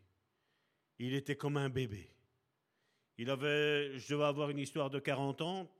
Il 0.99 1.13
était 1.15 1.35
comme 1.35 1.57
un 1.57 1.69
bébé. 1.69 2.11
Il 3.17 3.29
avait, 3.29 3.97
je 3.97 4.13
devais 4.13 4.25
avoir 4.25 4.49
une 4.51 4.59
histoire 4.59 4.89
de 4.89 4.99
40 4.99 5.41
ans, 5.41 5.71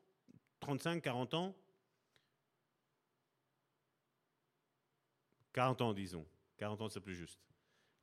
35, 0.59 1.03
40 1.03 1.33
ans. 1.35 1.55
40 5.53 5.81
ans, 5.81 5.93
disons. 5.93 6.25
40 6.57 6.81
ans, 6.81 6.89
c'est 6.89 6.99
plus 6.99 7.15
juste. 7.15 7.39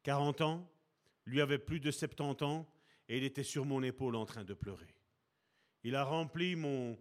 40 0.05 0.41
ans, 0.43 0.71
lui 1.25 1.41
avait 1.41 1.59
plus 1.59 1.81
de 1.81 1.91
70 1.91 2.45
ans, 2.45 2.73
et 3.09 3.19
il 3.19 3.25
était 3.25 3.43
sur 3.43 3.65
mon 3.65 3.83
épaule 3.83 4.15
en 4.15 4.25
train 4.25 4.45
de 4.45 4.55
pleurer. 4.55 4.95
Il 5.85 5.97
a 5.97 6.05
rempli 6.05 6.57
mon, 6.57 6.99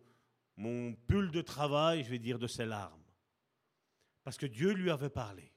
mon 0.58 0.94
pull 0.94 1.32
de 1.32 1.42
travail, 1.42 2.04
je 2.04 2.10
vais 2.10 2.20
dire, 2.20 2.40
de 2.40 2.48
ses 2.48 2.66
larmes. 2.66 3.04
Parce 4.24 4.38
que 4.38 4.46
Dieu 4.46 4.72
lui 4.72 4.90
avait 4.90 5.10
parlé. 5.10 5.52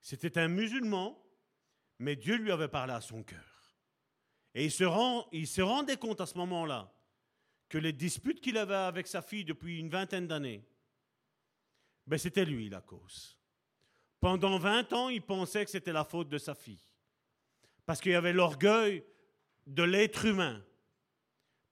C'était 0.00 0.38
un 0.38 0.48
musulman, 0.48 1.22
mais 1.98 2.16
Dieu 2.16 2.36
lui 2.36 2.52
avait 2.52 2.68
parlé 2.68 2.92
à 2.92 3.00
son 3.00 3.22
cœur. 3.22 3.78
Et 4.54 4.64
il 4.64 4.70
se, 4.70 4.84
rend, 4.84 5.28
il 5.32 5.46
se 5.46 5.62
rendait 5.62 5.96
compte 5.96 6.20
à 6.20 6.26
ce 6.26 6.36
moment-là 6.38 6.92
que 7.68 7.78
les 7.78 7.92
disputes 7.92 8.40
qu'il 8.40 8.58
avait 8.58 8.74
avec 8.74 9.06
sa 9.06 9.22
fille 9.22 9.44
depuis 9.44 9.78
une 9.78 9.90
vingtaine 9.90 10.26
d'années, 10.26 10.66
ben 12.06 12.18
c'était 12.18 12.44
lui 12.44 12.68
la 12.68 12.80
cause. 12.80 13.38
Pendant 14.18 14.58
20 14.58 14.92
ans, 14.92 15.08
il 15.08 15.22
pensait 15.22 15.64
que 15.64 15.70
c'était 15.70 15.92
la 15.92 16.04
faute 16.04 16.28
de 16.28 16.38
sa 16.38 16.54
fille. 16.54 16.82
Parce 17.86 18.00
qu'il 18.00 18.12
y 18.12 18.16
avait 18.16 18.32
l'orgueil 18.32 19.04
de 19.66 19.82
l'être 19.82 20.24
humain. 20.26 20.62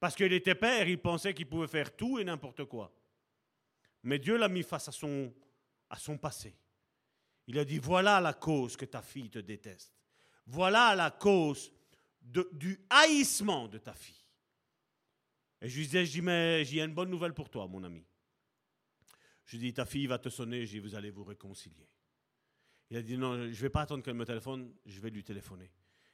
Parce 0.00 0.14
qu'il 0.14 0.32
était 0.32 0.54
père, 0.54 0.88
il 0.88 0.98
pensait 0.98 1.34
qu'il 1.34 1.48
pouvait 1.48 1.66
faire 1.66 1.96
tout 1.96 2.18
et 2.18 2.24
n'importe 2.24 2.64
quoi. 2.64 2.92
Mais 4.04 4.18
Dieu 4.18 4.36
l'a 4.36 4.48
mis 4.48 4.62
face 4.62 4.88
à 4.88 4.92
son, 4.92 5.34
à 5.90 5.96
son 5.98 6.16
passé. 6.18 6.56
Il 7.46 7.58
a 7.58 7.64
dit, 7.64 7.78
voilà 7.78 8.20
la 8.20 8.34
cause 8.34 8.76
que 8.76 8.84
ta 8.84 9.02
fille 9.02 9.30
te 9.30 9.38
déteste. 9.38 9.92
Voilà 10.46 10.94
la 10.94 11.10
cause 11.10 11.72
du 12.20 12.78
haïssement 12.90 13.68
de 13.68 13.78
ta 13.78 13.94
fille. 13.94 14.14
Et 15.60 15.68
je 15.68 15.76
lui 15.76 15.86
disais, 15.86 16.04
dis, 16.04 16.22
mais 16.22 16.64
j'ai 16.64 16.80
une 16.80 16.94
bonne 16.94 17.10
nouvelle 17.10 17.34
pour 17.34 17.50
toi, 17.50 17.66
mon 17.66 17.82
ami. 17.82 18.04
Je 19.46 19.56
lui 19.56 19.66
dis, 19.66 19.74
ta 19.74 19.84
fille 19.84 20.06
va 20.06 20.18
te 20.18 20.28
sonner, 20.28 20.64
je 20.66 20.72
dis, 20.72 20.78
vous 20.78 20.94
allez 20.94 21.10
vous 21.10 21.24
réconcilier. 21.24 21.88
Il 22.90 22.96
a 22.96 23.02
dit, 23.02 23.16
non, 23.16 23.36
je 23.36 23.48
ne 23.48 23.52
vais 23.52 23.70
pas 23.70 23.82
attendre 23.82 24.02
qu'elle 24.04 24.14
me 24.14 24.24
téléphone, 24.24 24.72
je 24.86 25.00
vais 25.00 25.10
lui 25.10 25.24
téléphoner. 25.24 25.70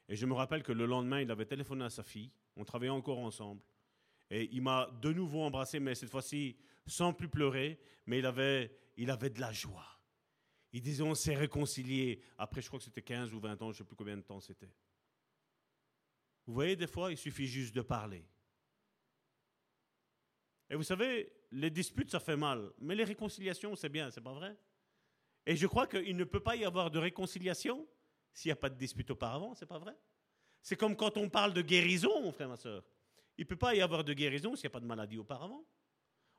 Et 0.09 0.17
je 0.17 0.27
me 0.27 0.35
rappelle 0.35 0.63
que 0.63 0.73
le 0.73 0.87
lendemain, 0.87 1.21
il 1.21 1.31
avait 1.31 1.47
téléphoné 1.47 1.85
à 1.85 1.91
sa 1.91 2.03
fille, 2.03 2.31
on 2.57 2.65
travaillait 2.65 2.91
encore 2.91 3.19
ensemble. 3.19 3.61
Et 4.35 4.49
il 4.51 4.63
m'a 4.63 4.91
de 5.01 5.13
nouveau 5.13 5.43
embrassé, 5.43 5.79
mais 5.79 5.95
cette 5.95 6.11
fois-ci 6.11 6.57
sans 6.89 7.13
plus 7.13 7.29
pleurer, 7.29 7.79
mais 8.05 8.19
il 8.19 8.27
avait, 8.27 8.77
il 8.97 9.09
avait 9.09 9.31
de 9.31 9.41
la 9.41 9.53
joie. 9.53 9.87
Il 10.73 10.83
disait, 10.83 11.05
on 11.05 11.15
s'est 11.15 11.37
réconcilié. 11.37 12.21
Après, 12.37 12.61
je 12.61 12.67
crois 12.67 12.81
que 12.81 12.85
c'était 12.85 13.01
15 13.01 13.33
ou 13.33 13.39
20 13.39 13.63
ans, 13.63 13.67
je 13.67 13.77
ne 13.77 13.79
sais 13.79 13.85
plus 13.85 13.95
combien 13.95 14.17
de 14.17 14.23
temps 14.23 14.41
c'était. 14.41 14.75
Vous 16.47 16.53
voyez, 16.53 16.75
des 16.75 16.89
fois, 16.89 17.13
il 17.13 17.17
suffit 17.17 17.47
juste 17.47 17.77
de 17.77 17.81
parler. 17.81 18.27
Et 20.69 20.75
vous 20.75 20.83
savez, 20.83 21.33
les 21.53 21.71
disputes, 21.71 22.11
ça 22.11 22.19
fait 22.19 22.37
mal. 22.37 22.73
Mais 22.81 22.97
les 22.97 23.05
réconciliations, 23.05 23.77
c'est 23.77 23.89
bien, 23.89 24.11
c'est 24.11 24.21
pas 24.21 24.33
vrai 24.33 24.59
Et 25.47 25.55
je 25.55 25.69
crois 25.69 25.87
qu'il 25.87 26.17
ne 26.17 26.25
peut 26.25 26.43
pas 26.43 26.57
y 26.57 26.65
avoir 26.65 26.91
de 26.91 26.99
réconciliation 26.99 27.87
s'il 28.33 28.49
n'y 28.49 28.55
a 28.55 28.57
pas 28.57 28.69
de 28.69 28.77
dispute 28.77 29.13
auparavant, 29.13 29.55
c'est 29.55 29.65
pas 29.65 29.79
vrai 29.79 29.97
C'est 30.61 30.75
comme 30.75 30.97
quand 30.97 31.17
on 31.19 31.31
parle 31.31 31.55
de 31.55 31.63
guérison, 31.63 32.33
frère, 32.33 32.49
ma 32.49 32.57
soeur. 32.57 32.83
Il 33.37 33.43
ne 33.43 33.49
peut 33.49 33.57
pas 33.57 33.75
y 33.75 33.81
avoir 33.81 34.05
de 34.05 34.13
guérison 34.13 34.55
s'il 34.55 34.65
n'y 34.65 34.73
a 34.73 34.77
pas 34.77 34.81
de 34.81 34.87
maladie 34.87 35.19
auparavant. 35.19 35.65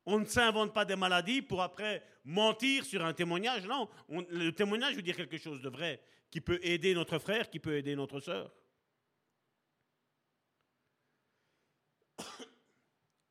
On 0.06 0.20
ne 0.20 0.26
s'invente 0.26 0.74
pas 0.74 0.86
des 0.86 0.96
maladies 0.96 1.42
pour 1.42 1.62
après 1.62 2.04
mentir 2.24 2.86
sur 2.86 3.04
un 3.04 3.14
témoignage. 3.14 3.66
Non, 3.66 3.90
le 4.10 4.52
témoignage 4.52 4.96
veut 4.96 5.02
dire 5.02 5.16
quelque 5.16 5.38
chose 5.38 5.62
de 5.62 5.70
vrai 5.70 6.02
qui 6.30 6.42
peut 6.42 6.60
aider 6.62 6.94
notre 6.94 7.18
frère, 7.18 7.50
qui 7.50 7.60
peut 7.60 7.78
aider 7.78 7.96
notre 7.96 8.20
soeur. 8.20 8.54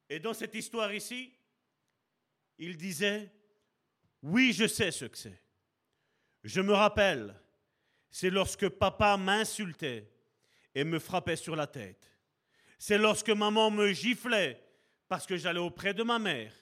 Et 0.08 0.18
dans 0.18 0.34
cette 0.34 0.54
histoire 0.54 0.92
ici, 0.92 1.32
il 2.58 2.76
disait, 2.76 3.32
oui, 4.22 4.52
je 4.52 4.66
sais 4.66 4.90
ce 4.90 5.06
que 5.06 5.16
c'est. 5.18 5.42
Je 6.42 6.60
me 6.60 6.72
rappelle, 6.72 7.34
c'est 8.10 8.30
lorsque 8.30 8.68
papa 8.68 9.16
m'insultait 9.16 10.10
et 10.74 10.84
me 10.84 10.98
frappait 10.98 11.36
sur 11.36 11.56
la 11.56 11.66
tête. 11.66 12.13
C'est 12.79 12.99
lorsque 12.99 13.31
maman 13.31 13.70
me 13.70 13.93
giflait 13.93 14.61
parce 15.09 15.27
que 15.27 15.37
j'allais 15.37 15.61
auprès 15.61 15.95
de 15.95 16.03
ma 16.03 16.18
mère 16.18 16.53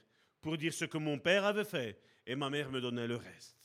pour 0.40 0.56
dire 0.56 0.74
ce 0.74 0.84
que 0.84 0.98
mon 0.98 1.18
père 1.18 1.44
avait 1.44 1.64
fait 1.64 2.00
et 2.26 2.34
ma 2.34 2.50
mère 2.50 2.70
me 2.70 2.80
donnait 2.80 3.06
le 3.06 3.16
reste. 3.16 3.56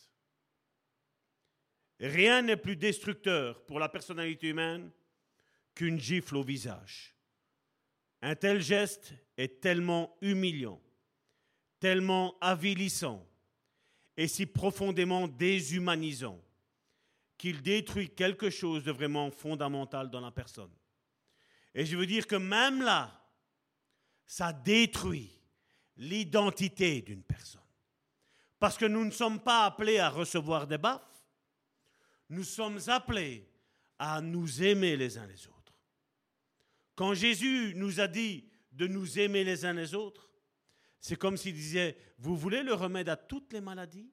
Rien 2.00 2.43
n'est 2.43 2.58
plus 2.58 2.76
destructeur 2.76 3.66
pour 3.66 3.80
la 3.80 3.89
personnalité 3.89 4.50
humaine 4.50 4.91
qu'une 5.74 6.00
gifle 6.00 6.38
au 6.38 6.43
visage. 6.43 7.16
Un 8.22 8.36
tel 8.36 8.62
geste 8.62 9.14
est 9.38 9.62
tellement 9.62 10.16
humiliant, 10.22 10.82
tellement 11.80 12.38
avilissant 12.41 13.28
et 14.16 14.28
si 14.28 14.45
profondément 14.45 15.28
déshumanisant 15.28 16.41
qu'il 17.38 17.62
détruit 17.62 18.10
quelque 18.10 18.50
chose 18.50 18.84
de 18.84 18.91
vraiment 18.91 19.30
fondamental 19.30 20.10
dans 20.10 20.22
la 20.22 20.32
personne. 20.32 20.72
Et 21.78 21.86
je 21.86 21.95
veux 21.95 22.07
dire 22.07 22.25
que 22.25 22.36
même 22.36 22.82
là, 22.82 23.23
ça 24.25 24.51
détruit 24.51 25.39
l'identité 25.95 27.03
d'une 27.03 27.21
personne. 27.21 27.61
Parce 28.57 28.80
que 28.80 28.86
nous 28.86 29.05
ne 29.05 29.11
sommes 29.11 29.39
pas 29.39 29.65
appelés 29.65 29.99
à 29.99 30.09
recevoir 30.09 30.65
des 30.65 30.80
baffes, 30.80 31.23
nous 32.30 32.43
sommes 32.43 32.80
appelés 32.88 33.47
à 33.99 34.21
nous 34.21 34.63
aimer 34.63 34.97
les 34.97 35.19
uns 35.19 35.28
les 35.28 35.47
autres. 35.47 35.75
Quand 36.95 37.13
Jésus 37.13 37.73
nous 37.75 37.99
a 37.99 38.07
dit 38.07 38.49
de 38.71 38.88
nous 38.88 39.19
aimer 39.19 39.43
les 39.43 39.63
uns 39.63 39.73
les 39.73 39.93
autres, 39.93 40.32
c'est 40.99 41.15
comme 41.15 41.38
s'il 41.38 41.53
disait, 41.53 41.95
vous 42.17 42.36
voulez 42.36 42.63
le 42.63 42.73
remède 42.73 43.07
à 43.07 43.17
toutes 43.17 43.53
les 43.53 43.61
maladies, 43.61 44.11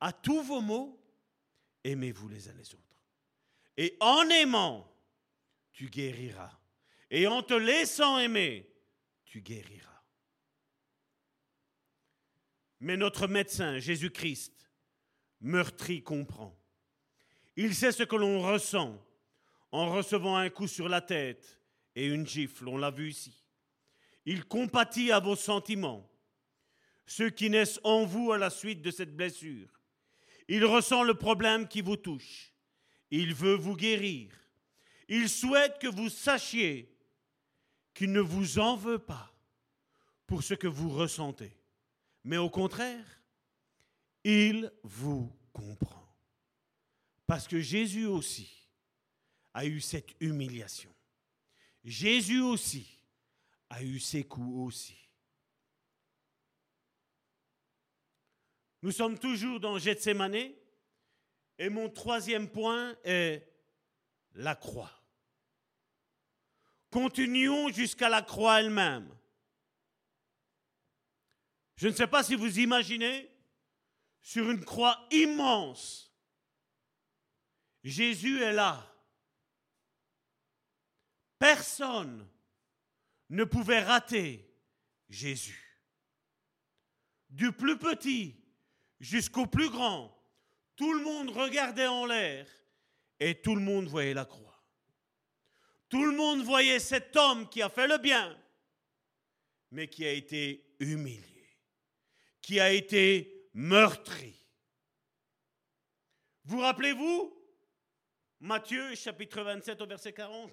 à 0.00 0.10
tous 0.10 0.42
vos 0.42 0.62
maux, 0.62 0.98
aimez-vous 1.84 2.28
les 2.28 2.48
uns 2.48 2.54
les 2.54 2.74
autres. 2.74 3.02
Et 3.76 3.94
en 4.00 4.26
aimant, 4.30 4.90
tu 5.70 5.90
guériras. 5.90 6.63
Et 7.16 7.28
en 7.28 7.44
te 7.44 7.54
laissant 7.54 8.18
aimer, 8.18 8.68
tu 9.24 9.40
guériras. 9.40 10.02
Mais 12.80 12.96
notre 12.96 13.28
médecin, 13.28 13.78
Jésus-Christ, 13.78 14.68
meurtri, 15.40 16.02
comprend. 16.02 16.60
Il 17.54 17.72
sait 17.72 17.92
ce 17.92 18.02
que 18.02 18.16
l'on 18.16 18.42
ressent 18.42 19.00
en 19.70 19.92
recevant 19.92 20.36
un 20.36 20.50
coup 20.50 20.66
sur 20.66 20.88
la 20.88 21.00
tête 21.00 21.60
et 21.94 22.04
une 22.08 22.26
gifle, 22.26 22.66
on 22.66 22.78
l'a 22.78 22.90
vu 22.90 23.10
ici. 23.10 23.44
Il 24.26 24.44
compatit 24.44 25.12
à 25.12 25.20
vos 25.20 25.36
sentiments, 25.36 26.10
ceux 27.06 27.30
qui 27.30 27.48
naissent 27.48 27.78
en 27.84 28.04
vous 28.04 28.32
à 28.32 28.38
la 28.38 28.50
suite 28.50 28.82
de 28.82 28.90
cette 28.90 29.14
blessure. 29.14 29.68
Il 30.48 30.64
ressent 30.64 31.04
le 31.04 31.14
problème 31.14 31.68
qui 31.68 31.80
vous 31.80 31.96
touche. 31.96 32.52
Il 33.12 33.34
veut 33.34 33.54
vous 33.54 33.76
guérir. 33.76 34.32
Il 35.08 35.28
souhaite 35.28 35.78
que 35.78 35.86
vous 35.86 36.08
sachiez 36.08 36.90
qu'il 37.94 38.12
ne 38.12 38.20
vous 38.20 38.58
en 38.58 38.76
veut 38.76 38.98
pas 38.98 39.32
pour 40.26 40.42
ce 40.42 40.54
que 40.54 40.66
vous 40.66 40.90
ressentez, 40.90 41.56
mais 42.24 42.36
au 42.36 42.50
contraire, 42.50 43.22
il 44.24 44.72
vous 44.82 45.32
comprend. 45.52 46.04
Parce 47.26 47.46
que 47.46 47.60
Jésus 47.60 48.06
aussi 48.06 48.68
a 49.52 49.64
eu 49.64 49.80
cette 49.80 50.14
humiliation. 50.20 50.94
Jésus 51.84 52.40
aussi 52.40 52.86
a 53.70 53.82
eu 53.82 54.00
ses 54.00 54.24
coups 54.24 54.66
aussi. 54.66 54.96
Nous 58.82 58.92
sommes 58.92 59.18
toujours 59.18 59.60
dans 59.60 59.78
Gethsemane 59.78 60.52
et 61.58 61.68
mon 61.70 61.88
troisième 61.88 62.50
point 62.50 62.96
est 63.04 63.46
la 64.34 64.54
croix. 64.54 65.03
Continuons 66.94 67.70
jusqu'à 67.72 68.08
la 68.08 68.22
croix 68.22 68.60
elle-même. 68.60 69.12
Je 71.74 71.88
ne 71.88 71.92
sais 71.92 72.06
pas 72.06 72.22
si 72.22 72.36
vous 72.36 72.60
imaginez, 72.60 73.28
sur 74.22 74.48
une 74.48 74.64
croix 74.64 75.04
immense, 75.10 76.14
Jésus 77.82 78.40
est 78.40 78.52
là. 78.52 78.94
Personne 81.36 82.30
ne 83.28 83.42
pouvait 83.42 83.82
rater 83.82 84.48
Jésus. 85.08 85.82
Du 87.28 87.50
plus 87.50 87.76
petit 87.76 88.40
jusqu'au 89.00 89.46
plus 89.46 89.68
grand, 89.68 90.16
tout 90.76 90.92
le 90.92 91.02
monde 91.02 91.30
regardait 91.30 91.88
en 91.88 92.06
l'air 92.06 92.46
et 93.18 93.42
tout 93.42 93.56
le 93.56 93.62
monde 93.62 93.88
voyait 93.88 94.14
la 94.14 94.26
croix. 94.26 94.53
Tout 95.94 96.06
le 96.06 96.16
monde 96.16 96.42
voyait 96.42 96.80
cet 96.80 97.14
homme 97.14 97.48
qui 97.48 97.62
a 97.62 97.68
fait 97.68 97.86
le 97.86 97.98
bien, 97.98 98.36
mais 99.70 99.86
qui 99.86 100.04
a 100.04 100.10
été 100.10 100.74
humilié, 100.80 101.56
qui 102.42 102.58
a 102.58 102.72
été 102.72 103.48
meurtri. 103.54 104.44
Vous 106.46 106.58
rappelez-vous 106.58 107.40
Matthieu 108.40 108.92
chapitre 108.96 109.42
27 109.42 109.80
au 109.82 109.86
verset 109.86 110.12
40 110.12 110.50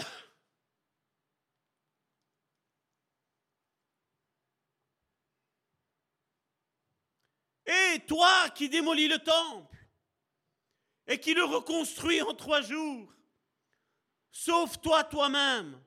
Et 7.68 8.00
toi 8.08 8.50
qui 8.52 8.68
démolis 8.68 9.06
le 9.06 9.18
temple 9.18 9.75
et 11.06 11.20
qui 11.20 11.34
le 11.34 11.44
reconstruis 11.44 12.22
en 12.22 12.34
trois 12.34 12.62
jours, 12.62 13.12
sauve-toi 14.30 15.04
toi-même. 15.04 15.80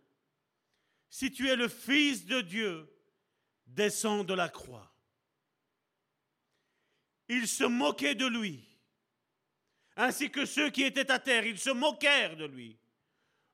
Si 1.09 1.31
tu 1.31 1.49
es 1.49 1.55
le 1.55 1.67
Fils 1.67 2.25
de 2.25 2.41
Dieu, 2.41 2.87
descends 3.65 4.23
de 4.23 4.33
la 4.33 4.49
croix. 4.49 4.91
Ils 7.27 7.47
se 7.47 7.63
moquaient 7.63 8.15
de 8.15 8.25
lui, 8.25 8.67
ainsi 9.95 10.31
que 10.31 10.45
ceux 10.45 10.69
qui 10.69 10.83
étaient 10.83 11.11
à 11.11 11.19
terre, 11.19 11.45
ils 11.45 11.59
se 11.59 11.69
moquèrent 11.69 12.37
de 12.37 12.45
lui, 12.45 12.77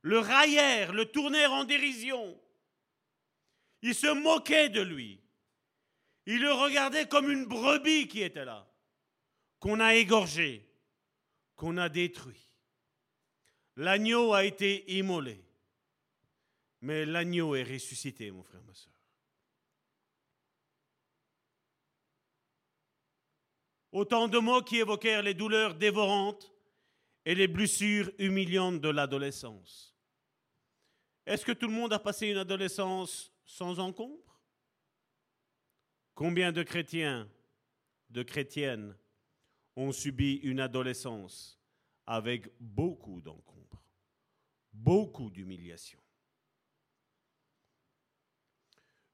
le 0.01 0.19
raillèrent, 0.19 0.93
le 0.93 1.05
tournèrent 1.05 1.53
en 1.53 1.63
dérision. 1.63 2.39
Ils 3.81 3.95
se 3.95 4.07
moquaient 4.07 4.69
de 4.69 4.81
lui. 4.81 5.21
Il 6.25 6.41
le 6.41 6.53
regardait 6.53 7.07
comme 7.07 7.29
une 7.29 7.45
brebis 7.45 8.07
qui 8.07 8.21
était 8.21 8.45
là, 8.45 8.67
qu'on 9.59 9.79
a 9.79 9.95
égorgé, 9.95 10.64
qu'on 11.55 11.77
a 11.77 11.89
détruit. 11.89 12.49
L'agneau 13.77 14.33
a 14.33 14.45
été 14.45 14.89
immolé, 14.97 15.43
mais 16.81 17.05
l'agneau 17.05 17.55
est 17.55 17.63
ressuscité, 17.63 18.31
mon 18.31 18.43
frère, 18.43 18.63
ma 18.63 18.73
soeur. 18.73 18.93
Autant 23.91 24.27
de 24.27 24.39
mots 24.39 24.61
qui 24.61 24.77
évoquèrent 24.77 25.23
les 25.23 25.33
douleurs 25.33 25.75
dévorantes 25.75 26.53
et 27.25 27.33
les 27.33 27.47
blessures 27.47 28.11
humiliantes 28.17 28.81
de 28.81 28.89
l'adolescence. 28.89 29.95
Est-ce 31.25 31.45
que 31.45 31.53
tout 31.53 31.67
le 31.67 31.73
monde 31.73 31.93
a 31.93 31.99
passé 31.99 32.27
une 32.27 32.37
adolescence 32.37 33.33
sans 33.45 33.79
encombre? 33.79 34.39
Combien 36.13 36.51
de 36.51 36.61
chrétiens, 36.61 37.29
de 38.09 38.21
chrétiennes 38.21 38.95
ont 39.75 39.91
subi 39.91 40.35
une 40.35 40.59
adolescence 40.59 41.59
avec 42.05 42.49
beaucoup 42.59 43.21
d'encombre, 43.21 43.83
beaucoup 44.73 45.29
d'humiliation 45.29 45.99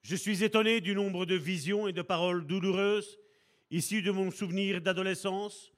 Je 0.01 0.15
suis 0.15 0.43
étonné 0.43 0.81
du 0.81 0.95
nombre 0.95 1.25
de 1.25 1.35
visions 1.35 1.87
et 1.87 1.93
de 1.93 2.01
paroles 2.01 2.45
douloureuses 2.45 3.19
issues 3.69 4.01
de 4.01 4.11
mon 4.11 4.31
souvenir 4.31 4.81
d'adolescence 4.81 5.71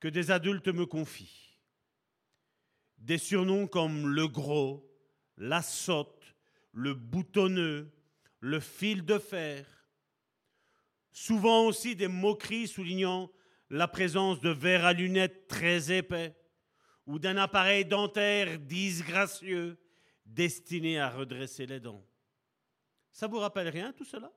que 0.00 0.08
des 0.08 0.30
adultes 0.30 0.68
me 0.68 0.86
confient. 0.86 1.56
Des 2.98 3.16
surnoms 3.18 3.66
comme 3.66 4.08
le 4.08 4.28
gros, 4.28 4.86
la 5.36 5.62
sotte, 5.62 6.34
le 6.72 6.94
boutonneux, 6.94 7.90
le 8.40 8.60
fil 8.60 9.04
de 9.04 9.18
fer, 9.18 9.66
Souvent 11.12 11.66
aussi 11.66 11.96
des 11.96 12.08
moqueries 12.08 12.68
soulignant 12.68 13.30
la 13.70 13.88
présence 13.88 14.40
de 14.40 14.50
verres 14.50 14.84
à 14.84 14.92
lunettes 14.92 15.48
très 15.48 15.96
épais 15.96 16.36
ou 17.06 17.18
d'un 17.18 17.36
appareil 17.36 17.84
dentaire 17.84 18.58
disgracieux 18.58 19.78
destiné 20.26 20.98
à 20.98 21.08
redresser 21.08 21.66
les 21.66 21.80
dents. 21.80 22.04
Ça 23.12 23.26
vous 23.26 23.38
rappelle 23.38 23.68
rien 23.68 23.92
tout 23.92 24.04
cela? 24.04 24.32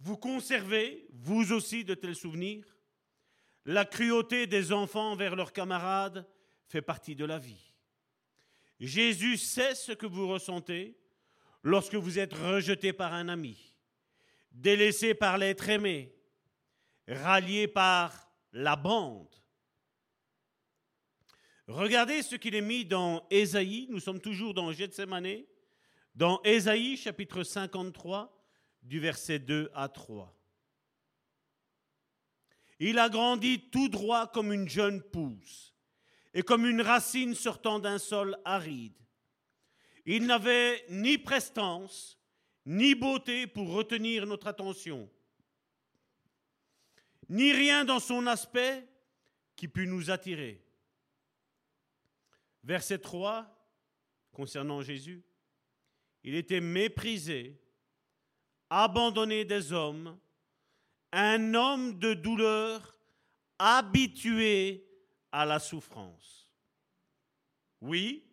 Vous 0.00 0.16
conservez, 0.16 1.06
vous 1.12 1.52
aussi, 1.52 1.84
de 1.84 1.94
tels 1.94 2.16
souvenirs? 2.16 2.76
La 3.64 3.84
cruauté 3.84 4.46
des 4.46 4.72
enfants 4.72 5.12
envers 5.12 5.36
leurs 5.36 5.52
camarades 5.52 6.26
fait 6.66 6.82
partie 6.82 7.16
de 7.16 7.24
la 7.24 7.38
vie. 7.38 7.74
Jésus 8.80 9.36
sait 9.36 9.74
ce 9.74 9.92
que 9.92 10.06
vous 10.06 10.28
ressentez 10.28 10.96
lorsque 11.62 11.96
vous 11.96 12.18
êtes 12.18 12.34
rejeté 12.34 12.92
par 12.92 13.12
un 13.12 13.28
ami 13.28 13.74
délaissé 14.52 15.14
par 15.14 15.38
l'être 15.38 15.68
aimé, 15.68 16.14
rallié 17.08 17.66
par 17.66 18.30
la 18.52 18.76
bande. 18.76 19.34
Regardez 21.66 22.22
ce 22.22 22.36
qu'il 22.36 22.54
est 22.54 22.62
mis 22.62 22.84
dans 22.84 23.26
Ésaïe, 23.30 23.86
nous 23.90 24.00
sommes 24.00 24.20
toujours 24.20 24.54
dans 24.54 24.72
Gethsemane, 24.72 25.44
dans 26.14 26.40
Ésaïe 26.42 26.96
chapitre 26.96 27.42
53 27.42 28.34
du 28.82 29.00
verset 29.00 29.38
2 29.38 29.70
à 29.74 29.88
3. 29.88 30.34
Il 32.80 32.98
a 32.98 33.08
grandi 33.08 33.68
tout 33.70 33.88
droit 33.88 34.28
comme 34.28 34.52
une 34.52 34.68
jeune 34.68 35.02
pousse 35.02 35.74
et 36.32 36.42
comme 36.42 36.64
une 36.64 36.80
racine 36.80 37.34
sortant 37.34 37.78
d'un 37.78 37.98
sol 37.98 38.38
aride. 38.44 38.94
Il 40.06 40.26
n'avait 40.26 40.84
ni 40.88 41.18
prestance, 41.18 42.18
ni 42.64 42.94
beauté 42.94 43.46
pour 43.46 43.72
retenir 43.72 44.26
notre 44.26 44.46
attention, 44.46 45.10
ni 47.28 47.52
rien 47.52 47.84
dans 47.84 48.00
son 48.00 48.26
aspect 48.26 48.86
qui 49.56 49.68
pût 49.68 49.86
nous 49.86 50.10
attirer. 50.10 50.64
Verset 52.62 52.98
3, 52.98 53.46
concernant 54.32 54.82
Jésus, 54.82 55.22
il 56.22 56.34
était 56.34 56.60
méprisé, 56.60 57.60
abandonné 58.70 59.44
des 59.44 59.72
hommes, 59.72 60.18
un 61.12 61.54
homme 61.54 61.98
de 61.98 62.14
douleur, 62.14 62.98
habitué 63.58 64.86
à 65.32 65.44
la 65.44 65.58
souffrance. 65.58 66.50
Oui, 67.80 68.24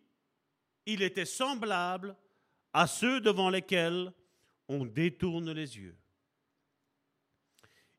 il 0.84 1.02
était 1.02 1.24
semblable 1.24 2.16
à 2.72 2.86
ceux 2.86 3.20
devant 3.20 3.50
lesquels 3.50 4.12
on 4.68 4.84
détourne 4.84 5.52
les 5.52 5.78
yeux. 5.78 5.96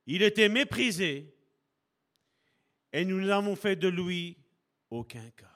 Il 0.07 0.21
était 0.21 0.49
méprisé 0.49 1.35
et 2.93 3.03
nous 3.03 3.19
n'avons 3.21 3.57
fait 3.57 3.75
de 3.75 3.89
lui 3.89 4.37
aucun 4.89 5.29
cas. 5.31 5.53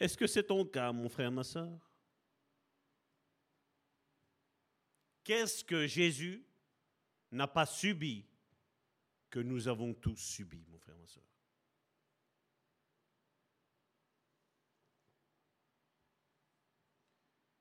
Est-ce 0.00 0.16
que 0.16 0.26
c'est 0.26 0.42
ton 0.42 0.64
cas, 0.66 0.90
mon 0.90 1.08
frère, 1.08 1.30
ma 1.30 1.44
soeur 1.44 1.92
Qu'est-ce 5.22 5.62
que 5.62 5.86
Jésus 5.86 6.44
n'a 7.30 7.46
pas 7.46 7.66
subi 7.66 8.26
que 9.30 9.38
nous 9.38 9.68
avons 9.68 9.94
tous 9.94 10.16
subi, 10.16 10.64
mon 10.68 10.78
frère, 10.78 10.96
ma 10.96 11.06
soeur 11.06 11.22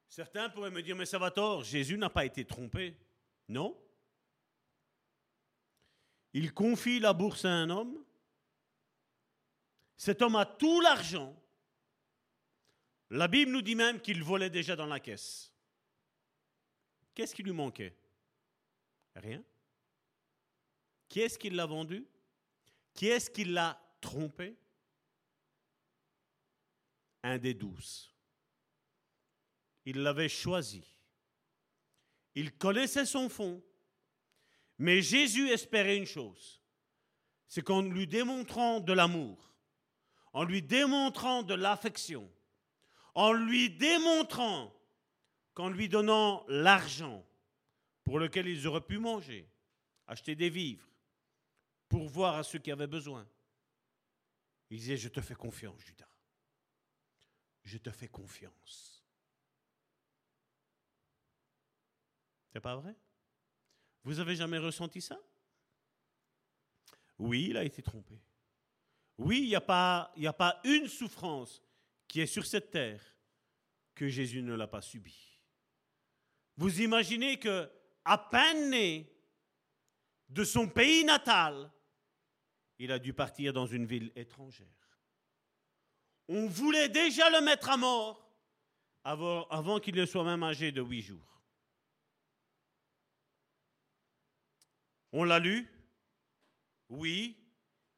Certains 0.07 0.49
pourraient 0.49 0.71
me 0.71 0.81
dire, 0.81 0.95
mais 0.95 1.05
ça 1.05 1.19
va 1.19 1.29
tort, 1.29 1.63
Jésus 1.63 1.97
n'a 1.97 2.09
pas 2.09 2.25
été 2.25 2.43
trompé. 2.43 2.97
Non. 3.47 3.79
Il 6.33 6.53
confie 6.53 6.99
la 6.99 7.13
bourse 7.13 7.45
à 7.45 7.51
un 7.51 7.69
homme. 7.69 7.97
Cet 9.97 10.21
homme 10.21 10.35
a 10.35 10.45
tout 10.45 10.81
l'argent 10.81 11.35
la 13.11 13.27
Bible 13.27 13.51
nous 13.51 13.61
dit 13.61 13.75
même 13.75 13.99
qu'il 13.99 14.23
volait 14.23 14.49
déjà 14.49 14.73
dans 14.73 14.85
la 14.85 15.01
caisse. 15.01 15.51
Qu'est-ce 17.13 17.35
qui 17.35 17.43
lui 17.43 17.51
manquait? 17.51 17.93
Rien. 19.15 19.43
Qui 21.09 21.19
est-ce 21.19 21.37
qui 21.37 21.49
l'a 21.49 21.65
vendu? 21.65 22.07
Qui 22.93 23.07
est-ce 23.07 23.29
qui 23.29 23.43
l'a 23.43 23.77
trompé? 23.99 24.55
Un 27.23 27.37
des 27.37 27.53
douze. 27.53 28.15
Il 29.83 30.03
l'avait 30.03 30.29
choisi. 30.29 30.85
Il 32.33 32.57
connaissait 32.57 33.05
son 33.05 33.27
fond. 33.27 33.61
Mais 34.81 35.03
Jésus 35.03 35.47
espérait 35.49 35.95
une 35.95 36.07
chose, 36.07 36.59
c'est 37.47 37.61
qu'en 37.61 37.83
lui 37.83 38.07
démontrant 38.07 38.79
de 38.79 38.91
l'amour, 38.93 39.53
en 40.33 40.43
lui 40.43 40.63
démontrant 40.63 41.43
de 41.43 41.53
l'affection, 41.53 42.27
en 43.13 43.31
lui 43.31 43.69
démontrant 43.69 44.73
qu'en 45.53 45.69
lui 45.69 45.87
donnant 45.87 46.43
l'argent 46.47 47.23
pour 48.03 48.17
lequel 48.17 48.47
ils 48.47 48.65
auraient 48.65 48.81
pu 48.81 48.97
manger, 48.97 49.47
acheter 50.07 50.33
des 50.33 50.49
vivres, 50.49 50.89
pour 51.87 52.09
voir 52.09 52.37
à 52.37 52.43
ceux 52.43 52.57
qui 52.57 52.71
avaient 52.71 52.87
besoin, 52.87 53.29
il 54.71 54.79
disait, 54.79 54.97
je 54.97 55.09
te 55.09 55.21
fais 55.21 55.35
confiance, 55.35 55.79
Judas. 55.81 56.09
Je 57.65 57.77
te 57.77 57.91
fais 57.91 58.07
confiance. 58.07 59.05
C'est 62.51 62.61
pas 62.61 62.77
vrai? 62.77 62.95
Vous 64.03 64.19
avez 64.19 64.35
jamais 64.35 64.57
ressenti 64.57 65.01
ça? 65.01 65.19
Oui, 67.19 67.47
il 67.49 67.57
a 67.57 67.63
été 67.63 67.81
trompé. 67.81 68.19
Oui, 69.17 69.41
il 69.43 69.49
n'y 69.49 69.55
a, 69.55 69.61
pas, 69.61 70.61
une 70.63 70.87
souffrance 70.87 71.61
qui 72.07 72.21
est 72.21 72.27
sur 72.27 72.45
cette 72.45 72.71
terre 72.71 73.01
que 73.93 74.07
Jésus 74.07 74.41
ne 74.41 74.55
l'a 74.55 74.67
pas 74.67 74.81
subi. 74.81 75.39
Vous 76.57 76.81
imaginez 76.81 77.37
que 77.37 77.69
à 78.03 78.17
peine 78.17 78.71
né 78.71 79.07
de 80.29 80.43
son 80.43 80.67
pays 80.67 81.03
natal, 81.03 81.71
il 82.79 82.91
a 82.91 82.97
dû 82.97 83.13
partir 83.13 83.53
dans 83.53 83.67
une 83.67 83.85
ville 83.85 84.11
étrangère. 84.15 84.67
On 86.27 86.47
voulait 86.47 86.89
déjà 86.89 87.29
le 87.29 87.41
mettre 87.41 87.69
à 87.69 87.77
mort 87.77 88.27
avant 89.03 89.79
qu'il 89.79 89.95
ne 89.95 90.05
soit 90.05 90.23
même 90.23 90.43
âgé 90.43 90.71
de 90.71 90.81
huit 90.81 91.01
jours. 91.01 91.40
On 95.11 95.23
l'a 95.23 95.39
lu? 95.39 95.67
Oui, 96.89 97.37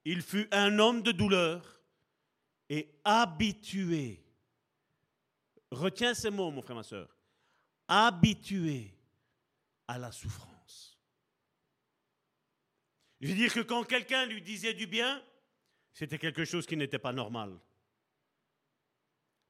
il 0.06 0.22
fut 0.22 0.48
un 0.52 0.80
homme 0.80 1.02
de 1.02 1.12
douleur 1.12 1.82
et 2.70 2.90
habitué. 3.04 4.24
Retiens 5.72 6.14
ces 6.14 6.30
mots, 6.30 6.52
mon 6.52 6.62
frère, 6.62 6.76
ma 6.76 6.84
soeur. 6.84 7.16
Habitué 7.88 8.94
à 9.88 9.98
la 9.98 10.12
souffrance. 10.12 11.00
Je 13.20 13.28
veux 13.30 13.36
dire 13.36 13.54
que 13.54 13.62
quand 13.62 13.84
quelqu'un 13.84 14.26
lui 14.26 14.42
disait 14.42 14.74
du 14.74 14.86
bien, 14.86 15.24
c'était 15.94 16.20
quelque 16.20 16.46
chose 16.46 16.66
qui 16.66 16.76
n'était 16.76 17.00
pas 17.00 17.14
normal. 17.14 17.58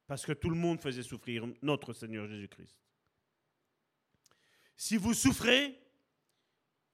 Parce 0.06 0.24
que 0.24 0.32
tout 0.32 0.50
le 0.50 0.56
monde 0.56 0.80
faisait 0.80 1.02
souffrir 1.02 1.46
notre 1.62 1.92
Seigneur 1.92 2.28
Jésus-Christ. 2.28 2.78
Si 4.76 4.96
vous 4.96 5.14
souffrez, 5.14 5.78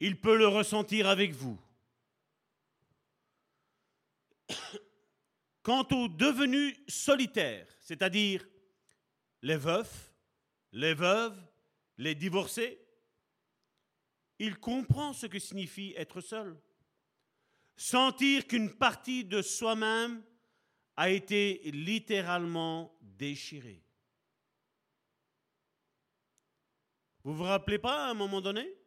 il 0.01 0.21
peut 0.21 0.37
le 0.37 0.49
ressentir 0.49 1.07
avec 1.07 1.33
vous. 1.33 1.59
Quant 5.63 5.87
aux 5.93 6.09
devenus 6.09 6.77
solitaires, 6.89 7.69
c'est-à-dire 7.81 8.47
les 9.43 9.59
veufs, 9.59 10.13
les 10.73 10.95
veuves, 10.95 11.39
les 11.99 12.15
divorcés, 12.15 12.81
il 14.39 14.59
comprend 14.59 15.13
ce 15.13 15.27
que 15.27 15.39
signifie 15.39 15.93
être 15.97 16.23
seul. 16.23 16.59
Sentir 17.77 18.47
qu'une 18.47 18.73
partie 18.73 19.25
de 19.25 19.43
soi-même 19.43 20.23
a 20.97 21.11
été 21.11 21.61
littéralement 21.73 22.97
déchirée. 23.03 23.83
Vous 27.23 27.35
vous 27.35 27.45
rappelez 27.45 27.79
pas 27.79 28.07
à 28.07 28.11
un 28.11 28.15
moment 28.15 28.41
donné 28.41 28.80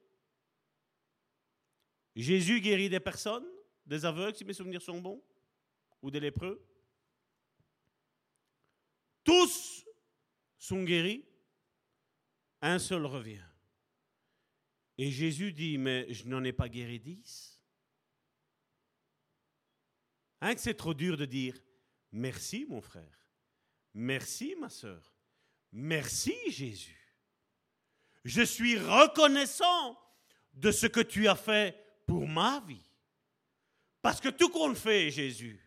Jésus 2.15 2.61
guérit 2.61 2.89
des 2.89 2.99
personnes, 2.99 3.47
des 3.85 4.05
aveugles, 4.05 4.35
si 4.35 4.45
mes 4.45 4.53
souvenirs 4.53 4.81
sont 4.81 5.01
bons 5.01 5.21
ou 6.01 6.11
des 6.11 6.19
lépreux. 6.19 6.63
Tous 9.23 9.85
sont 10.57 10.83
guéris, 10.83 11.25
un 12.61 12.79
seul 12.79 13.05
revient. 13.05 13.43
Et 14.97 15.09
Jésus 15.09 15.51
dit, 15.51 15.77
mais 15.77 16.11
je 16.13 16.27
n'en 16.27 16.43
ai 16.43 16.53
pas 16.53 16.69
guéri 16.69 16.99
dix. 16.99 17.59
Hein, 20.41 20.53
c'est 20.57 20.75
trop 20.75 20.93
dur 20.93 21.17
de 21.17 21.25
dire, 21.25 21.57
merci 22.11 22.65
mon 22.67 22.81
frère, 22.81 23.27
merci 23.93 24.55
ma 24.59 24.69
soeur, 24.69 25.15
merci 25.71 26.35
Jésus. 26.49 26.99
Je 28.23 28.41
suis 28.41 28.77
reconnaissant 28.77 29.99
de 30.53 30.71
ce 30.71 30.85
que 30.85 30.99
tu 30.99 31.27
as 31.27 31.35
fait 31.35 31.82
pour 32.05 32.27
ma 32.27 32.59
vie. 32.61 32.89
Parce 34.01 34.19
que 34.19 34.29
tout 34.29 34.49
compte 34.49 34.77
fait, 34.77 35.09
Jésus, 35.11 35.59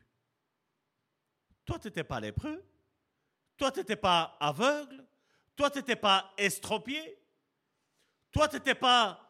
toi, 1.64 1.78
tu 1.78 1.88
n'étais 1.88 2.04
pas 2.04 2.20
lépreux. 2.20 2.64
Toi, 3.56 3.72
tu 3.72 3.80
n'étais 3.80 3.96
pas 3.96 4.36
aveugle. 4.38 5.04
Toi, 5.56 5.70
tu 5.70 5.78
n'étais 5.78 5.96
pas 5.96 6.32
estropié. 6.36 7.18
Toi, 8.30 8.48
tu 8.48 8.56
n'étais 8.56 8.74
pas 8.74 9.22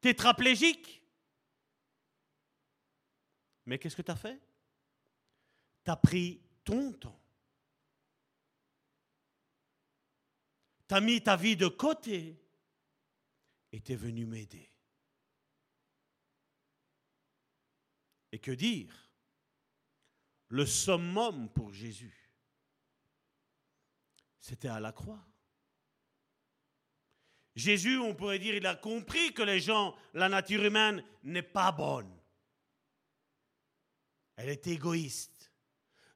tétraplégique. 0.00 1.02
Mais 3.64 3.78
qu'est-ce 3.78 3.96
que 3.96 4.02
tu 4.02 4.10
as 4.10 4.16
fait? 4.16 4.40
Tu 5.84 5.90
as 5.90 5.96
pris 5.96 6.42
ton 6.64 6.92
temps. 6.92 7.20
Tu 10.88 10.94
as 10.94 11.00
mis 11.00 11.22
ta 11.22 11.36
vie 11.36 11.56
de 11.56 11.68
côté 11.68 12.45
es 13.84 13.96
venu 13.96 14.26
m'aider. 14.26 14.70
Et 18.32 18.38
que 18.38 18.52
dire? 18.52 18.94
Le 20.48 20.64
summum 20.64 21.48
pour 21.52 21.72
Jésus, 21.72 22.30
c'était 24.38 24.68
à 24.68 24.78
la 24.78 24.92
croix. 24.92 25.26
Jésus, 27.56 27.98
on 27.98 28.14
pourrait 28.14 28.38
dire, 28.38 28.54
il 28.54 28.66
a 28.66 28.76
compris 28.76 29.32
que 29.32 29.42
les 29.42 29.60
gens, 29.60 29.96
la 30.12 30.28
nature 30.28 30.62
humaine 30.64 31.02
n'est 31.22 31.42
pas 31.42 31.72
bonne. 31.72 32.14
Elle 34.36 34.50
est 34.50 34.66
égoïste. 34.66 35.50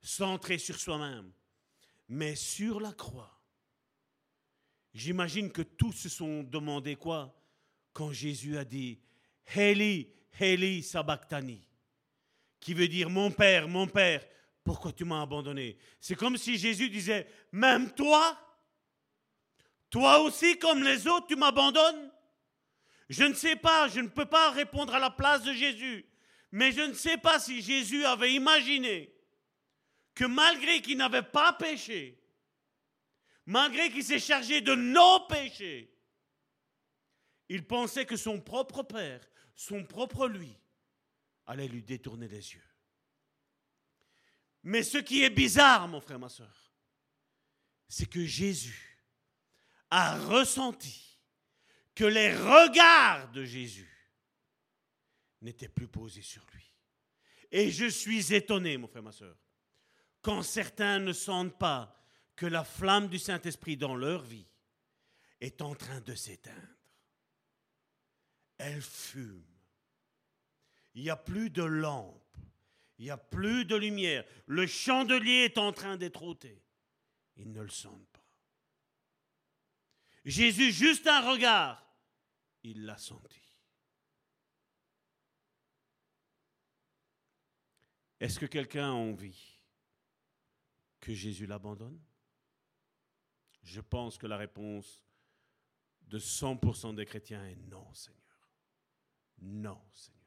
centré 0.03 0.59
sur 0.59 0.79
soi-même. 0.79 1.33
Mais 2.09 2.35
sur 2.35 2.81
la 2.81 2.93
croix, 2.93 3.41
j'imagine 4.93 5.53
que 5.53 5.63
tous 5.63 5.93
se 5.93 6.09
sont 6.09 6.43
demandé 6.43 6.97
quoi? 6.97 7.40
Quand 7.93 8.13
Jésus 8.13 8.57
a 8.57 8.65
dit 8.65 9.01
Heli, 9.55 10.09
Heli 10.39 10.83
sabachthani, 10.83 11.67
qui 12.61 12.75
veut 12.75 12.89
dire 12.89 13.11
mon 13.11 13.31
Père, 13.31 13.69
mon 13.69 13.87
Père, 13.87 14.25
pourquoi 14.63 14.93
tu 14.93 15.05
m'as 15.05 15.23
abandonné? 15.23 15.77
C'est 16.01 16.15
comme 16.15 16.37
si 16.37 16.59
Jésus 16.59 16.91
disait 16.91 17.27
Même 17.53 17.93
toi 17.95 18.39
Toi 19.89 20.21
aussi, 20.21 20.59
comme 20.59 20.83
les 20.83 21.07
autres, 21.07 21.27
tu 21.27 21.37
m'abandonnes? 21.37 22.11
Je 23.09 23.25
ne 23.25 23.35
sais 23.35 23.57
pas, 23.57 23.89
je 23.89 24.01
ne 24.01 24.09
peux 24.09 24.27
pas 24.27 24.51
répondre 24.51 24.95
à 24.95 25.01
la 25.01 25.11
place 25.11 25.43
de 25.43 25.53
Jésus. 25.53 26.07
Mais 26.53 26.73
je 26.73 26.83
ne 26.83 26.93
sais 26.93 27.17
pas 27.17 27.39
si 27.39 27.63
Jésus 27.63 28.05
avait 28.05 28.33
imaginé 28.33 29.13
que 30.15 30.25
malgré 30.25 30.81
qu'il 30.81 30.99
n'avait 30.99 31.23
pas 31.23 31.53
péché, 31.53 32.21
malgré 33.47 33.91
qu'il 33.91 34.05
s'est 34.05 34.19
chargé 34.19 34.61
de 34.61 34.75
nos 34.75 35.21
péchés, 35.21 35.93
il 37.51 37.67
pensait 37.67 38.07
que 38.07 38.17
son 38.17 38.41
propre 38.41 38.85
Père, 38.85 39.21
son 39.57 39.85
propre 39.85 40.29
lui, 40.29 40.57
allait 41.47 41.67
lui 41.67 41.83
détourner 41.83 42.29
les 42.29 42.55
yeux. 42.55 42.65
Mais 44.63 44.85
ce 44.85 44.99
qui 44.99 45.25
est 45.25 45.31
bizarre, 45.31 45.89
mon 45.89 46.01
frère, 46.01 46.21
ma 46.21 46.29
soeur, 46.29 46.73
c'est 47.89 48.09
que 48.09 48.25
Jésus 48.25 49.03
a 49.91 50.17
ressenti 50.17 51.19
que 51.97 52.05
les 52.05 52.33
regards 52.33 53.33
de 53.33 53.45
Jésus 53.45 53.91
n'étaient 55.41 55.69
plus 55.69 55.89
posés 55.89 56.23
sur 56.23 56.47
lui. 56.55 56.73
Et 57.51 57.73
je 57.73 57.87
suis 57.87 58.33
étonné, 58.33 58.77
mon 58.77 58.87
frère, 58.87 59.03
ma 59.03 59.11
soeur, 59.11 59.37
quand 60.23 60.45
certains 60.45 61.01
ne 61.01 61.13
sentent 61.13 61.59
pas 61.59 62.01
que 62.37 62.47
la 62.47 62.63
flamme 62.63 63.09
du 63.09 63.19
Saint-Esprit 63.19 63.77
dans 63.77 63.97
leur 63.97 64.23
vie 64.23 64.47
est 65.41 65.61
en 65.63 65.75
train 65.75 66.01
de 66.01 66.15
s'éteindre. 66.15 66.80
Elle 68.63 68.83
fume. 68.83 69.43
Il 70.93 71.03
n'y 71.03 71.09
a 71.09 71.17
plus 71.17 71.49
de 71.49 71.63
lampe. 71.63 72.37
Il 72.99 73.07
n'y 73.07 73.11
a 73.11 73.17
plus 73.17 73.65
de 73.65 73.75
lumière. 73.75 74.23
Le 74.47 74.67
chandelier 74.67 75.45
est 75.45 75.57
en 75.57 75.73
train 75.73 75.97
d'être 75.97 76.23
ôté. 76.23 76.63
Ils 77.37 77.51
ne 77.51 77.63
le 77.63 77.71
sentent 77.71 78.07
pas. 78.13 78.23
Jésus, 80.27 80.73
juste 80.73 81.07
un 81.07 81.27
regard, 81.31 81.83
il 82.63 82.85
l'a 82.85 82.99
senti. 82.99 83.41
Est-ce 88.21 88.39
que 88.39 88.45
quelqu'un 88.45 88.91
a 88.91 88.93
envie 88.93 89.57
que 91.01 91.15
Jésus 91.15 91.47
l'abandonne? 91.47 91.99
Je 93.63 93.81
pense 93.81 94.19
que 94.19 94.27
la 94.27 94.37
réponse 94.37 95.03
de 96.03 96.19
100% 96.19 96.95
des 96.95 97.07
chrétiens 97.07 97.47
est 97.47 97.57
non, 97.57 97.91
Seigneur. 97.95 98.20
Non, 99.41 99.81
Seigneur. 99.93 100.21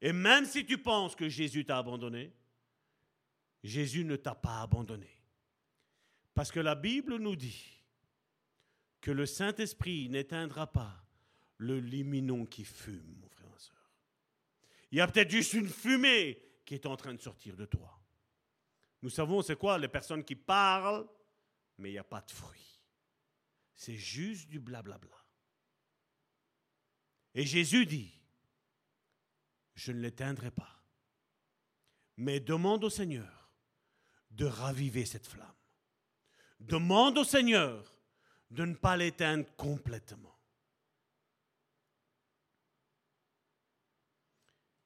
Et 0.00 0.12
même 0.12 0.44
si 0.44 0.64
tu 0.64 0.78
penses 0.78 1.16
que 1.16 1.28
Jésus 1.28 1.64
t'a 1.64 1.78
abandonné, 1.78 2.32
Jésus 3.62 4.04
ne 4.04 4.16
t'a 4.16 4.34
pas 4.34 4.60
abandonné. 4.60 5.10
Parce 6.34 6.52
que 6.52 6.60
la 6.60 6.74
Bible 6.74 7.16
nous 7.16 7.34
dit 7.34 7.82
que 9.00 9.10
le 9.10 9.24
Saint-Esprit 9.24 10.08
n'éteindra 10.08 10.70
pas 10.70 11.04
le 11.58 11.80
liminon 11.80 12.44
qui 12.44 12.64
fume, 12.64 13.16
mon 13.20 13.28
frère 13.28 13.50
et 13.54 13.58
soeur. 13.58 13.92
Il 14.90 14.98
y 14.98 15.00
a 15.00 15.08
peut-être 15.08 15.30
juste 15.30 15.54
une 15.54 15.68
fumée 15.68 16.42
qui 16.64 16.74
est 16.74 16.86
en 16.86 16.96
train 16.96 17.14
de 17.14 17.20
sortir 17.20 17.56
de 17.56 17.64
toi. 17.64 17.98
Nous 19.02 19.10
savons 19.10 19.40
c'est 19.42 19.56
quoi? 19.56 19.78
Les 19.78 19.88
personnes 19.88 20.24
qui 20.24 20.36
parlent, 20.36 21.08
mais 21.78 21.90
il 21.90 21.92
n'y 21.92 21.98
a 21.98 22.04
pas 22.04 22.20
de 22.20 22.30
fruit. 22.30 22.80
C'est 23.74 23.96
juste 23.96 24.48
du 24.48 24.58
blablabla. 24.58 25.25
Et 27.36 27.44
Jésus 27.44 27.84
dit, 27.84 28.18
je 29.74 29.92
ne 29.92 30.00
l'éteindrai 30.00 30.50
pas. 30.50 30.82
Mais 32.16 32.40
demande 32.40 32.82
au 32.82 32.88
Seigneur 32.88 33.52
de 34.30 34.46
raviver 34.46 35.04
cette 35.04 35.26
flamme. 35.26 35.52
Demande 36.60 37.18
au 37.18 37.24
Seigneur 37.24 37.94
de 38.50 38.64
ne 38.64 38.74
pas 38.74 38.96
l'éteindre 38.96 39.44
complètement. 39.56 40.34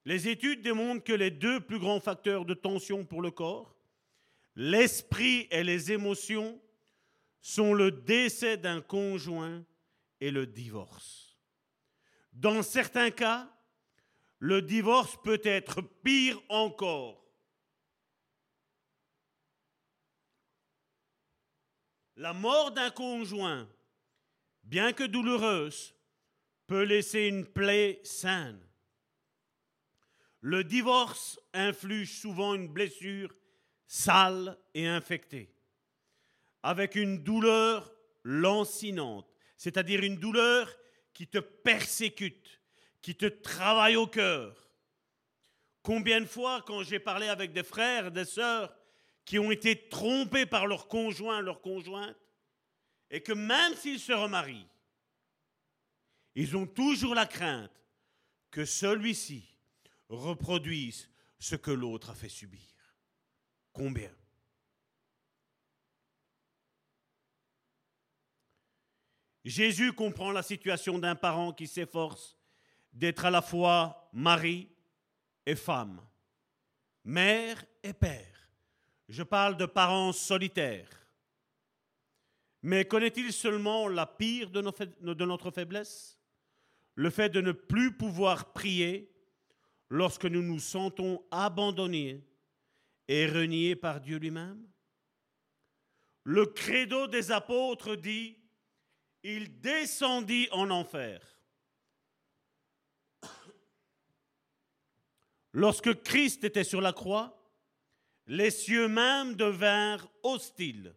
Les 0.04 0.26
études 0.26 0.62
démontrent 0.62 1.04
que 1.04 1.12
les 1.12 1.30
deux 1.30 1.60
plus 1.60 1.78
grands 1.78 2.00
facteurs 2.00 2.44
de 2.44 2.54
tension 2.54 3.04
pour 3.04 3.22
le 3.22 3.30
corps, 3.30 3.76
l'esprit 4.56 5.46
et 5.52 5.62
les 5.62 5.92
émotions, 5.92 6.60
sont 7.40 7.74
le 7.74 7.92
décès 7.92 8.56
d'un 8.56 8.80
conjoint 8.80 9.64
et 10.20 10.32
le 10.32 10.48
divorce. 10.48 11.29
Dans 12.40 12.62
certains 12.62 13.10
cas, 13.10 13.54
le 14.38 14.62
divorce 14.62 15.18
peut 15.22 15.42
être 15.44 15.82
pire 15.82 16.40
encore. 16.48 17.22
La 22.16 22.32
mort 22.32 22.70
d'un 22.72 22.88
conjoint, 22.88 23.68
bien 24.62 24.94
que 24.94 25.04
douloureuse, 25.04 25.94
peut 26.66 26.84
laisser 26.84 27.26
une 27.26 27.44
plaie 27.44 28.00
saine. 28.04 28.66
Le 30.40 30.64
divorce 30.64 31.38
inflige 31.52 32.20
souvent 32.20 32.54
une 32.54 32.68
blessure 32.68 33.34
sale 33.86 34.58
et 34.72 34.86
infectée, 34.86 35.54
avec 36.62 36.94
une 36.94 37.22
douleur 37.22 37.92
lancinante, 38.24 39.30
c'est-à-dire 39.58 40.02
une 40.02 40.16
douleur 40.16 40.79
qui 41.20 41.26
te 41.26 41.36
persécute, 41.36 42.62
qui 43.02 43.14
te 43.14 43.26
travaille 43.26 43.96
au 43.96 44.06
cœur. 44.06 44.70
Combien 45.82 46.18
de 46.22 46.24
fois, 46.24 46.64
quand 46.66 46.82
j'ai 46.82 46.98
parlé 46.98 47.28
avec 47.28 47.52
des 47.52 47.62
frères, 47.62 48.10
des 48.10 48.24
sœurs 48.24 48.74
qui 49.26 49.38
ont 49.38 49.50
été 49.50 49.90
trompés 49.90 50.46
par 50.46 50.66
leur 50.66 50.88
conjoint, 50.88 51.42
leur 51.42 51.60
conjointe, 51.60 52.16
et 53.10 53.22
que 53.22 53.34
même 53.34 53.74
s'ils 53.74 54.00
se 54.00 54.14
remarient, 54.14 54.66
ils 56.36 56.56
ont 56.56 56.66
toujours 56.66 57.14
la 57.14 57.26
crainte 57.26 57.84
que 58.50 58.64
celui-ci 58.64 59.44
reproduise 60.08 61.10
ce 61.38 61.54
que 61.54 61.70
l'autre 61.70 62.08
a 62.08 62.14
fait 62.14 62.30
subir. 62.30 62.94
Combien? 63.74 64.10
Jésus 69.44 69.92
comprend 69.92 70.32
la 70.32 70.42
situation 70.42 70.98
d'un 70.98 71.14
parent 71.14 71.52
qui 71.52 71.66
s'efforce 71.66 72.36
d'être 72.92 73.24
à 73.24 73.30
la 73.30 73.42
fois 73.42 74.10
mari 74.12 74.68
et 75.46 75.56
femme, 75.56 76.00
mère 77.04 77.64
et 77.82 77.92
père. 77.92 78.50
Je 79.08 79.22
parle 79.22 79.56
de 79.56 79.66
parents 79.66 80.12
solitaires. 80.12 80.88
Mais 82.62 82.84
connaît-il 82.84 83.32
seulement 83.32 83.88
la 83.88 84.06
pire 84.06 84.50
de, 84.50 84.60
de 85.14 85.24
notre 85.24 85.50
faiblesse? 85.50 86.18
Le 86.94 87.08
fait 87.08 87.30
de 87.30 87.40
ne 87.40 87.52
plus 87.52 87.96
pouvoir 87.96 88.52
prier 88.52 89.10
lorsque 89.88 90.26
nous 90.26 90.42
nous 90.42 90.58
sentons 90.58 91.24
abandonnés 91.30 92.22
et 93.08 93.26
reniés 93.26 93.74
par 93.74 94.00
Dieu 94.00 94.18
lui-même? 94.18 94.62
Le 96.24 96.46
credo 96.46 97.06
des 97.06 97.32
apôtres 97.32 97.96
dit, 97.96 98.36
il 99.22 99.60
descendit 99.60 100.48
en 100.52 100.70
enfer. 100.70 101.20
Lorsque 105.52 106.02
Christ 106.02 106.44
était 106.44 106.64
sur 106.64 106.80
la 106.80 106.92
croix, 106.92 107.36
les 108.26 108.50
cieux 108.50 108.88
même 108.88 109.34
devinrent 109.34 110.08
hostiles. 110.22 110.94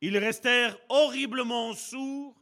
Ils 0.00 0.18
restèrent 0.18 0.78
horriblement 0.88 1.74
sourds 1.74 2.40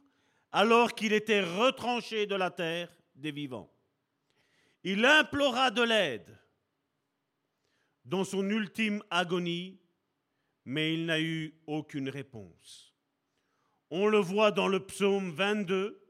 alors 0.51 0.93
qu'il 0.93 1.13
était 1.13 1.41
retranché 1.41 2.27
de 2.27 2.35
la 2.35 2.51
terre 2.51 2.95
des 3.15 3.31
vivants. 3.31 3.71
Il 4.83 5.03
implora 5.03 5.71
de 5.71 5.81
l'aide 5.81 6.37
dans 8.03 8.23
son 8.23 8.47
ultime 8.49 9.03
agonie, 9.09 9.79
mais 10.63 10.93
il 10.93 11.07
n'a 11.07 11.19
eu 11.19 11.55
aucune 11.65 12.09
réponse. 12.09 12.94
On 13.89 14.07
le 14.07 14.19
voit 14.19 14.51
dans 14.51 14.67
le 14.67 14.85
psaume 14.85 15.31
22, 15.31 16.01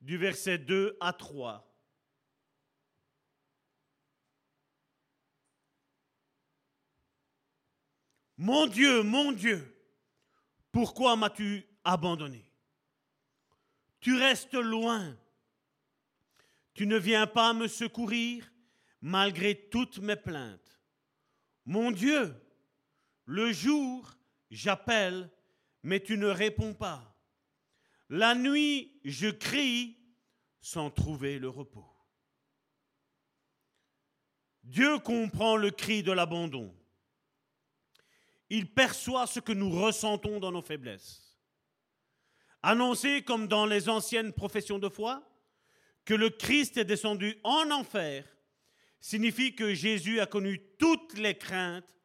du 0.00 0.16
verset 0.16 0.58
2 0.58 0.96
à 1.00 1.12
3. 1.12 1.64
Mon 8.36 8.68
Dieu, 8.68 9.02
mon 9.02 9.32
Dieu, 9.32 9.74
pourquoi 10.70 11.16
m'as-tu 11.16 11.66
abandonné? 11.82 12.48
Tu 14.00 14.16
restes 14.16 14.54
loin. 14.54 15.16
Tu 16.74 16.86
ne 16.86 16.96
viens 16.96 17.26
pas 17.26 17.52
me 17.52 17.66
secourir 17.66 18.48
malgré 19.00 19.68
toutes 19.70 19.98
mes 19.98 20.14
plaintes. 20.14 20.80
Mon 21.64 21.90
Dieu, 21.90 22.32
le 23.24 23.52
jour, 23.52 24.16
j'appelle, 24.50 25.28
mais 25.88 26.00
tu 26.00 26.18
ne 26.18 26.26
réponds 26.26 26.74
pas. 26.74 27.18
La 28.10 28.34
nuit, 28.34 29.00
je 29.04 29.28
crie 29.28 29.96
sans 30.60 30.90
trouver 30.90 31.38
le 31.38 31.48
repos. 31.48 31.88
Dieu 34.64 34.98
comprend 34.98 35.56
le 35.56 35.70
cri 35.70 36.02
de 36.02 36.12
l'abandon. 36.12 36.74
Il 38.50 38.70
perçoit 38.70 39.26
ce 39.26 39.40
que 39.40 39.52
nous 39.52 39.70
ressentons 39.70 40.40
dans 40.40 40.52
nos 40.52 40.60
faiblesses. 40.60 41.38
Annoncer 42.62 43.22
comme 43.22 43.48
dans 43.48 43.64
les 43.64 43.88
anciennes 43.88 44.34
professions 44.34 44.78
de 44.78 44.90
foi 44.90 45.26
que 46.04 46.12
le 46.12 46.28
Christ 46.28 46.76
est 46.76 46.84
descendu 46.84 47.38
en 47.44 47.70
enfer 47.70 48.24
signifie 49.00 49.54
que 49.54 49.72
Jésus 49.72 50.20
a 50.20 50.26
connu 50.26 50.60
toutes 50.78 51.16
les 51.16 51.38
craintes, 51.38 51.96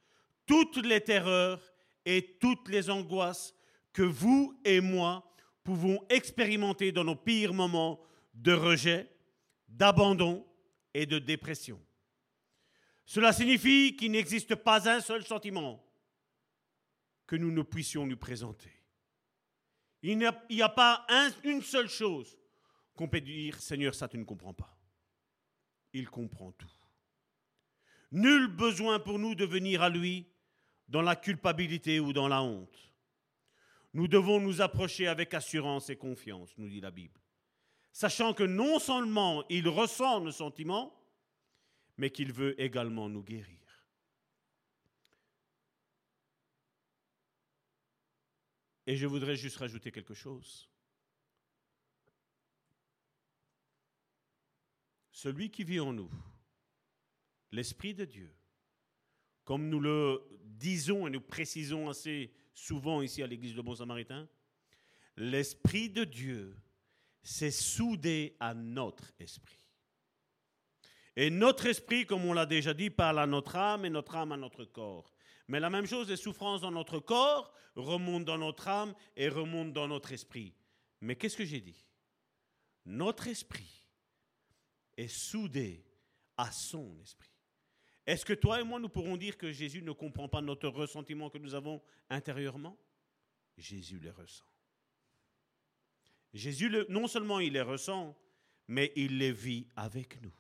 toutes 0.46 0.78
les 0.78 1.02
terreurs 1.02 1.74
et 2.06 2.38
toutes 2.40 2.70
les 2.70 2.90
angoisses 2.90 3.54
que 3.94 4.02
vous 4.02 4.60
et 4.66 4.82
moi 4.82 5.24
pouvons 5.64 6.04
expérimenter 6.10 6.92
dans 6.92 7.04
nos 7.04 7.16
pires 7.16 7.54
moments 7.54 8.02
de 8.34 8.52
rejet, 8.52 9.10
d'abandon 9.68 10.46
et 10.94 11.06
de 11.06 11.20
dépression. 11.20 11.80
Cela 13.06 13.32
signifie 13.32 13.96
qu'il 13.96 14.12
n'existe 14.12 14.56
pas 14.56 14.90
un 14.90 15.00
seul 15.00 15.24
sentiment 15.24 15.84
que 17.28 17.36
nous 17.36 17.52
ne 17.52 17.62
puissions 17.62 18.06
lui 18.06 18.16
présenter. 18.16 18.72
Il 20.02 20.18
n'y 20.18 20.62
a, 20.62 20.70
pas 20.70 21.06
une 21.44 21.62
seule 21.62 21.88
chose 21.88 22.38
qu'on 22.94 23.08
peut 23.08 23.22
dire, 23.22 23.60
Seigneur, 23.62 23.96
ça 23.96 24.10
tu 24.10 24.18
ne 24.18 24.26
comprends 24.26 24.54
pas. 24.54 24.78
Il 25.94 26.10
comprend 26.10 26.52
tout. 26.52 26.70
Nul 28.12 28.48
besoin 28.48 29.00
pour 29.00 29.18
nous 29.18 29.34
de 29.34 29.46
venir 29.46 29.82
à 29.82 29.90
lui 29.90 30.28
dans 30.90 31.02
la 31.02 31.16
culpabilité 31.16 32.00
ou 32.00 32.12
dans 32.12 32.28
la 32.28 32.42
honte. 32.42 32.93
Nous 33.94 34.08
devons 34.08 34.40
nous 34.40 34.62
approcher 34.62 35.08
avec 35.08 35.34
assurance 35.34 35.90
et 35.90 35.96
confiance, 35.96 36.58
nous 36.58 36.68
dit 36.68 36.82
la 36.82 36.92
Bible, 36.92 37.20
sachant 37.92 38.34
que 38.34 38.44
non 38.44 38.80
seulement 38.80 39.44
il 39.50 39.68
ressent 39.68 40.22
nos 40.22 40.32
sentiments, 40.32 41.00
mais 41.98 42.10
qu'il 42.10 42.34
veut 42.34 42.60
également 42.60 43.08
nous 43.08 43.24
guérir. 43.24 43.60
Et 48.86 48.98
je 48.98 49.06
voudrais 49.06 49.36
juste 49.36 49.58
rajouter 49.58 49.92
quelque 49.92 50.14
chose. 50.14 50.70
Celui 55.12 55.52
qui 55.52 55.64
vit 55.64 55.80
en 55.80 55.94
nous, 55.94 56.12
l'Esprit 57.52 57.94
de 57.94 58.04
Dieu, 58.04 58.36
comme 59.46 59.70
nous 59.70 59.80
le 59.80 60.22
disons 60.44 61.08
et 61.08 61.12
nous 61.12 61.22
précisons 61.22 61.88
assez 61.88 62.34
souvent 62.54 63.02
ici 63.02 63.24
à 63.24 63.28
l'église 63.28 63.56
de 63.56 63.62
Bon 63.62 63.76
Samaritain, 63.76 64.28
l'Esprit 65.16 65.90
de 65.90 66.04
Dieu 66.04 66.56
s'est 67.22 67.52
soudé 67.52 68.36
à 68.40 68.54
notre 68.54 69.12
esprit. 69.20 69.60
Et 71.16 71.30
notre 71.30 71.68
esprit, 71.68 72.06
comme 72.06 72.26
on 72.26 72.34
l'a 72.34 72.46
déjà 72.46 72.74
dit, 72.74 72.90
parle 72.90 73.20
à 73.20 73.28
notre 73.28 73.56
âme 73.56 73.86
et 73.86 73.90
notre 73.90 74.16
âme 74.16 74.32
à 74.32 74.38
notre 74.38 74.66
corps. 74.66 75.14
Mais 75.48 75.60
la 75.60 75.70
même 75.70 75.86
chose, 75.86 76.10
les 76.10 76.18
souffrances 76.18 76.62
dans 76.62 76.72
notre 76.72 77.00
corps 77.00 77.54
remontent 77.76 78.26
dans 78.26 78.38
notre 78.38 78.68
âme 78.68 78.94
et 79.16 79.30
remontent 79.30 79.72
dans 79.72 79.88
notre 79.88 80.12
esprit. 80.12 80.56
Mais 81.02 81.16
qu'est-ce 81.16 81.38
que 81.38 81.46
j'ai 81.46 81.62
dit? 81.62 81.86
Notre 82.86 83.28
esprit 83.28 83.84
est 84.98 85.08
soudé 85.08 85.86
à 86.38 86.52
son 86.52 86.98
esprit. 87.02 87.33
Est-ce 88.06 88.26
que 88.26 88.34
toi 88.34 88.60
et 88.60 88.64
moi, 88.64 88.80
nous 88.80 88.90
pourrons 88.90 89.16
dire 89.16 89.38
que 89.38 89.52
Jésus 89.52 89.82
ne 89.82 89.92
comprend 89.92 90.28
pas 90.28 90.42
notre 90.42 90.68
ressentiment 90.68 91.30
que 91.30 91.38
nous 91.38 91.56
avons 91.56 91.82
intérieurement? 92.10 92.78
Jésus 93.58 94.00
les 94.00 94.12
ressent. 94.12 94.46
Jésus, 96.34 96.70
non 96.90 97.08
seulement 97.08 97.40
il 97.40 97.54
les 97.54 97.62
ressent, 97.62 98.18
mais 98.68 98.92
il 98.96 99.20
les 99.20 99.32
vit 99.32 99.68
avec 99.76 100.22
nous. 100.22 100.34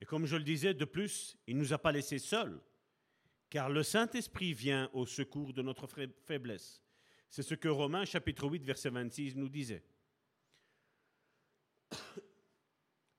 Et 0.00 0.06
comme 0.06 0.26
je 0.26 0.36
le 0.36 0.44
disais, 0.44 0.72
de 0.72 0.84
plus, 0.84 1.36
il 1.46 1.56
ne 1.56 1.60
nous 1.60 1.72
a 1.72 1.78
pas 1.78 1.92
laissés 1.92 2.18
seuls, 2.18 2.60
car 3.50 3.68
le 3.68 3.82
Saint-Esprit 3.82 4.54
vient 4.54 4.88
au 4.94 5.04
secours 5.04 5.52
de 5.52 5.60
notre 5.60 5.86
faiblesse. 6.24 6.80
C'est 7.28 7.42
ce 7.42 7.54
que 7.54 7.68
Romains 7.68 8.04
chapitre 8.04 8.46
8, 8.48 8.64
verset 8.64 8.90
26 8.90 9.36
nous 9.36 9.48
disait. 9.48 9.84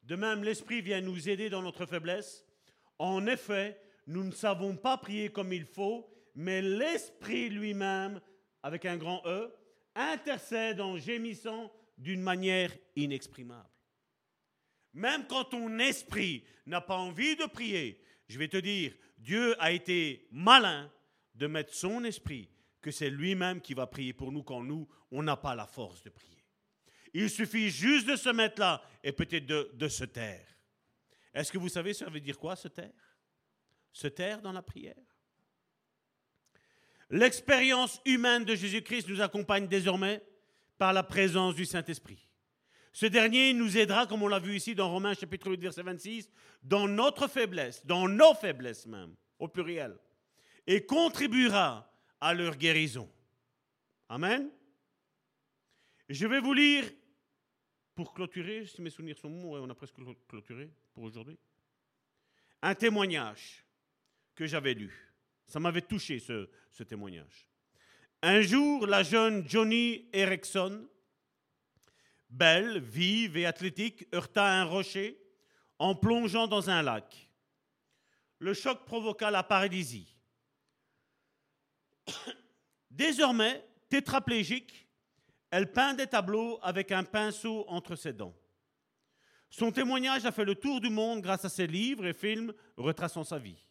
De 0.04 0.16
même, 0.16 0.44
l'Esprit 0.44 0.82
vient 0.82 1.02
nous 1.02 1.30
aider 1.30 1.50
dans 1.50 1.62
notre 1.62 1.86
faiblesse. 1.86 2.46
En 3.00 3.26
effet, 3.28 3.80
nous 4.08 4.24
ne 4.24 4.32
savons 4.32 4.76
pas 4.76 4.98
prier 4.98 5.30
comme 5.30 5.54
il 5.54 5.66
faut, 5.66 6.10
mais 6.36 6.62
l'Esprit 6.62 7.50
lui-même, 7.50 8.20
avec 8.64 8.86
un 8.86 8.98
grand 8.98 9.22
E, 9.26 9.54
intercède 9.96 10.82
en 10.82 10.98
gémissant 10.98 11.72
d'une 11.98 12.22
manière 12.22 12.72
inexprimable. 12.96 13.70
Même 14.94 15.26
quand 15.28 15.46
ton 15.46 15.80
esprit 15.80 16.44
n'a 16.66 16.82
pas 16.82 16.98
envie 16.98 17.36
de 17.36 17.46
prier, 17.46 18.02
je 18.28 18.38
vais 18.38 18.48
te 18.48 18.58
dire, 18.58 18.94
Dieu 19.18 19.56
a 19.62 19.72
été 19.72 20.28
malin 20.32 20.92
de 21.36 21.48
mettre 21.48 21.74
son 21.74 22.04
esprit, 22.04 22.50
que 22.82 22.92
c'est 22.92 23.10
lui-même 23.10 23.62
qui 23.62 23.74
va 23.74 23.88
prier 23.88 24.14
pour 24.14 24.32
nous 24.32 24.44
quand 24.44 24.64
nous, 24.64 24.88
on 25.12 25.24
n'a 25.24 25.38
pas 25.38 25.56
la 25.56 25.68
force 25.68 26.04
de 26.04 26.10
prier. 26.10 26.41
Il 27.14 27.30
suffit 27.30 27.70
juste 27.70 28.08
de 28.08 28.16
se 28.16 28.30
mettre 28.30 28.60
là 28.60 28.82
et 29.04 29.12
peut-être 29.12 29.46
de, 29.46 29.88
se 29.88 30.06
taire. 30.06 30.48
Est-ce 31.34 31.52
que 31.52 31.58
vous 31.58 31.70
savez 31.70 31.94
ça 31.94 32.10
veut 32.10 32.20
dire 32.20 32.38
quoi, 32.38 32.56
se 32.56 32.68
taire? 32.68 33.18
Se 33.92 34.08
taire 34.08 34.42
dans 34.42 34.54
la 34.54 34.62
prière? 34.62 34.96
L'expérience 37.10 38.02
humaine 38.06 38.46
de 38.46 38.56
Jésus-Christ 38.56 39.10
nous 39.10 39.22
accompagne 39.22 39.68
désormais 39.68 40.24
par 40.78 40.94
la 40.94 41.04
présence 41.04 41.56
du 41.56 41.66
Saint-Esprit. 41.66 42.30
Ce 42.94 43.06
dernier 43.06 43.54
nous 43.54 43.78
aidera, 43.78 44.08
comme 44.08 44.24
on 44.24 44.28
l'a 44.28 44.40
vu 44.40 44.56
ici 44.56 44.76
dans 44.76 44.90
Romains 44.90 45.14
chapitre 45.14 45.50
8, 45.50 45.62
verset 45.62 45.84
26, 45.84 46.30
dans 46.64 46.88
notre 46.88 47.28
faiblesse, 47.28 47.86
dans 47.86 48.08
nos 48.08 48.34
faiblesses 48.34 48.86
même, 48.86 49.16
au 49.40 49.48
pluriel, 49.48 49.98
et 50.68 50.86
contribuera 50.86 51.94
à 52.20 52.34
leur 52.34 52.56
guérison. 52.56 53.10
Amen. 54.08 54.50
Je 56.10 56.28
vais 56.28 56.42
vous 56.42 56.54
lire 56.54 56.86
pour 58.02 58.16
clôturer, 58.16 58.66
si 58.66 58.82
mes 58.82 58.90
souvenirs 58.90 59.20
sont 59.20 59.30
bons, 59.30 59.60
on 59.60 59.70
a 59.70 59.76
presque 59.76 59.94
clôturé 60.28 60.72
pour 60.92 61.04
aujourd'hui, 61.04 61.38
un 62.64 62.74
témoignage 62.74 63.64
que 64.34 64.48
j'avais 64.48 64.74
lu. 64.74 64.92
Ça 65.46 65.60
m'avait 65.60 65.84
touché 65.84 66.18
ce, 66.18 66.50
ce 66.72 66.82
témoignage. 66.82 67.48
Un 68.24 68.42
jour, 68.42 68.88
la 68.88 69.04
jeune 69.04 69.48
Johnny 69.48 70.10
Erickson, 70.14 70.90
belle, 72.28 72.80
vive 72.80 73.38
et 73.38 73.46
athlétique, 73.46 74.08
heurta 74.16 74.52
un 74.52 74.64
rocher 74.64 75.22
en 75.78 75.94
plongeant 75.94 76.48
dans 76.48 76.72
un 76.72 76.82
lac. 76.82 77.30
Le 78.40 78.56
choc 78.56 78.84
provoqua 78.84 79.30
la 79.30 79.44
paralysie. 79.44 80.18
Désormais, 82.90 83.64
tétraplégique, 83.90 84.81
elle 85.52 85.72
peint 85.72 85.94
des 85.94 86.08
tableaux 86.08 86.60
avec 86.64 86.92
un 86.92 87.04
pinceau 87.04 87.66
entre 87.68 87.96
ses 87.96 88.14
dents. 88.14 88.36
Son 89.50 89.72
témoignage 89.72 90.26
a 90.26 90.32
fait 90.32 90.46
le 90.46 90.56
tour 90.56 90.80
du 90.80 90.90
monde 90.90 91.22
grâce 91.22 91.44
à 91.44 91.50
ses 91.50 91.68
livres 91.68 92.06
et 92.06 92.14
films 92.14 92.54
retraçant 92.78 93.26
sa 93.26 93.38
vie. 93.38 93.68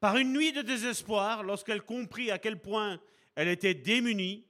Par 0.00 0.16
une 0.16 0.32
nuit 0.32 0.52
de 0.52 0.62
désespoir, 0.62 1.44
lorsqu'elle 1.44 1.82
comprit 1.82 2.32
à 2.32 2.38
quel 2.38 2.60
point 2.60 3.00
elle 3.36 3.46
était 3.46 3.74
démunie, 3.74 4.46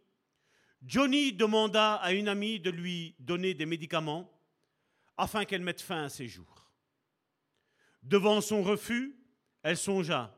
Johnny 0.82 1.34
demanda 1.34 1.96
à 1.96 2.12
une 2.12 2.28
amie 2.28 2.58
de 2.58 2.70
lui 2.70 3.14
donner 3.18 3.52
des 3.52 3.66
médicaments 3.66 4.32
afin 5.18 5.44
qu'elle 5.44 5.60
mette 5.60 5.82
fin 5.82 6.04
à 6.04 6.08
ses 6.08 6.26
jours. 6.26 6.70
Devant 8.02 8.40
son 8.40 8.62
refus, 8.62 9.14
elle 9.62 9.76
songea, 9.76 10.34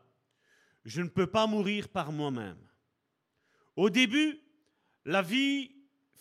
je 0.85 1.01
ne 1.01 1.09
peux 1.09 1.29
pas 1.29 1.47
mourir 1.47 1.89
par 1.89 2.11
moi-même. 2.11 2.59
Au 3.77 3.89
début, 3.89 4.41
la 5.05 5.23
vie 5.23 5.71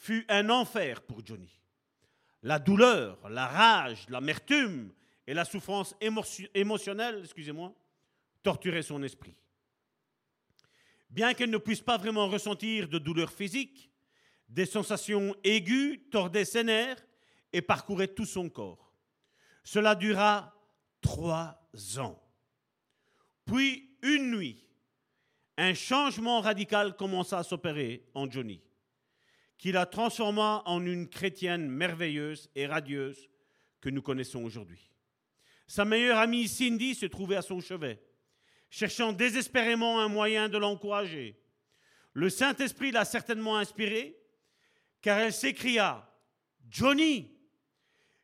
fut 0.01 0.25
un 0.29 0.49
enfer 0.49 1.03
pour 1.03 1.23
Johnny. 1.23 1.61
La 2.41 2.57
douleur, 2.57 3.29
la 3.29 3.45
rage, 3.45 4.07
l'amertume 4.09 4.91
et 5.27 5.35
la 5.35 5.45
souffrance 5.45 5.95
émotionnelle, 6.01 7.19
excusez-moi, 7.23 7.71
torturaient 8.41 8.81
son 8.81 9.03
esprit. 9.03 9.35
Bien 11.07 11.35
qu'elle 11.35 11.51
ne 11.51 11.59
puisse 11.59 11.81
pas 11.81 11.99
vraiment 11.99 12.27
ressentir 12.27 12.89
de 12.89 12.97
douleur 12.97 13.31
physique, 13.31 13.91
des 14.49 14.65
sensations 14.65 15.35
aiguës 15.43 15.99
tordaient 16.09 16.45
ses 16.45 16.63
nerfs 16.63 17.05
et 17.53 17.61
parcouraient 17.61 18.07
tout 18.07 18.25
son 18.25 18.49
corps. 18.49 18.91
Cela 19.63 19.93
dura 19.93 20.51
trois 21.01 21.61
ans. 21.99 22.19
Puis, 23.45 23.95
une 24.01 24.31
nuit, 24.31 24.65
un 25.57 25.75
changement 25.75 26.41
radical 26.41 26.95
commença 26.95 27.37
à 27.37 27.43
s'opérer 27.43 28.09
en 28.15 28.27
Johnny 28.27 28.63
qui 29.61 29.71
la 29.71 29.85
transforma 29.85 30.63
en 30.65 30.83
une 30.83 31.07
chrétienne 31.07 31.69
merveilleuse 31.69 32.49
et 32.55 32.65
radieuse 32.65 33.29
que 33.79 33.91
nous 33.91 34.01
connaissons 34.01 34.43
aujourd'hui. 34.43 34.89
Sa 35.67 35.85
meilleure 35.85 36.17
amie 36.17 36.47
Cindy 36.47 36.95
se 36.95 37.05
trouvait 37.05 37.35
à 37.35 37.43
son 37.43 37.61
chevet, 37.61 38.01
cherchant 38.71 39.13
désespérément 39.13 39.99
un 39.99 40.07
moyen 40.07 40.49
de 40.49 40.57
l'encourager. 40.57 41.39
Le 42.13 42.31
Saint-Esprit 42.31 42.89
l'a 42.89 43.05
certainement 43.05 43.55
inspirée, 43.55 44.17
car 44.99 45.19
elle 45.19 45.31
s'écria, 45.31 46.11
Johnny, 46.67 47.31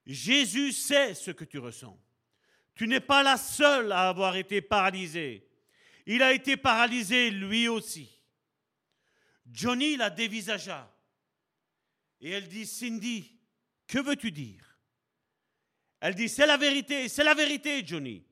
Jésus 0.07 0.71
sait 0.71 1.13
ce 1.13 1.29
que 1.29 1.45
tu 1.45 1.59
ressens. 1.59 2.01
Tu 2.73 2.87
n'es 2.87 2.99
pas 2.99 3.21
la 3.21 3.37
seule 3.37 3.91
à 3.91 4.09
avoir 4.09 4.37
été 4.37 4.59
paralysée. 4.59 5.47
Il 6.07 6.23
a 6.23 6.33
été 6.33 6.57
paralysé 6.57 7.29
lui 7.29 7.67
aussi. 7.67 8.09
Johnny 9.45 9.97
la 9.97 10.09
dévisagea. 10.09 10.91
Et 12.21 12.31
elle 12.31 12.47
dit, 12.47 12.65
Cindy, 12.65 13.31
que 13.87 13.99
veux-tu 13.99 14.31
dire? 14.31 14.77
Elle 15.99 16.15
dit, 16.15 16.29
c'est 16.29 16.45
la 16.45 16.57
vérité, 16.57 17.09
c'est 17.09 17.23
la 17.23 17.33
vérité, 17.33 17.85
Johnny. 17.85 18.23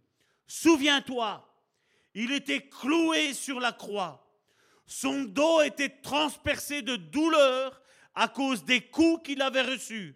Souviens-toi, 0.48 1.48
il 2.14 2.32
était 2.32 2.68
cloué 2.68 3.34
sur 3.34 3.60
la 3.60 3.72
croix. 3.72 4.22
Son 4.86 5.24
dos 5.24 5.62
était 5.62 5.90
transpercé 5.90 6.82
de 6.82 6.96
douleur 6.96 7.82
à 8.14 8.28
cause 8.28 8.64
des 8.64 8.82
coups 8.82 9.24
qu'il 9.24 9.42
avait 9.42 9.64
reçus, 9.64 10.16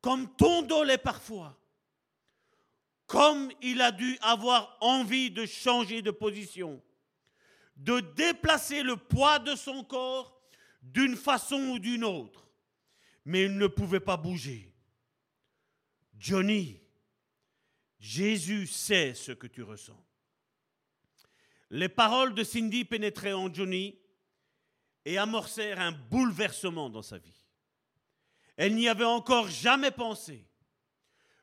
comme 0.00 0.34
ton 0.36 0.62
dos 0.62 0.84
l'est 0.84 0.98
parfois. 0.98 1.56
Comme 3.06 3.50
il 3.60 3.82
a 3.82 3.90
dû 3.90 4.16
avoir 4.22 4.76
envie 4.80 5.30
de 5.32 5.44
changer 5.44 6.00
de 6.00 6.12
position, 6.12 6.80
de 7.76 7.98
déplacer 8.00 8.82
le 8.82 8.96
poids 8.96 9.40
de 9.40 9.56
son 9.56 9.82
corps 9.82 10.40
d'une 10.82 11.16
façon 11.16 11.60
ou 11.70 11.78
d'une 11.80 12.04
autre, 12.04 12.49
mais 13.24 13.44
il 13.44 13.56
ne 13.56 13.66
pouvait 13.66 14.00
pas 14.00 14.16
bouger. 14.16 14.72
Johnny, 16.18 16.80
Jésus 17.98 18.66
sait 18.66 19.14
ce 19.14 19.32
que 19.32 19.46
tu 19.46 19.62
ressens. 19.62 20.02
Les 21.70 21.88
paroles 21.88 22.34
de 22.34 22.42
Cindy 22.42 22.84
pénétraient 22.84 23.32
en 23.32 23.52
Johnny 23.52 23.98
et 25.04 25.18
amorcèrent 25.18 25.80
un 25.80 25.92
bouleversement 25.92 26.90
dans 26.90 27.02
sa 27.02 27.18
vie. 27.18 27.46
Elle 28.56 28.74
n'y 28.74 28.88
avait 28.88 29.04
encore 29.04 29.48
jamais 29.48 29.90
pensé. 29.90 30.46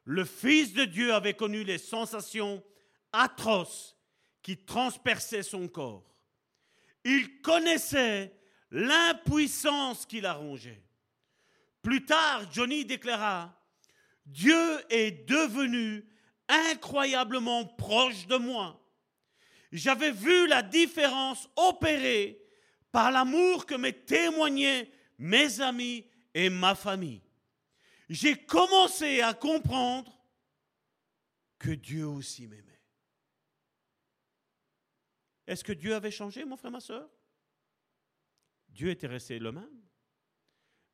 Le 0.04 0.26
Fils 0.26 0.74
de 0.74 0.86
Dieu 0.86 1.14
avait 1.14 1.34
connu 1.34 1.64
les 1.64 1.78
sensations 1.78 2.64
atroces 3.12 3.98
qui 4.42 4.58
transperçaient 4.58 5.44
son 5.44 5.68
corps. 5.68 6.16
Il 7.04 7.42
connaissait 7.42 8.34
l'impuissance 8.72 10.06
qui 10.06 10.22
la 10.22 10.34
rongeait. 10.34 10.87
Plus 11.88 12.04
tard, 12.04 12.52
Johnny 12.52 12.84
déclara, 12.84 13.58
Dieu 14.26 14.84
est 14.90 15.26
devenu 15.26 16.06
incroyablement 16.50 17.64
proche 17.64 18.28
de 18.28 18.36
moi 18.36 18.78
j'avais 19.72 20.12
vu 20.12 20.48
la 20.48 20.62
différence 20.62 21.50
opérée 21.56 22.42
par 22.92 23.10
l'amour 23.10 23.66
que 23.66 23.76
me 23.76 23.92
témoignaient 23.92 24.92
mes 25.18 25.62
amis 25.62 26.06
et 26.34 26.50
ma 26.50 26.76
famille. 26.76 27.24
J'ai 28.10 28.36
commencé 28.36 29.22
à 29.22 29.34
comprendre 29.34 30.22
que 31.58 31.72
Dieu 31.72 32.06
aussi 32.06 32.48
m'aimait. 32.48 32.82
Est-ce 35.46 35.64
que 35.64 35.74
Dieu 35.74 35.96
avait 35.96 36.12
changé, 36.12 36.44
mon 36.44 36.58
frère, 36.58 36.72
ma 36.72 36.82
soeur 36.82 37.10
Dieu 38.68 38.90
était 38.90 39.08
resté 39.08 39.40
le 39.40 39.54
même. 39.54 39.87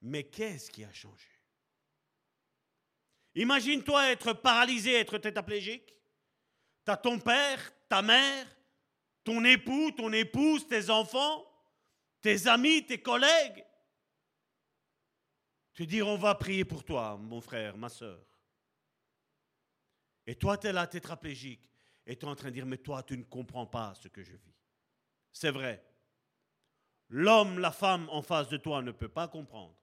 Mais 0.03 0.25
qu'est-ce 0.25 0.69
qui 0.69 0.83
a 0.83 0.91
changé? 0.91 1.29
Imagine-toi 3.35 4.11
être 4.11 4.33
paralysé, 4.33 4.93
être 4.93 5.17
tétraplégique. 5.17 5.97
Tu 6.85 6.91
as 6.91 6.97
ton 6.97 7.19
père, 7.19 7.73
ta 7.87 8.01
mère, 8.01 8.45
ton 9.23 9.43
époux, 9.45 9.91
ton 9.91 10.11
épouse, 10.11 10.67
tes 10.67 10.89
enfants, 10.89 11.45
tes 12.21 12.47
amis, 12.47 12.85
tes 12.85 13.01
collègues. 13.01 13.65
Te 15.73 15.83
dire, 15.83 16.07
on 16.07 16.17
va 16.17 16.35
prier 16.35 16.65
pour 16.65 16.83
toi, 16.83 17.17
mon 17.17 17.39
frère, 17.39 17.77
ma 17.77 17.89
soeur. 17.89 18.23
Et 20.27 20.35
toi, 20.35 20.57
tu 20.57 20.67
es 20.67 20.73
là, 20.73 20.85
tétraplégique, 20.85 21.69
et 22.05 22.17
tu 22.17 22.25
es 22.25 22.29
en 22.29 22.35
train 22.35 22.49
de 22.49 22.53
dire, 22.53 22.65
mais 22.65 22.77
toi, 22.77 23.01
tu 23.03 23.17
ne 23.17 23.23
comprends 23.23 23.65
pas 23.65 23.93
ce 23.95 24.09
que 24.09 24.21
je 24.21 24.35
vis. 24.35 24.55
C'est 25.31 25.51
vrai. 25.51 25.83
L'homme, 27.09 27.59
la 27.59 27.71
femme 27.71 28.07
en 28.09 28.21
face 28.21 28.49
de 28.49 28.57
toi 28.57 28.81
ne 28.81 28.91
peut 28.91 29.09
pas 29.09 29.27
comprendre. 29.27 29.75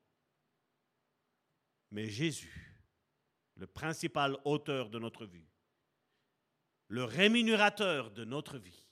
Mais 1.91 2.09
Jésus, 2.09 2.85
le 3.57 3.67
principal 3.67 4.37
auteur 4.45 4.91
de 4.91 4.99
notre 4.99 5.27
vie, 5.27 5.49
le 6.89 7.05
rémunérateur 7.05 8.11
de 8.11 8.25
notre 8.25 8.59
vie, 8.59 8.87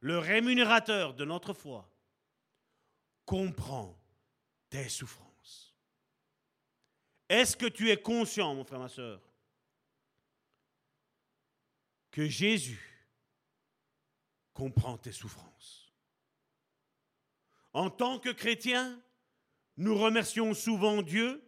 le 0.00 0.18
rémunérateur 0.18 1.14
de 1.14 1.24
notre 1.24 1.52
foi, 1.52 1.92
comprend 3.24 3.98
tes 4.68 4.88
souffrances. 4.88 5.74
Est-ce 7.28 7.56
que 7.56 7.66
tu 7.66 7.90
es 7.90 8.00
conscient, 8.00 8.54
mon 8.54 8.64
frère, 8.64 8.78
ma 8.78 8.88
soeur, 8.88 9.20
que 12.10 12.26
Jésus 12.26 13.08
comprend 14.54 14.96
tes 14.96 15.12
souffrances? 15.12 15.92
En 17.72 17.90
tant 17.90 18.18
que 18.18 18.30
chrétiens, 18.30 18.98
nous 19.76 19.96
remercions 19.96 20.54
souvent 20.54 21.02
Dieu 21.02 21.45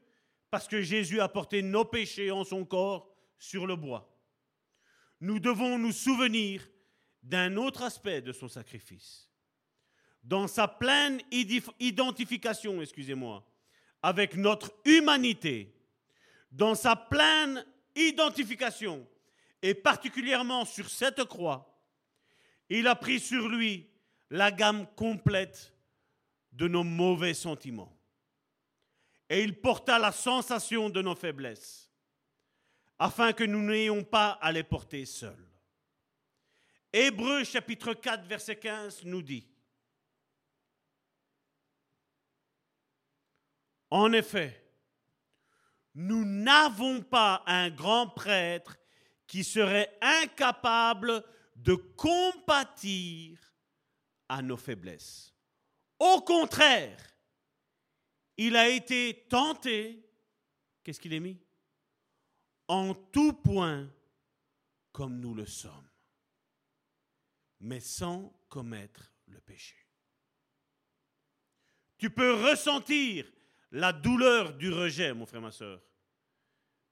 parce 0.50 0.68
que 0.68 0.82
Jésus 0.82 1.20
a 1.20 1.28
porté 1.28 1.62
nos 1.62 1.84
péchés 1.84 2.30
en 2.30 2.44
son 2.44 2.64
corps 2.64 3.14
sur 3.38 3.66
le 3.66 3.76
bois. 3.76 4.14
Nous 5.20 5.38
devons 5.38 5.78
nous 5.78 5.92
souvenir 5.92 6.68
d'un 7.22 7.56
autre 7.56 7.82
aspect 7.82 8.22
de 8.22 8.32
son 8.32 8.48
sacrifice. 8.48 9.28
Dans 10.22 10.46
sa 10.46 10.68
pleine 10.68 11.20
identification, 11.30 12.80
excusez-moi, 12.80 13.44
avec 14.02 14.36
notre 14.36 14.72
humanité, 14.84 15.74
dans 16.50 16.74
sa 16.74 16.96
pleine 16.96 17.64
identification, 17.96 19.06
et 19.62 19.74
particulièrement 19.74 20.64
sur 20.64 20.88
cette 20.88 21.24
croix, 21.24 21.82
il 22.68 22.86
a 22.86 22.94
pris 22.94 23.18
sur 23.18 23.48
lui 23.48 23.88
la 24.30 24.50
gamme 24.50 24.86
complète 24.94 25.74
de 26.52 26.68
nos 26.68 26.84
mauvais 26.84 27.34
sentiments. 27.34 27.97
Et 29.28 29.42
il 29.42 29.60
porta 29.60 29.98
la 29.98 30.12
sensation 30.12 30.88
de 30.88 31.02
nos 31.02 31.14
faiblesses, 31.14 31.90
afin 32.98 33.32
que 33.32 33.44
nous 33.44 33.62
n'ayons 33.62 34.02
pas 34.02 34.30
à 34.40 34.52
les 34.52 34.62
porter 34.62 35.04
seuls. 35.04 35.48
Hébreu 36.92 37.44
chapitre 37.44 37.92
4, 37.92 38.24
verset 38.24 38.56
15 38.56 39.04
nous 39.04 39.22
dit, 39.22 39.46
En 43.90 44.12
effet, 44.12 44.64
nous 45.94 46.24
n'avons 46.24 47.02
pas 47.02 47.42
un 47.46 47.70
grand 47.70 48.08
prêtre 48.08 48.76
qui 49.26 49.44
serait 49.44 49.96
incapable 50.00 51.24
de 51.56 51.74
compatir 51.74 53.38
à 54.28 54.42
nos 54.42 54.56
faiblesses. 54.56 55.34
Au 55.98 56.20
contraire, 56.20 56.98
il 58.38 58.56
a 58.56 58.68
été 58.68 59.26
tenté, 59.28 60.02
qu'est-ce 60.82 61.00
qu'il 61.00 61.12
est 61.12 61.20
mis? 61.20 61.38
En 62.66 62.94
tout 62.94 63.34
point 63.34 63.88
comme 64.92 65.20
nous 65.20 65.34
le 65.34 65.46
sommes 65.46 65.88
mais 67.60 67.80
sans 67.80 68.32
commettre 68.48 69.12
le 69.26 69.40
péché. 69.40 69.76
Tu 71.98 72.10
peux 72.10 72.34
ressentir 72.34 73.30
la 73.72 73.92
douleur 73.92 74.54
du 74.54 74.72
rejet, 74.72 75.12
mon 75.12 75.26
frère, 75.26 75.40
ma 75.40 75.50
soeur. 75.50 75.82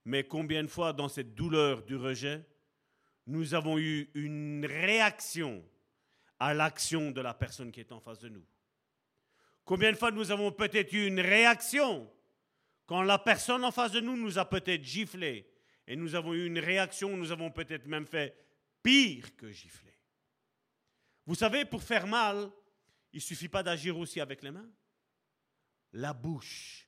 Mais 0.05 0.25
combien 0.25 0.63
de 0.63 0.67
fois 0.67 0.93
dans 0.93 1.09
cette 1.09 1.33
douleur 1.33 1.83
du 1.83 1.95
rejet, 1.95 2.45
nous 3.25 3.53
avons 3.53 3.77
eu 3.77 4.09
une 4.13 4.65
réaction 4.65 5.63
à 6.39 6.53
l'action 6.53 7.11
de 7.11 7.21
la 7.21 7.33
personne 7.33 7.71
qui 7.71 7.79
est 7.79 7.91
en 7.91 7.99
face 7.99 8.19
de 8.19 8.29
nous? 8.29 8.45
Combien 9.67 9.91
de 9.91 9.97
fois 9.97 10.11
nous 10.11 10.31
avons 10.31 10.53
peut-être 10.53 10.93
eu 10.93 11.07
une 11.07 11.19
réaction 11.19 12.09
quand 12.85 13.01
la 13.01 13.19
personne 13.19 13.65
en 13.65 13.71
face 13.71 13.91
de 13.91 13.99
nous 13.99 14.15
nous 14.15 14.39
a 14.39 14.49
peut-être 14.49 14.81
giflé 14.85 15.45
et 15.85 15.97
nous 15.97 16.15
avons 16.15 16.33
eu 16.33 16.45
une 16.45 16.57
réaction, 16.57 17.17
nous 17.17 17.33
avons 17.33 17.51
peut-être 17.51 17.85
même 17.85 18.07
fait 18.07 18.33
pire 18.81 19.35
que 19.35 19.51
gifler. 19.51 19.93
Vous 21.25 21.35
savez, 21.35 21.65
pour 21.65 21.83
faire 21.83 22.07
mal, 22.07 22.49
il 23.11 23.17
ne 23.17 23.21
suffit 23.21 23.49
pas 23.49 23.61
d'agir 23.61 23.97
aussi 23.97 24.21
avec 24.21 24.41
les 24.41 24.51
mains. 24.51 24.71
La 25.91 26.13
bouche 26.13 26.87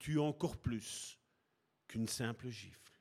tue 0.00 0.18
encore 0.18 0.56
plus 0.56 1.20
qu'une 1.86 2.08
simple 2.08 2.48
gifle. 2.48 2.92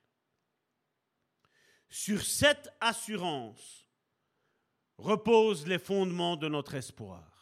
Sur 1.90 2.22
cette 2.22 2.72
assurance 2.80 3.90
reposent 5.00 5.66
les 5.66 5.80
fondements 5.80 6.38
de 6.38 6.48
notre 6.48 6.76
espoir 6.76 7.35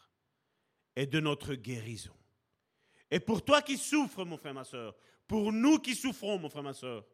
et 0.96 1.06
de 1.06 1.20
notre 1.20 1.54
guérison. 1.54 2.14
Et 3.10 3.20
pour 3.20 3.44
toi 3.44 3.62
qui 3.62 3.76
souffres, 3.76 4.24
mon 4.24 4.36
frère, 4.36 4.54
ma 4.54 4.64
soeur, 4.64 4.94
pour 5.26 5.52
nous 5.52 5.78
qui 5.78 5.94
souffrons, 5.94 6.38
mon 6.38 6.48
frère, 6.48 6.62
ma 6.62 6.74
soeur, 6.74 7.04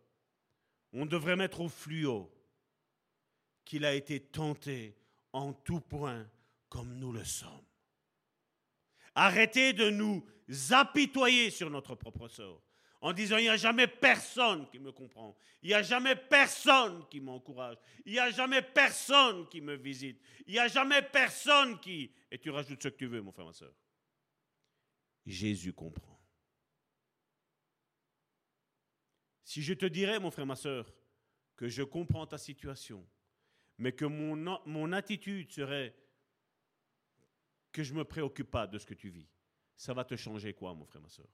on 0.93 1.07
devrait 1.07 1.36
mettre 1.36 1.61
au 1.61 1.69
fluo 1.69 2.31
qu'il 3.65 3.85
a 3.85 3.94
été 3.94 4.20
tenté 4.20 4.97
en 5.32 5.52
tout 5.52 5.81
point 5.81 6.28
comme 6.69 6.94
nous 6.94 7.12
le 7.12 7.24
sommes. 7.24 7.65
Arrêtez 9.15 9.73
de 9.73 9.90
nous 9.90 10.24
apitoyer 10.70 11.51
sur 11.51 11.70
notre 11.70 11.94
propre 11.94 12.28
sort 12.28 12.62
en 13.01 13.12
disant 13.12 13.39
il 13.39 13.44
n'y 13.44 13.48
a 13.48 13.56
jamais 13.56 13.86
personne 13.86 14.68
qui 14.68 14.78
me 14.78 14.93
comprend, 14.93 15.36
il 15.62 15.68
n'y 15.68 15.74
a 15.74 15.82
jamais 15.82 16.16
personne 16.16 17.06
qui 17.09 17.20
m'encourage, 17.20 17.77
il 18.05 18.12
n'y 18.12 18.18
a 18.18 18.31
jamais 18.31 18.62
personne 18.62 19.48
qui 19.48 19.60
me 19.60 19.74
visite, 19.74 20.20
il 20.47 20.52
n'y 20.52 20.59
a 20.59 20.68
jamais 20.68 21.02
personne 21.02 21.78
qui... 21.81 22.12
Et 22.31 22.39
tu 22.39 22.51
rajoutes 22.51 22.82
ce 22.82 22.89
que 22.89 22.97
tu 22.97 23.06
veux, 23.06 23.22
mon 23.22 23.32
frère, 23.32 23.47
ma 23.47 23.52
soeur. 23.52 23.72
Jésus 25.27 25.72
comprend. 25.72 26.20
Si 29.44 29.62
je 29.62 29.74
te 29.74 29.86
dirais, 29.86 30.20
mon 30.20 30.31
frère, 30.31 30.47
ma 30.47 30.56
soeur, 30.56 30.93
que 31.56 31.68
je 31.68 31.82
comprends 31.82 32.27
ta 32.27 32.39
situation, 32.39 33.05
mais 33.78 33.93
que 33.93 34.05
mon, 34.05 34.93
attitude 34.93 35.51
serait 35.51 35.94
que 37.72 37.82
je 37.82 37.93
ne 37.93 37.98
me 37.98 38.05
préoccupe 38.05 38.51
pas 38.51 38.66
de 38.66 38.78
ce 38.78 38.86
que 38.86 38.94
tu 38.94 39.09
vis, 39.09 39.28
ça 39.77 39.93
va 39.93 40.05
te 40.05 40.16
changer 40.16 40.55
quoi, 40.55 40.74
mon 40.74 40.85
frère, 40.85 41.02
ma 41.02 41.09
soeur? 41.09 41.28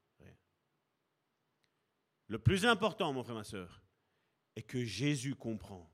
Le 2.28 2.38
plus 2.38 2.66
important, 2.66 3.12
mon 3.12 3.22
frère, 3.22 3.36
ma 3.36 3.44
soeur, 3.44 3.82
est 4.56 4.62
que 4.62 4.84
Jésus 4.84 5.34
comprend 5.34 5.92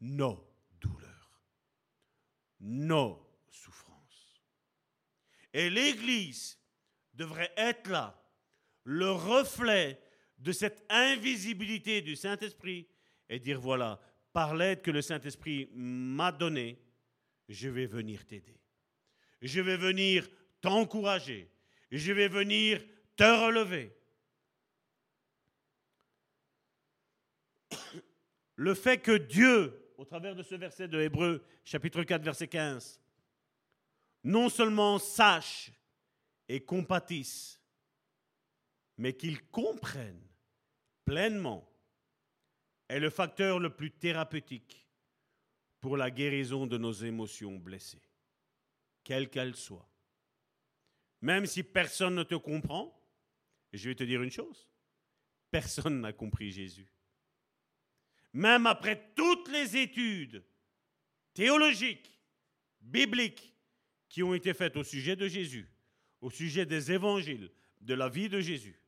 nos 0.00 0.44
douleurs, 0.80 1.42
nos 2.60 3.24
souffrances. 3.50 4.42
Et 5.52 5.70
l'Église 5.70 6.58
devrait 7.12 7.52
être 7.56 7.88
là, 7.88 8.20
le 8.82 9.10
reflet 9.10 10.00
de 10.38 10.52
cette 10.52 10.84
invisibilité 10.90 12.02
du 12.02 12.16
Saint-Esprit, 12.16 12.88
et 13.28 13.38
dire, 13.38 13.60
voilà, 13.60 14.00
par 14.32 14.54
l'aide 14.54 14.82
que 14.82 14.90
le 14.90 15.00
Saint-Esprit 15.00 15.70
m'a 15.74 16.32
donnée, 16.32 16.82
je 17.48 17.68
vais 17.68 17.86
venir 17.86 18.26
t'aider. 18.26 18.60
Je 19.40 19.60
vais 19.60 19.76
venir 19.76 20.28
t'encourager. 20.60 21.50
Je 21.90 22.12
vais 22.12 22.28
venir 22.28 22.82
te 23.16 23.24
relever. 23.24 23.94
Le 28.56 28.74
fait 28.74 28.98
que 28.98 29.16
Dieu, 29.16 29.92
au 29.96 30.04
travers 30.04 30.34
de 30.34 30.42
ce 30.42 30.54
verset 30.54 30.88
de 30.88 31.00
Hébreu, 31.00 31.44
chapitre 31.64 32.02
4, 32.02 32.22
verset 32.22 32.48
15, 32.48 33.00
non 34.24 34.48
seulement 34.48 34.98
sache 34.98 35.72
et 36.48 36.60
compatisse, 36.60 37.60
mais 38.96 39.14
qu'il 39.14 39.44
comprenne 39.48 40.20
pleinement 41.04 41.68
est 42.88 43.00
le 43.00 43.10
facteur 43.10 43.58
le 43.58 43.70
plus 43.70 43.90
thérapeutique 43.90 44.86
pour 45.80 45.96
la 45.96 46.10
guérison 46.10 46.66
de 46.66 46.78
nos 46.78 46.92
émotions 46.92 47.56
blessées, 47.56 48.02
quelles 49.02 49.28
qu'elles 49.28 49.56
soient. 49.56 49.88
Même 51.20 51.46
si 51.46 51.62
personne 51.62 52.14
ne 52.14 52.22
te 52.22 52.34
comprend, 52.34 52.98
je 53.72 53.88
vais 53.88 53.94
te 53.94 54.04
dire 54.04 54.22
une 54.22 54.30
chose, 54.30 54.68
personne 55.50 56.00
n'a 56.00 56.12
compris 56.12 56.50
Jésus. 56.50 56.93
Même 58.34 58.66
après 58.66 59.12
toutes 59.14 59.48
les 59.48 59.76
études 59.76 60.44
théologiques, 61.32 62.20
bibliques, 62.80 63.54
qui 64.08 64.22
ont 64.22 64.34
été 64.34 64.54
faites 64.54 64.76
au 64.76 64.84
sujet 64.84 65.16
de 65.16 65.26
Jésus, 65.26 65.68
au 66.20 66.30
sujet 66.30 66.66
des 66.66 66.92
évangiles, 66.92 67.50
de 67.80 67.94
la 67.94 68.08
vie 68.08 68.28
de 68.28 68.40
Jésus, 68.40 68.80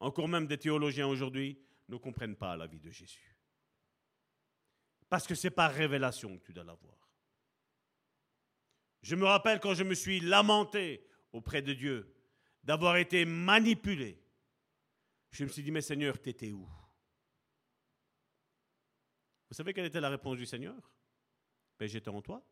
encore 0.00 0.28
même 0.28 0.46
des 0.46 0.58
théologiens 0.58 1.06
aujourd'hui 1.06 1.58
ne 1.88 1.96
comprennent 1.96 2.36
pas 2.36 2.56
la 2.56 2.66
vie 2.66 2.80
de 2.80 2.90
Jésus. 2.90 3.36
Parce 5.08 5.26
que 5.26 5.34
c'est 5.34 5.50
par 5.50 5.72
révélation 5.72 6.36
que 6.38 6.44
tu 6.44 6.52
dois 6.52 6.64
la 6.64 6.74
voir. 6.74 6.96
Je 9.02 9.14
me 9.14 9.24
rappelle 9.24 9.60
quand 9.60 9.74
je 9.74 9.84
me 9.84 9.94
suis 9.94 10.20
lamenté 10.20 11.06
auprès 11.32 11.62
de 11.62 11.72
Dieu 11.72 12.12
d'avoir 12.64 12.96
été 12.96 13.24
manipulé. 13.24 14.20
Je 15.30 15.44
me 15.44 15.48
suis 15.48 15.62
dit, 15.62 15.70
mais 15.70 15.82
Seigneur, 15.82 16.20
t'étais 16.20 16.50
où? 16.50 16.68
Vous 19.48 19.54
savez 19.54 19.72
quelle 19.72 19.86
était 19.86 20.00
la 20.00 20.08
réponse 20.08 20.36
du 20.36 20.46
Seigneur? 20.46 20.74
Ben, 21.78 21.88
J'étais 21.88 22.08
en 22.08 22.22
toi. 22.22 22.42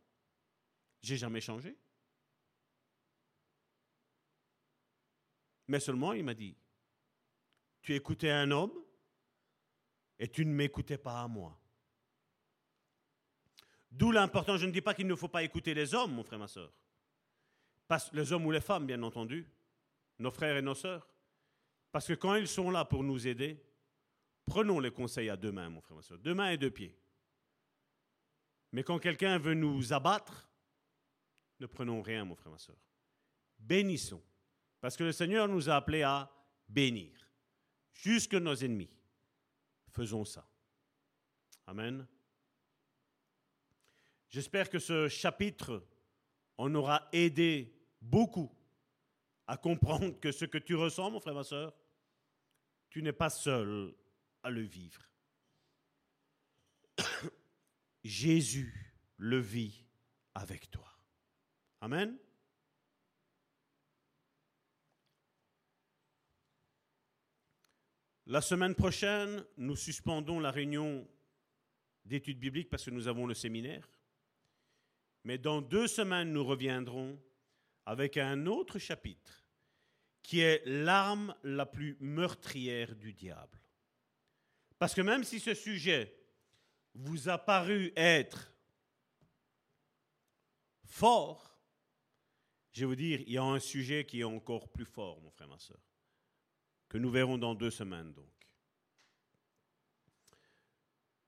J'ai 1.02 1.16
jamais 1.16 1.40
changé. 1.40 1.76
Mais 5.66 5.80
seulement, 5.80 6.12
il 6.12 6.24
m'a 6.24 6.34
dit, 6.34 6.56
tu 7.82 7.94
écoutais 7.94 8.30
un 8.30 8.50
homme 8.50 8.72
et 10.18 10.28
tu 10.28 10.44
ne 10.44 10.52
m'écoutais 10.52 10.98
pas 10.98 11.22
à 11.22 11.28
moi. 11.28 11.58
D'où 13.90 14.10
l'important, 14.10 14.56
je 14.56 14.66
ne 14.66 14.72
dis 14.72 14.80
pas 14.80 14.94
qu'il 14.94 15.06
ne 15.06 15.14
faut 15.14 15.28
pas 15.28 15.42
écouter 15.42 15.72
les 15.72 15.94
hommes, 15.94 16.14
mon 16.14 16.24
frère, 16.24 16.38
ma 16.38 16.48
soeur. 16.48 16.72
Les 18.12 18.32
hommes 18.32 18.46
ou 18.46 18.50
les 18.50 18.60
femmes, 18.60 18.86
bien 18.86 19.02
entendu, 19.02 19.48
nos 20.18 20.30
frères 20.30 20.56
et 20.56 20.62
nos 20.62 20.74
sœurs. 20.74 21.08
Parce 21.92 22.08
que 22.08 22.14
quand 22.14 22.34
ils 22.34 22.48
sont 22.48 22.70
là 22.70 22.84
pour 22.84 23.04
nous 23.04 23.26
aider, 23.28 23.62
prenons 24.46 24.80
les 24.80 24.90
conseils 24.90 25.30
à 25.30 25.36
deux 25.36 25.52
mains, 25.52 25.68
mon 25.68 25.80
frère, 25.80 25.96
ma 25.96 26.02
soeur, 26.02 26.18
deux 26.18 26.34
mains 26.34 26.50
et 26.50 26.58
deux 26.58 26.70
pieds. 26.70 26.96
Mais 28.72 28.82
quand 28.82 28.98
quelqu'un 28.98 29.38
veut 29.38 29.54
nous 29.54 29.92
abattre, 29.92 30.48
ne 31.60 31.66
prenons 31.66 32.02
rien, 32.02 32.24
mon 32.24 32.34
frère, 32.34 32.52
ma 32.52 32.58
soeur. 32.58 32.76
Bénissons. 33.58 34.22
Parce 34.80 34.96
que 34.96 35.04
le 35.04 35.12
Seigneur 35.12 35.48
nous 35.48 35.70
a 35.70 35.76
appelés 35.76 36.02
à 36.02 36.30
bénir, 36.68 37.12
jusque 37.92 38.34
nos 38.34 38.54
ennemis. 38.54 38.90
Faisons 39.92 40.24
ça. 40.24 40.46
Amen. 41.66 42.06
J'espère 44.28 44.68
que 44.68 44.78
ce 44.78 45.08
chapitre 45.08 45.86
en 46.58 46.74
aura 46.74 47.08
aidé 47.12 47.72
beaucoup 48.00 48.52
à 49.46 49.56
comprendre 49.56 50.18
que 50.20 50.32
ce 50.32 50.44
que 50.44 50.58
tu 50.58 50.74
ressens, 50.74 51.10
mon 51.10 51.20
frère, 51.20 51.34
ma 51.34 51.44
soeur, 51.44 51.72
tu 52.90 53.02
n'es 53.02 53.12
pas 53.12 53.30
seul 53.30 53.94
à 54.44 54.50
le 54.50 54.60
vivre. 54.60 55.02
Jésus 58.04 58.94
le 59.16 59.40
vit 59.40 59.84
avec 60.34 60.70
toi. 60.70 60.88
Amen. 61.80 62.16
La 68.26 68.40
semaine 68.40 68.74
prochaine, 68.74 69.44
nous 69.58 69.76
suspendons 69.76 70.40
la 70.40 70.50
réunion 70.50 71.06
d'études 72.04 72.38
bibliques 72.38 72.70
parce 72.70 72.84
que 72.84 72.90
nous 72.90 73.08
avons 73.08 73.26
le 73.26 73.34
séminaire. 73.34 73.86
Mais 75.24 75.38
dans 75.38 75.60
deux 75.60 75.86
semaines, 75.86 76.32
nous 76.32 76.44
reviendrons 76.44 77.18
avec 77.86 78.16
un 78.16 78.46
autre 78.46 78.78
chapitre 78.78 79.44
qui 80.22 80.40
est 80.40 80.62
l'arme 80.64 81.34
la 81.42 81.66
plus 81.66 81.96
meurtrière 82.00 82.94
du 82.96 83.12
diable. 83.12 83.63
Parce 84.78 84.94
que 84.94 85.00
même 85.00 85.24
si 85.24 85.40
ce 85.40 85.54
sujet 85.54 86.14
vous 86.94 87.28
a 87.28 87.38
paru 87.38 87.92
être 87.96 88.52
fort, 90.84 91.58
je 92.72 92.80
vais 92.80 92.86
vous 92.86 92.96
dire, 92.96 93.20
il 93.20 93.32
y 93.32 93.38
a 93.38 93.42
un 93.42 93.60
sujet 93.60 94.04
qui 94.04 94.20
est 94.20 94.24
encore 94.24 94.68
plus 94.68 94.84
fort, 94.84 95.20
mon 95.20 95.30
frère, 95.30 95.48
ma 95.48 95.58
soeur 95.58 95.80
que 96.94 96.98
nous 96.98 97.10
verrons 97.10 97.38
dans 97.38 97.56
deux 97.56 97.72
semaines 97.72 98.12
donc. 98.12 98.30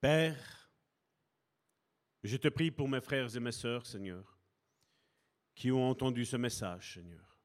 Père, 0.00 0.70
je 2.22 2.36
te 2.36 2.46
prie 2.46 2.70
pour 2.70 2.88
mes 2.88 3.00
frères 3.00 3.34
et 3.34 3.40
mes 3.40 3.50
sœurs, 3.50 3.84
Seigneur, 3.84 4.38
qui 5.56 5.72
ont 5.72 5.90
entendu 5.90 6.24
ce 6.24 6.36
message, 6.36 6.94
Seigneur. 6.94 7.40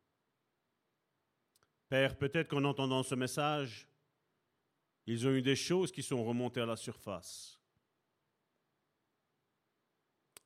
Père, 1.90 2.16
peut-être 2.16 2.50
qu'en 2.50 2.64
entendant 2.64 3.02
ce 3.02 3.16
message, 3.16 3.88
ils 5.06 5.28
ont 5.28 5.32
eu 5.32 5.42
des 5.42 5.56
choses 5.56 5.92
qui 5.92 6.04
sont 6.04 6.24
remontées 6.24 6.62
à 6.62 6.66
la 6.66 6.76
surface. 6.76 7.60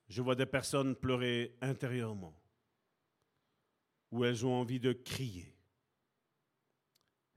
Je 0.08 0.22
vois 0.22 0.36
des 0.36 0.46
personnes 0.46 0.96
pleurer 0.96 1.58
intérieurement, 1.62 2.40
où 4.12 4.24
elles 4.24 4.46
ont 4.46 4.54
envie 4.54 4.80
de 4.80 4.94
crier. 4.94 5.56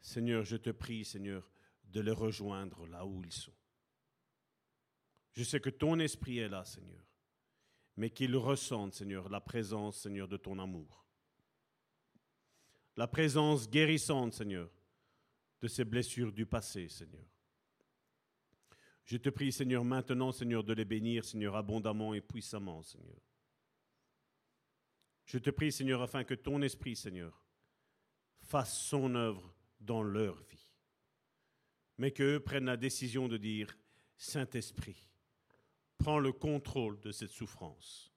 Seigneur, 0.00 0.44
je 0.44 0.56
te 0.56 0.70
prie, 0.70 1.04
Seigneur, 1.04 1.50
de 1.84 2.00
les 2.00 2.12
rejoindre 2.12 2.86
là 2.86 3.04
où 3.06 3.22
ils 3.24 3.32
sont. 3.32 3.54
Je 5.32 5.44
sais 5.44 5.60
que 5.60 5.70
ton 5.70 5.98
esprit 5.98 6.38
est 6.38 6.48
là, 6.48 6.64
Seigneur, 6.64 7.04
mais 7.96 8.10
qu'ils 8.10 8.36
ressentent, 8.36 8.94
Seigneur, 8.94 9.28
la 9.28 9.40
présence, 9.40 10.00
Seigneur, 10.00 10.28
de 10.28 10.36
ton 10.36 10.58
amour. 10.58 11.06
La 12.96 13.06
présence 13.06 13.70
guérissante, 13.70 14.34
Seigneur, 14.34 14.70
de 15.60 15.68
ces 15.68 15.84
blessures 15.84 16.32
du 16.32 16.46
passé, 16.46 16.88
Seigneur. 16.88 17.26
Je 19.04 19.16
te 19.16 19.30
prie, 19.30 19.50
Seigneur, 19.52 19.84
maintenant, 19.84 20.32
Seigneur, 20.32 20.62
de 20.62 20.74
les 20.74 20.84
bénir, 20.84 21.24
Seigneur, 21.24 21.56
abondamment 21.56 22.12
et 22.14 22.20
puissamment, 22.20 22.82
Seigneur. 22.82 23.20
Je 25.24 25.38
te 25.38 25.50
prie, 25.50 25.72
Seigneur, 25.72 26.02
afin 26.02 26.24
que 26.24 26.34
ton 26.34 26.60
esprit, 26.62 26.94
Seigneur, 26.94 27.42
fasse 28.42 28.80
son 28.80 29.14
œuvre 29.14 29.54
dans 29.80 30.02
leur 30.02 30.36
vie. 30.42 30.68
Mais 31.98 32.12
qu'eux 32.12 32.40
prennent 32.40 32.66
la 32.66 32.76
décision 32.76 33.28
de 33.28 33.36
dire, 33.36 33.76
Saint-Esprit, 34.16 35.08
prends 35.96 36.18
le 36.18 36.32
contrôle 36.32 37.00
de 37.00 37.12
cette 37.12 37.30
souffrance. 37.30 38.12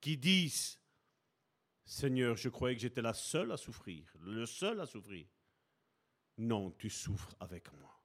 Qui 0.00 0.16
disent, 0.16 0.78
Seigneur, 1.84 2.36
je 2.36 2.48
croyais 2.48 2.74
que 2.74 2.82
j'étais 2.82 3.02
la 3.02 3.12
seule 3.12 3.52
à 3.52 3.56
souffrir, 3.56 4.10
le 4.20 4.46
seul 4.46 4.80
à 4.80 4.86
souffrir. 4.86 5.26
Non, 6.38 6.70
tu 6.72 6.88
souffres 6.88 7.34
avec 7.40 7.72
moi. 7.74 8.00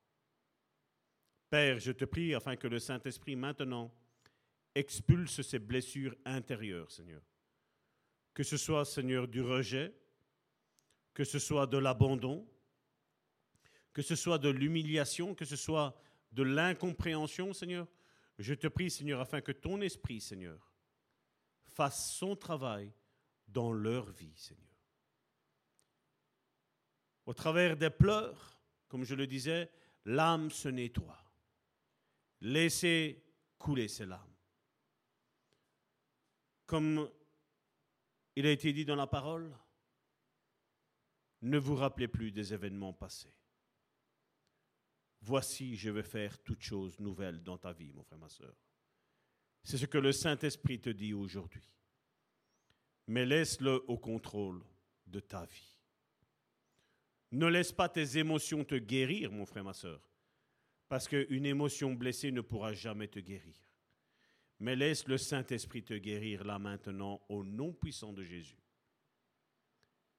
Père, 1.49 1.79
je 1.79 1.91
te 1.91 2.05
prie 2.05 2.35
afin 2.35 2.55
que 2.55 2.67
le 2.67 2.77
Saint-Esprit 2.79 3.35
maintenant 3.35 3.91
expulse 4.75 5.41
ces 5.41 5.59
blessures 5.59 6.15
intérieures, 6.25 6.91
Seigneur. 6.91 7.23
Que 8.33 8.43
ce 8.43 8.57
soit, 8.57 8.85
Seigneur, 8.85 9.27
du 9.27 9.41
rejet, 9.41 9.93
que 11.13 11.23
ce 11.23 11.39
soit 11.39 11.65
de 11.65 11.77
l'abandon, 11.77 12.47
que 13.93 14.01
ce 14.01 14.15
soit 14.15 14.37
de 14.37 14.49
l'humiliation, 14.49 15.33
que 15.33 15.45
ce 15.45 15.55
soit 15.55 15.99
de 16.31 16.43
l'incompréhension, 16.43 17.53
Seigneur. 17.53 17.87
Je 18.37 18.53
te 18.53 18.67
prie, 18.67 18.91
Seigneur, 18.91 19.19
afin 19.19 19.41
que 19.41 19.51
ton 19.51 19.81
esprit, 19.81 20.21
Seigneur, 20.21 20.71
fasse 21.65 22.13
son 22.13 22.35
travail 22.35 22.93
dans 23.51 23.71
leur 23.71 24.11
vie, 24.11 24.35
Seigneur. 24.35 24.65
Au 27.25 27.33
travers 27.33 27.77
des 27.77 27.89
pleurs, 27.89 28.59
comme 28.87 29.03
je 29.03 29.15
le 29.15 29.27
disais, 29.27 29.71
l'âme 30.05 30.49
se 30.49 30.69
nettoie. 30.69 31.23
Laissez 32.41 33.23
couler 33.57 33.87
ces 33.87 34.05
larmes. 34.05 34.33
Comme 36.65 37.09
il 38.35 38.45
a 38.45 38.51
été 38.51 38.73
dit 38.73 38.85
dans 38.85 38.95
la 38.95 39.07
parole, 39.07 39.55
ne 41.41 41.57
vous 41.57 41.75
rappelez 41.75 42.07
plus 42.07 42.31
des 42.31 42.53
événements 42.53 42.93
passés. 42.93 43.33
Voici, 45.21 45.75
je 45.75 45.89
vais 45.89 46.03
faire 46.03 46.41
toutes 46.43 46.61
choses 46.61 46.99
nouvelles 46.99 47.43
dans 47.43 47.57
ta 47.57 47.73
vie, 47.73 47.91
mon 47.91 48.03
frère, 48.03 48.19
ma 48.19 48.29
soeur. 48.29 48.55
C'est 49.63 49.77
ce 49.77 49.85
que 49.85 49.97
le 49.97 50.11
Saint-Esprit 50.11 50.79
te 50.79 50.89
dit 50.89 51.13
aujourd'hui. 51.13 51.67
Mais 53.09 53.25
laisse-le 53.25 53.83
au 53.89 53.97
contrôle 53.97 54.61
de 55.07 55.19
ta 55.19 55.43
vie. 55.45 55.75
Ne 57.31 57.47
laisse 57.47 57.71
pas 57.71 57.89
tes 57.89 58.19
émotions 58.19 58.63
te 58.63 58.75
guérir, 58.75 59.31
mon 59.31 59.47
frère, 59.47 59.63
ma 59.63 59.73
soeur. 59.73 59.99
Parce 60.87 61.07
qu'une 61.07 61.47
émotion 61.47 61.95
blessée 61.95 62.31
ne 62.31 62.41
pourra 62.41 62.73
jamais 62.73 63.07
te 63.07 63.17
guérir. 63.17 63.55
Mais 64.59 64.75
laisse 64.75 65.07
le 65.07 65.17
Saint-Esprit 65.17 65.81
te 65.81 65.95
guérir 65.95 66.43
là 66.43 66.59
maintenant 66.59 67.19
au 67.29 67.43
nom 67.43 67.73
puissant 67.73 68.13
de 68.13 68.21
Jésus. 68.21 68.61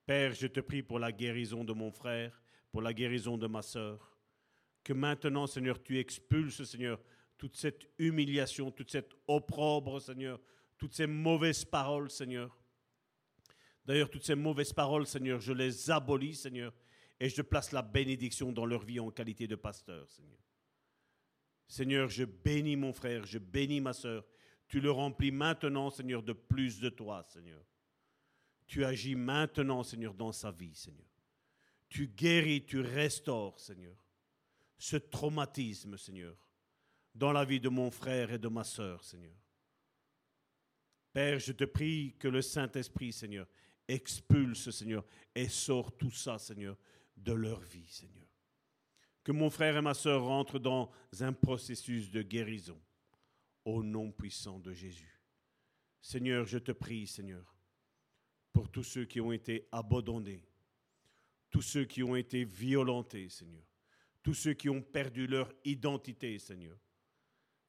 Père, 0.05 0.33
je 0.33 0.49
te 0.49 0.59
prie 0.59 0.83
pour 0.83 0.99
la 0.99 1.12
guérison 1.12 1.62
de 1.62 1.73
mon 1.73 1.93
frère, 1.93 2.43
pour 2.73 2.83
la 2.83 2.93
guérison 2.93 3.39
de 3.39 3.47
ma 3.47 3.62
sœur. 3.62 4.19
Que 4.83 4.95
maintenant, 4.95 5.47
Seigneur, 5.47 5.81
tu 5.81 5.97
expulses, 5.97 6.65
Seigneur, 6.65 7.01
toute 7.39 7.55
cette 7.55 7.89
humiliation, 7.99 8.73
toute 8.73 8.91
cette 8.91 9.12
opprobre, 9.29 10.01
Seigneur, 10.01 10.41
toutes 10.77 10.95
ces 10.95 11.07
mauvaises 11.07 11.65
paroles, 11.65 12.11
Seigneur. 12.11 12.57
D'ailleurs, 13.85 14.11
toutes 14.11 14.24
ces 14.24 14.35
mauvaises 14.35 14.73
paroles, 14.73 15.07
Seigneur, 15.07 15.40
je 15.40 15.52
les 15.52 15.90
abolis, 15.90 16.35
Seigneur, 16.35 16.73
et 17.19 17.28
je 17.28 17.43
place 17.43 17.73
la 17.73 17.82
bénédiction 17.82 18.52
dans 18.52 18.66
leur 18.66 18.82
vie 18.82 19.01
en 19.01 19.11
qualité 19.11 19.47
de 19.47 19.57
pasteur, 19.57 20.11
Seigneur. 20.11 20.39
Seigneur, 21.66 22.09
je 22.09 22.24
bénis 22.24 22.77
mon 22.77 22.93
frère, 22.93 23.24
je 23.27 23.39
bénis 23.39 23.81
ma 23.81 23.93
sœur. 23.93 24.24
Tu 24.66 24.81
le 24.81 24.90
remplis 24.90 25.31
maintenant, 25.31 25.90
Seigneur, 25.90 26.23
de 26.23 26.32
plus 26.32 26.81
de 26.81 26.89
toi, 26.89 27.24
Seigneur. 27.28 27.65
Tu 28.66 28.85
agis 28.85 29.15
maintenant, 29.15 29.82
Seigneur, 29.82 30.15
dans 30.15 30.32
sa 30.32 30.51
vie, 30.51 30.74
Seigneur. 30.74 31.07
Tu 31.89 32.07
guéris, 32.07 32.65
tu 32.65 32.81
restaures, 32.81 33.59
Seigneur, 33.59 33.97
ce 34.78 34.97
traumatisme, 34.97 35.97
Seigneur, 35.97 36.36
dans 37.15 37.32
la 37.32 37.44
vie 37.44 37.61
de 37.61 37.69
mon 37.69 37.90
frère 37.90 38.32
et 38.32 38.39
de 38.39 38.48
ma 38.48 38.65
sœur, 38.65 39.05
Seigneur. 39.05 39.35
Père, 41.12 41.39
je 41.40 41.52
te 41.52 41.65
prie 41.65 42.15
que 42.19 42.28
le 42.28 42.43
Saint-Esprit, 42.43 43.12
Seigneur, 43.12 43.47
expulse, 43.91 44.71
Seigneur, 44.71 45.05
et 45.35 45.49
sort 45.49 45.97
tout 45.97 46.11
ça, 46.11 46.39
Seigneur, 46.39 46.77
de 47.17 47.33
leur 47.33 47.61
vie, 47.61 47.89
Seigneur 47.89 48.21
que 49.23 49.33
mon 49.33 49.51
frère 49.51 49.77
et 49.77 49.83
ma 49.83 49.95
sœur 49.95 50.25
rentrent 50.25 50.59
dans 50.59 50.91
un 51.21 51.33
processus 51.33 52.11
de 52.11 52.23
guérison. 52.23 52.81
Au 53.65 53.83
nom 53.83 54.11
puissant 54.11 54.59
de 54.59 54.73
Jésus. 54.73 55.21
Seigneur, 56.01 56.47
je 56.47 56.59
te 56.59 56.73
prie, 56.73 57.07
Seigneur, 57.07 57.55
pour 58.53 58.71
tous 58.71 58.83
ceux 58.83 59.05
qui 59.05 59.21
ont 59.21 59.33
été 59.33 59.69
abandonnés, 59.71 60.49
tous 61.51 61.61
ceux 61.61 61.85
qui 61.85 62.03
ont 62.03 62.17
été 62.17 62.45
violentés, 62.45 63.29
Seigneur, 63.29 63.65
tous 64.23 64.33
ceux 64.33 64.55
qui 64.55 64.71
ont 64.71 64.81
perdu 64.81 65.27
leur 65.27 65.53
identité, 65.65 66.39
Seigneur. 66.39 66.79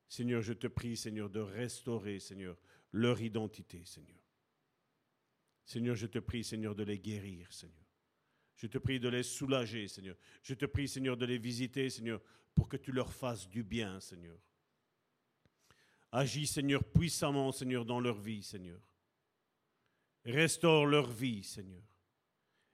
Seigneur, 0.07 0.41
je 0.41 0.53
te 0.53 0.67
prie, 0.67 0.95
Seigneur, 0.95 1.29
de 1.29 1.41
restaurer, 1.41 2.19
Seigneur, 2.19 2.57
leur 2.93 3.21
identité, 3.21 3.83
Seigneur. 3.83 4.20
Seigneur, 5.71 5.95
je 5.95 6.07
te 6.07 6.19
prie, 6.19 6.43
Seigneur, 6.43 6.75
de 6.75 6.83
les 6.83 6.99
guérir, 6.99 7.51
Seigneur. 7.53 7.87
Je 8.57 8.67
te 8.67 8.77
prie 8.77 8.99
de 8.99 9.07
les 9.07 9.23
soulager, 9.23 9.87
Seigneur. 9.87 10.17
Je 10.43 10.53
te 10.53 10.65
prie, 10.65 10.85
Seigneur, 10.85 11.15
de 11.15 11.25
les 11.25 11.37
visiter, 11.37 11.89
Seigneur, 11.89 12.21
pour 12.53 12.67
que 12.67 12.75
tu 12.75 12.91
leur 12.91 13.13
fasses 13.13 13.47
du 13.47 13.63
bien, 13.63 13.97
Seigneur. 14.01 14.37
Agis, 16.11 16.47
Seigneur, 16.47 16.83
puissamment, 16.83 17.53
Seigneur, 17.53 17.85
dans 17.85 18.01
leur 18.01 18.19
vie, 18.19 18.43
Seigneur. 18.43 18.81
Restaure 20.25 20.85
leur 20.85 21.09
vie, 21.09 21.41
Seigneur. 21.41 21.83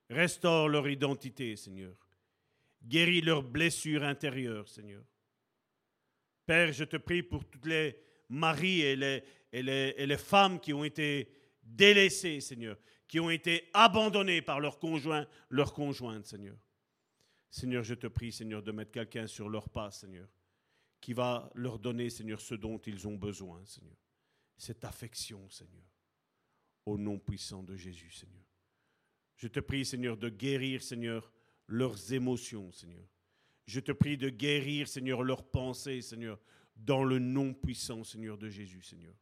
Restaure 0.10 0.68
leur 0.68 0.90
identité, 0.90 1.56
Seigneur. 1.56 1.96
Guéris 2.84 3.22
leurs 3.22 3.44
blessures 3.44 4.04
intérieures, 4.04 4.68
Seigneur. 4.68 5.04
Père, 6.48 6.74
je 6.74 6.84
te 6.84 6.98
prie 6.98 7.22
pour 7.22 7.46
toutes 7.46 7.68
les 7.68 7.96
maris 8.30 8.82
et 8.82 8.96
les, 8.96 10.18
femmes 10.18 10.60
qui 10.60 10.74
ont 10.74 10.84
été 10.84 11.30
délaissées, 11.68 12.40
Seigneur, 12.40 12.78
qui 13.08 13.20
ont 13.20 13.30
été 13.30 13.70
abandonnés 13.74 14.42
par 14.42 14.60
leurs 14.60 14.80
conjoints, 14.80 15.28
leurs 15.50 15.74
conjointes, 15.74 16.26
Seigneur. 16.26 16.58
Seigneur, 17.50 17.84
je 17.84 17.94
te 17.94 18.08
prie, 18.08 18.32
Seigneur, 18.32 18.62
de 18.62 18.72
mettre 18.72 18.92
quelqu'un 18.92 19.28
sur 19.28 19.50
leur 19.50 19.70
pas, 19.70 19.92
Seigneur, 19.92 20.28
qui 21.00 21.14
va 21.14 21.50
leur 21.56 21.80
donner, 21.80 22.10
Seigneur, 22.10 22.42
ce 22.42 22.56
dont 22.56 22.78
ils 22.80 23.08
ont 23.08 23.16
besoin, 23.16 23.66
Seigneur. 23.66 23.96
Cette 24.58 24.84
affection, 24.84 25.50
Seigneur. 25.50 25.86
Au 26.86 26.98
nom 26.98 27.20
puissant 27.20 27.64
de 27.64 27.76
Jésus, 27.76 28.12
Seigneur. 28.12 28.44
Je 29.36 29.48
te 29.48 29.60
prie, 29.60 29.86
Seigneur, 29.86 30.18
de 30.18 30.30
guérir, 30.30 30.82
Seigneur, 30.82 31.32
leurs 31.68 32.12
émotions, 32.12 32.72
Seigneur. 32.72 33.08
Je 33.66 33.80
te 33.80 33.92
prie 33.92 34.18
de 34.18 34.30
guérir, 34.30 34.88
Seigneur, 34.88 35.22
leurs 35.24 35.44
pensées, 35.44 36.02
Seigneur, 36.02 36.40
dans 36.76 37.04
le 37.04 37.20
nom 37.20 37.54
puissant, 37.54 38.04
Seigneur, 38.04 38.38
de 38.38 38.50
Jésus, 38.50 38.82
Seigneur. 38.82 39.14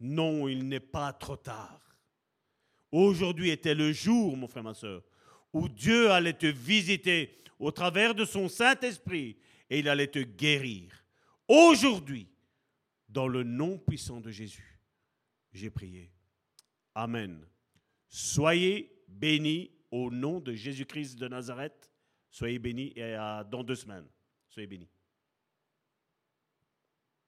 Non, 0.00 0.48
il 0.48 0.68
n'est 0.68 0.80
pas 0.80 1.12
trop 1.12 1.36
tard. 1.36 1.80
Aujourd'hui 2.90 3.50
était 3.50 3.74
le 3.74 3.92
jour, 3.92 4.36
mon 4.36 4.46
frère, 4.46 4.62
ma 4.62 4.74
soeur, 4.74 5.02
où 5.52 5.68
Dieu 5.68 6.10
allait 6.10 6.32
te 6.32 6.46
visiter 6.46 7.38
au 7.58 7.70
travers 7.70 8.14
de 8.14 8.24
son 8.24 8.48
Saint-Esprit 8.48 9.36
et 9.70 9.80
il 9.80 9.88
allait 9.88 10.08
te 10.08 10.20
guérir. 10.20 10.92
Aujourd'hui, 11.48 12.28
dans 13.08 13.28
le 13.28 13.42
nom 13.42 13.78
puissant 13.78 14.20
de 14.20 14.30
Jésus, 14.30 14.80
j'ai 15.52 15.70
prié. 15.70 16.10
Amen. 16.94 17.46
Soyez 18.08 19.04
bénis 19.08 19.70
au 19.90 20.10
nom 20.10 20.40
de 20.40 20.52
Jésus-Christ 20.52 21.16
de 21.16 21.28
Nazareth. 21.28 21.90
Soyez 22.30 22.58
bénis 22.58 22.92
et 22.96 23.16
dans 23.50 23.62
deux 23.62 23.76
semaines. 23.76 24.06
Soyez 24.48 24.66
bénis. 24.66 24.88